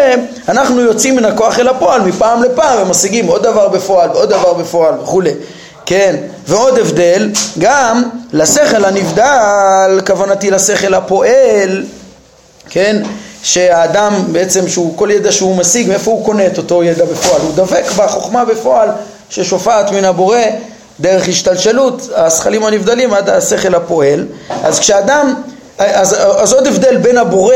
אנחנו 0.49 0.81
יוצאים 0.81 1.17
מן 1.17 1.25
הכוח 1.25 1.59
אל 1.59 1.69
הפועל 1.69 2.01
מפעם 2.01 2.43
לפעם 2.43 2.83
ומשיגים 2.83 3.27
עוד 3.27 3.43
דבר 3.43 3.69
בפועל 3.69 4.11
ועוד 4.11 4.29
דבר 4.29 4.53
בפועל 4.53 4.95
וכולי. 5.03 5.33
כן, 5.87 6.17
ועוד 6.49 6.79
הבדל, 6.79 7.31
גם 7.59 8.03
לשכל 8.33 8.85
הנבדל, 8.85 10.01
כוונתי 10.07 10.51
לשכל 10.51 10.95
הפועל, 10.95 11.85
כן, 12.71 13.03
שהאדם 13.43 14.13
בעצם, 14.33 14.69
שהוא, 14.69 14.97
כל 14.99 15.11
ידע 15.13 15.33
שהוא 15.33 15.57
משיג, 15.57 15.89
מאיפה 15.89 16.11
הוא 16.11 16.25
קונה 16.25 16.47
את 16.47 16.59
אותו 16.59 16.85
ידע 16.85 17.05
בפועל? 17.05 17.41
הוא 17.41 17.53
דבק 17.55 17.85
בחוכמה 17.97 18.45
בפועל 18.45 18.89
ששופעת 19.31 19.91
מן 19.91 20.05
הבורא 20.05 20.39
דרך 21.01 21.29
השתלשלות, 21.29 22.09
השכלים 22.17 22.65
הנבדלים 22.65 23.15
עד 23.15 23.29
השכל 23.29 23.75
הפועל. 23.75 24.27
אז 24.63 24.79
כשאדם 24.79 25.35
אז, 25.79 26.17
אז 26.37 26.53
עוד 26.53 26.67
הבדל 26.67 26.97
בין 26.97 27.19
הבורא 27.19 27.55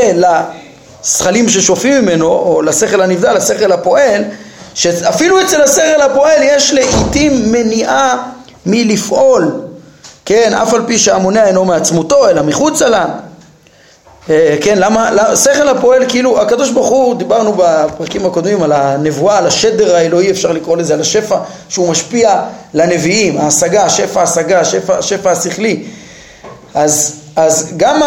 לשכלים 1.03 1.49
ששופים 1.49 2.01
ממנו, 2.01 2.27
או 2.27 2.61
לשכל 2.61 3.01
הנבדל, 3.01 3.33
לשכל 3.33 3.71
הפועל, 3.71 4.23
שאפילו 4.73 5.41
אצל 5.41 5.61
השכל 5.61 6.01
הפועל 6.01 6.43
יש 6.43 6.73
לעיתים 6.73 7.51
מניעה 7.51 8.23
מלפעול, 8.65 9.51
כן, 10.25 10.53
אף 10.53 10.73
על 10.73 10.81
פי 10.87 10.97
שהמונע 10.97 11.47
אינו 11.47 11.65
מעצמותו, 11.65 12.29
אלא 12.29 12.43
מחוצה 12.43 12.89
לה. 12.89 13.05
אה, 14.29 14.55
כן, 14.61 14.77
למה, 14.77 15.09
שכל 15.35 15.67
הפועל, 15.67 16.05
כאילו, 16.07 16.41
הקדוש 16.41 16.71
ברוך 16.71 16.87
הוא, 16.87 17.15
דיברנו 17.15 17.53
בפרקים 17.57 18.25
הקודמים 18.25 18.63
על 18.63 18.71
הנבואה, 18.71 19.37
על 19.37 19.47
השדר 19.47 19.95
האלוהי, 19.95 20.31
אפשר 20.31 20.51
לקרוא 20.51 20.77
לזה, 20.77 20.93
על 20.93 21.01
השפע 21.01 21.37
שהוא 21.69 21.89
משפיע 21.89 22.41
לנביאים, 22.73 23.37
ההשגה, 23.37 23.83
השפע 23.83 24.19
ההשגה, 24.19 24.59
השפע, 24.59 24.97
השפע 24.97 25.31
השכלי. 25.31 25.83
אז 26.73 27.21
אז 27.37 27.73
גם 27.77 28.01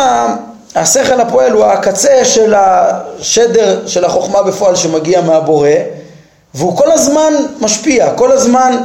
השכל 0.74 1.20
הפועל 1.20 1.52
הוא 1.52 1.64
הקצה 1.64 2.24
של 2.24 2.54
השדר 2.56 3.82
של 3.86 4.04
החוכמה 4.04 4.42
בפועל 4.42 4.76
שמגיע 4.76 5.20
מהבורא 5.20 5.68
והוא 6.54 6.76
כל 6.76 6.92
הזמן 6.92 7.32
משפיע, 7.60 8.10
כל 8.14 8.32
הזמן 8.32 8.76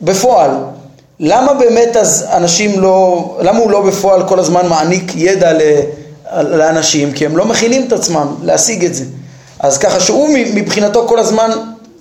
בפועל. 0.00 0.50
למה 1.20 1.54
באמת 1.54 1.96
אז 1.96 2.26
אנשים 2.32 2.80
לא, 2.80 3.24
למה 3.40 3.58
הוא 3.58 3.70
לא 3.70 3.80
בפועל 3.80 4.28
כל 4.28 4.38
הזמן 4.38 4.66
מעניק 4.68 5.12
ידע 5.14 5.52
לאנשים? 6.40 7.12
כי 7.12 7.26
הם 7.26 7.36
לא 7.36 7.44
מכינים 7.44 7.86
את 7.86 7.92
עצמם 7.92 8.26
להשיג 8.42 8.84
את 8.84 8.94
זה. 8.94 9.04
אז 9.60 9.78
ככה 9.78 10.00
שהוא 10.00 10.28
מבחינתו 10.54 11.08
כל 11.08 11.18
הזמן 11.18 11.50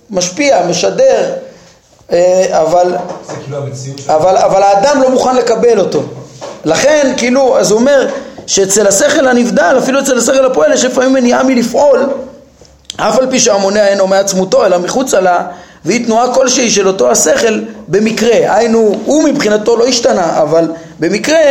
משפיע, 0.09 0.65
משדר, 0.69 1.33
אה, 2.11 2.61
אבל, 2.61 2.95
כאילו 3.43 3.57
אבל, 4.07 4.37
אבל 4.37 4.63
האדם 4.63 5.01
לא 5.01 5.09
מוכן 5.09 5.35
לקבל 5.35 5.79
אותו. 5.79 6.03
לכן, 6.65 7.13
כאילו, 7.17 7.59
אז 7.59 7.71
הוא 7.71 7.79
אומר 7.79 8.07
שאצל 8.47 8.87
השכל 8.87 9.27
הנבדל, 9.27 9.75
אפילו 9.77 9.99
אצל 9.99 10.17
השכל 10.17 10.45
הפועל, 10.45 10.73
יש 10.73 10.85
לפעמים 10.85 11.13
מניעה 11.13 11.43
מלפעול, 11.43 12.09
אף 12.97 13.19
על 13.19 13.29
פי 13.29 13.39
שהמונע 13.39 13.87
אינו 13.87 14.07
מעצמותו, 14.07 14.65
אלא 14.65 14.77
מחוצה 14.77 15.21
לה, 15.21 15.47
והיא 15.85 16.05
תנועה 16.05 16.33
כלשהי 16.33 16.71
של 16.71 16.87
אותו 16.87 17.11
השכל 17.11 17.61
במקרה. 17.87 18.55
היינו, 18.55 18.95
הוא 19.05 19.23
מבחינתו 19.23 19.77
לא 19.77 19.87
השתנה, 19.87 20.41
אבל 20.41 20.71
במקרה, 20.99 21.41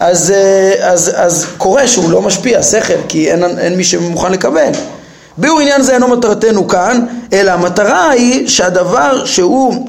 אז, 0.00 0.30
אה, 0.30 0.90
אז, 0.92 1.12
אז 1.14 1.46
קורה 1.58 1.88
שהוא 1.88 2.10
לא 2.10 2.22
משפיע, 2.22 2.62
שכל, 2.62 2.94
כי 3.08 3.30
אין, 3.30 3.58
אין 3.58 3.76
מי 3.76 3.84
שמוכן 3.84 4.32
לקבל. 4.32 4.70
ביאור 5.38 5.60
עניין 5.60 5.82
זה 5.82 5.94
אינו 5.94 6.08
מטרתנו 6.08 6.68
כאן, 6.68 7.04
אלא 7.32 7.50
המטרה 7.50 8.10
היא 8.10 8.48
שהדבר 8.48 9.24
שהוא, 9.24 9.86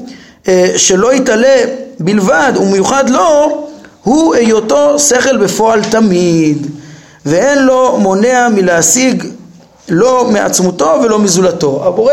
אה, 0.48 0.72
שלא 0.76 1.14
יתעלה 1.14 1.56
בלבד, 1.98 2.52
ומיוחד 2.56 3.10
לו, 3.10 3.62
הוא 4.04 4.34
היותו 4.34 4.98
שכל 4.98 5.36
בפועל 5.36 5.84
תמיד, 5.84 6.66
ואין 7.26 7.58
לו 7.58 7.96
מונע 7.98 8.48
מלהשיג 8.48 9.24
לא 9.88 10.24
מעצמותו 10.30 11.00
ולא 11.04 11.18
מזולתו. 11.18 11.82
הבורא 11.86 12.12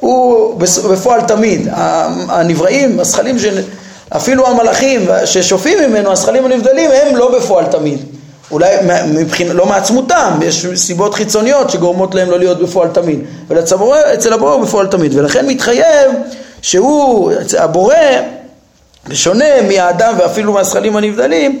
הוא 0.00 0.60
בפועל 0.90 1.20
תמיד. 1.20 1.68
הנבראים, 2.28 3.00
השכלים, 3.00 3.36
אפילו 4.08 4.46
המלאכים 4.46 5.08
ששופעים 5.24 5.90
ממנו, 5.90 6.12
השכלים 6.12 6.44
הנבדלים, 6.44 6.90
הם 6.90 7.16
לא 7.16 7.38
בפועל 7.38 7.66
תמיד. 7.66 7.98
אולי 8.50 8.76
מבחינ... 9.06 9.52
לא 9.52 9.66
מעצמותם, 9.66 10.38
יש 10.44 10.66
סיבות 10.74 11.14
חיצוניות 11.14 11.70
שגורמות 11.70 12.14
להם 12.14 12.30
לא 12.30 12.38
להיות 12.38 12.58
בפועל 12.58 12.88
תמיד. 12.88 13.20
אבל 13.48 13.58
אצל 14.14 14.32
הבורא 14.32 14.52
הוא 14.52 14.64
בפועל 14.64 14.86
תמיד, 14.86 15.14
ולכן 15.14 15.46
מתחייב 15.46 16.10
שהוא, 16.62 17.32
הבורא 17.58 17.94
בשונה 19.08 19.62
מהאדם 19.68 20.14
ואפילו 20.18 20.52
מהזכלים 20.52 20.96
הנבדלים, 20.96 21.60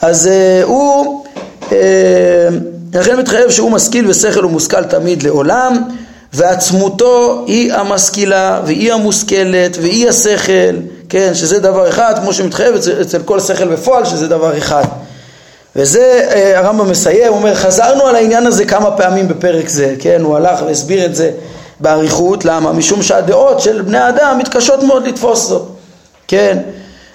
אז 0.00 0.26
uh, 0.26 0.64
הוא, 0.64 1.24
uh, 1.62 1.72
לכן 2.94 3.16
מתחייב 3.18 3.50
שהוא 3.50 3.70
משכיל 3.70 4.08
ושכל 4.10 4.46
ומושכל 4.46 4.84
תמיד 4.84 5.22
לעולם, 5.22 5.82
ועצמותו 6.32 7.44
היא 7.46 7.72
המשכילה 7.74 8.60
והיא 8.66 8.92
המושכלת 8.92 9.76
והיא 9.80 10.08
השכל, 10.08 10.76
כן, 11.08 11.34
שזה 11.34 11.58
דבר 11.58 11.88
אחד, 11.88 12.14
כמו 12.22 12.32
שמתחייב 12.32 12.74
אצל, 12.74 13.02
אצל 13.02 13.22
כל 13.22 13.40
שכל 13.40 13.68
בפועל, 13.68 14.04
שזה 14.04 14.28
דבר 14.28 14.58
אחד. 14.58 14.84
וזה 15.76 16.28
uh, 16.30 16.58
הרמב"ם 16.58 16.90
מסיים, 16.90 17.28
הוא 17.28 17.36
אומר, 17.36 17.54
חזרנו 17.54 18.06
על 18.06 18.14
העניין 18.16 18.46
הזה 18.46 18.64
כמה 18.64 18.90
פעמים 18.90 19.28
בפרק 19.28 19.68
זה, 19.68 19.94
כן, 19.98 20.20
הוא 20.22 20.36
הלך 20.36 20.62
והסביר 20.66 21.04
את 21.04 21.16
זה 21.16 21.30
באריכות, 21.80 22.44
למה? 22.44 22.72
משום 22.72 23.02
שהדעות 23.02 23.60
של 23.60 23.82
בני 23.82 23.98
האדם 23.98 24.38
מתקשות 24.38 24.82
מאוד 24.82 25.06
לתפוס 25.06 25.48
זאת, 25.48 25.68
כן, 26.28 26.58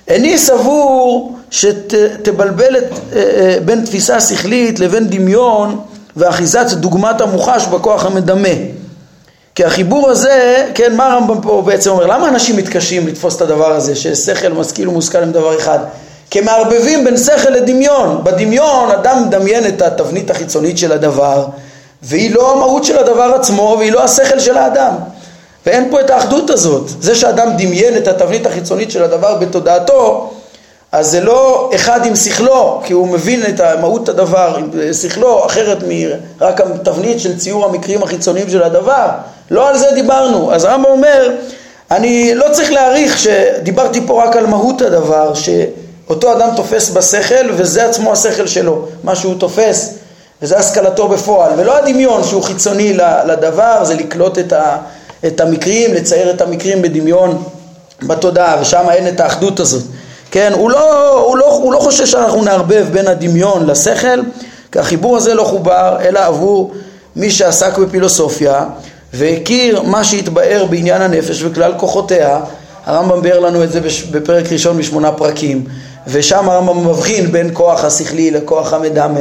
איני 0.08 0.38
סבור 0.38 1.36
שתבלבל 1.52 2.78
את, 2.78 2.84
אה, 3.16 3.22
אה, 3.22 3.58
בין 3.66 3.86
תפיסה 3.86 4.22
שכלית 4.22 4.80
לבין 4.80 5.10
דמיון 5.10 5.80
ואחיזת 6.18 6.72
דוגמת 6.72 7.22
המוחש 7.22 7.66
בכוח 7.66 8.06
המדמה. 8.06 8.50
כי 9.56 9.66
החיבור 9.66 10.10
הזה, 10.10 10.68
כן, 10.76 10.96
מה 10.96 11.14
הרמב"ם 11.14 11.42
פה 11.42 11.64
בעצם 11.66 11.90
אומר? 11.90 12.06
למה 12.06 12.30
אנשים 12.30 12.58
מתקשים 12.58 13.08
לתפוס 13.08 13.36
את 13.36 13.42
הדבר 13.42 13.72
הזה, 13.72 13.96
ששכל, 13.96 14.50
משכיל 14.50 14.90
ומושכל 14.90 15.18
הם 15.18 15.32
דבר 15.32 15.58
אחד? 15.58 15.80
כי 16.30 16.42
מערבבים 16.42 17.04
בין 17.04 17.18
שכל 17.18 17.50
לדמיון. 17.50 18.24
בדמיון 18.24 18.92
אדם 18.92 19.24
מדמיין 19.28 19.68
את 19.68 19.82
התבנית 19.82 20.32
החיצונית 20.32 20.78
של 20.78 20.92
הדבר, 20.92 21.46
והיא 22.02 22.36
לא 22.36 22.54
המהות 22.54 22.84
של 22.84 22.98
הדבר 22.98 23.32
עצמו, 23.36 23.76
והיא 23.80 23.92
לא 23.92 24.04
השכל 24.04 24.40
של 24.40 24.58
האדם. 24.58 24.94
ואין 25.66 25.88
פה 25.92 26.00
את 26.00 26.10
האחדות 26.10 26.50
הזאת. 26.50 26.90
זה 27.02 27.16
שאדם 27.16 27.50
דמיין 27.58 27.98
את 27.98 28.08
התבנית 28.08 28.46
החיצונית 28.46 28.92
של 28.92 29.04
הדבר 29.04 29.36
בתודעתו, 29.36 30.34
אז 30.92 31.12
זה 31.12 31.22
לא 31.22 31.72
אחד 31.76 32.06
עם 32.06 32.16
שכלו, 32.16 32.82
כי 32.86 32.94
הוא 32.94 33.08
מבין 33.08 33.46
את 33.46 33.62
מהות 33.82 34.10
הדבר 34.10 34.56
עם 34.58 34.94
שכלו, 34.94 35.46
אחרת 35.46 35.78
מרק 35.88 36.62
התבנית 36.62 37.20
של 37.20 37.38
ציור 37.38 37.66
המקרים 37.66 38.04
החיצוניים 38.04 38.50
של 38.50 38.64
הדבר. 38.64 39.08
לא 39.52 39.70
על 39.70 39.78
זה 39.78 39.88
דיברנו. 39.96 40.54
אז 40.54 40.64
הרמב"ם 40.64 40.86
אומר, 40.86 41.32
אני 41.92 42.36
לא 42.36 42.46
צריך 42.52 42.72
להעריך 42.72 43.20
שדיברתי 43.20 44.02
פה 44.08 44.24
רק 44.24 44.36
על 44.36 44.46
מהות 44.46 44.82
הדבר, 44.82 45.34
ש... 45.34 45.50
אותו 46.10 46.38
אדם 46.38 46.50
תופס 46.56 46.90
בשכל 46.90 47.52
וזה 47.52 47.86
עצמו 47.86 48.12
השכל 48.12 48.48
שלו, 48.48 48.86
מה 49.04 49.16
שהוא 49.16 49.36
תופס 49.40 49.94
וזה 50.42 50.58
השכלתו 50.58 51.08
בפועל, 51.08 51.52
ולא 51.58 51.78
הדמיון 51.78 52.24
שהוא 52.24 52.44
חיצוני 52.44 52.94
לדבר, 53.28 53.84
זה 53.84 53.94
לקלוט 53.94 54.40
את, 54.40 54.54
ה, 54.54 54.78
את 55.28 55.42
המקרים, 55.42 55.94
לצייר 55.94 56.32
את 56.32 56.42
המקרים 56.42 56.82
בדמיון 56.82 57.44
בתודעה, 58.04 58.58
ושם 58.62 58.86
אין 58.90 59.08
את 59.08 59.20
האחדות 59.20 59.60
הזאת. 59.60 59.84
כן, 60.32 60.54
הוא 60.56 60.72
לא, 60.72 61.10
הוא, 61.20 61.38
לא, 61.38 61.54
הוא 61.54 61.74
לא 61.74 61.80
חושב 61.80 62.06
שאנחנו 62.06 62.44
נערבב 62.44 62.88
בין 62.92 63.08
הדמיון 63.08 63.66
לשכל, 63.66 64.22
כי 64.72 64.80
החיבור 64.80 65.18
הזה 65.18 65.34
לא 65.34 65.44
חובר, 65.44 65.98
אלא 66.02 66.20
עבור 66.20 66.72
מי 67.16 67.32
שעסק 67.32 67.78
בפילוסופיה 67.78 68.66
והכיר 69.14 69.82
מה 69.82 70.04
שהתבאר 70.04 70.66
בעניין 70.70 71.02
הנפש 71.02 71.44
וכלל 71.44 71.74
כוחותיה, 71.78 72.40
הרמב"ם 72.86 73.22
ביאר 73.22 73.40
לנו 73.40 73.64
את 73.64 73.72
זה 73.72 73.80
בפרק 74.12 74.52
ראשון 74.52 74.78
משמונה 74.78 75.12
פרקים, 75.12 75.66
ושם 76.08 76.50
הרמב"ם 76.50 76.88
מבחין 76.88 77.32
בין 77.32 77.50
כוח 77.54 77.84
השכלי 77.84 78.32
לכוח 78.32 78.74
המדמה 78.74 79.20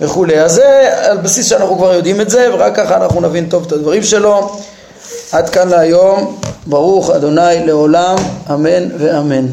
וכולי. 0.00 0.40
אז 0.40 0.52
זה 0.52 0.90
על 1.10 1.16
בסיס 1.16 1.46
שאנחנו 1.46 1.76
כבר 1.76 1.94
יודעים 1.94 2.20
את 2.20 2.30
זה, 2.30 2.48
ורק 2.54 2.76
ככה 2.76 2.96
אנחנו 2.96 3.20
נבין 3.20 3.48
טוב 3.48 3.64
את 3.66 3.72
הדברים 3.72 4.02
שלו. 4.02 4.50
עד 5.32 5.48
כאן 5.48 5.68
להיום, 5.68 6.36
ברוך 6.66 7.10
אדוני 7.10 7.66
לעולם, 7.66 8.16
אמן 8.50 8.88
ואמן. 8.98 9.46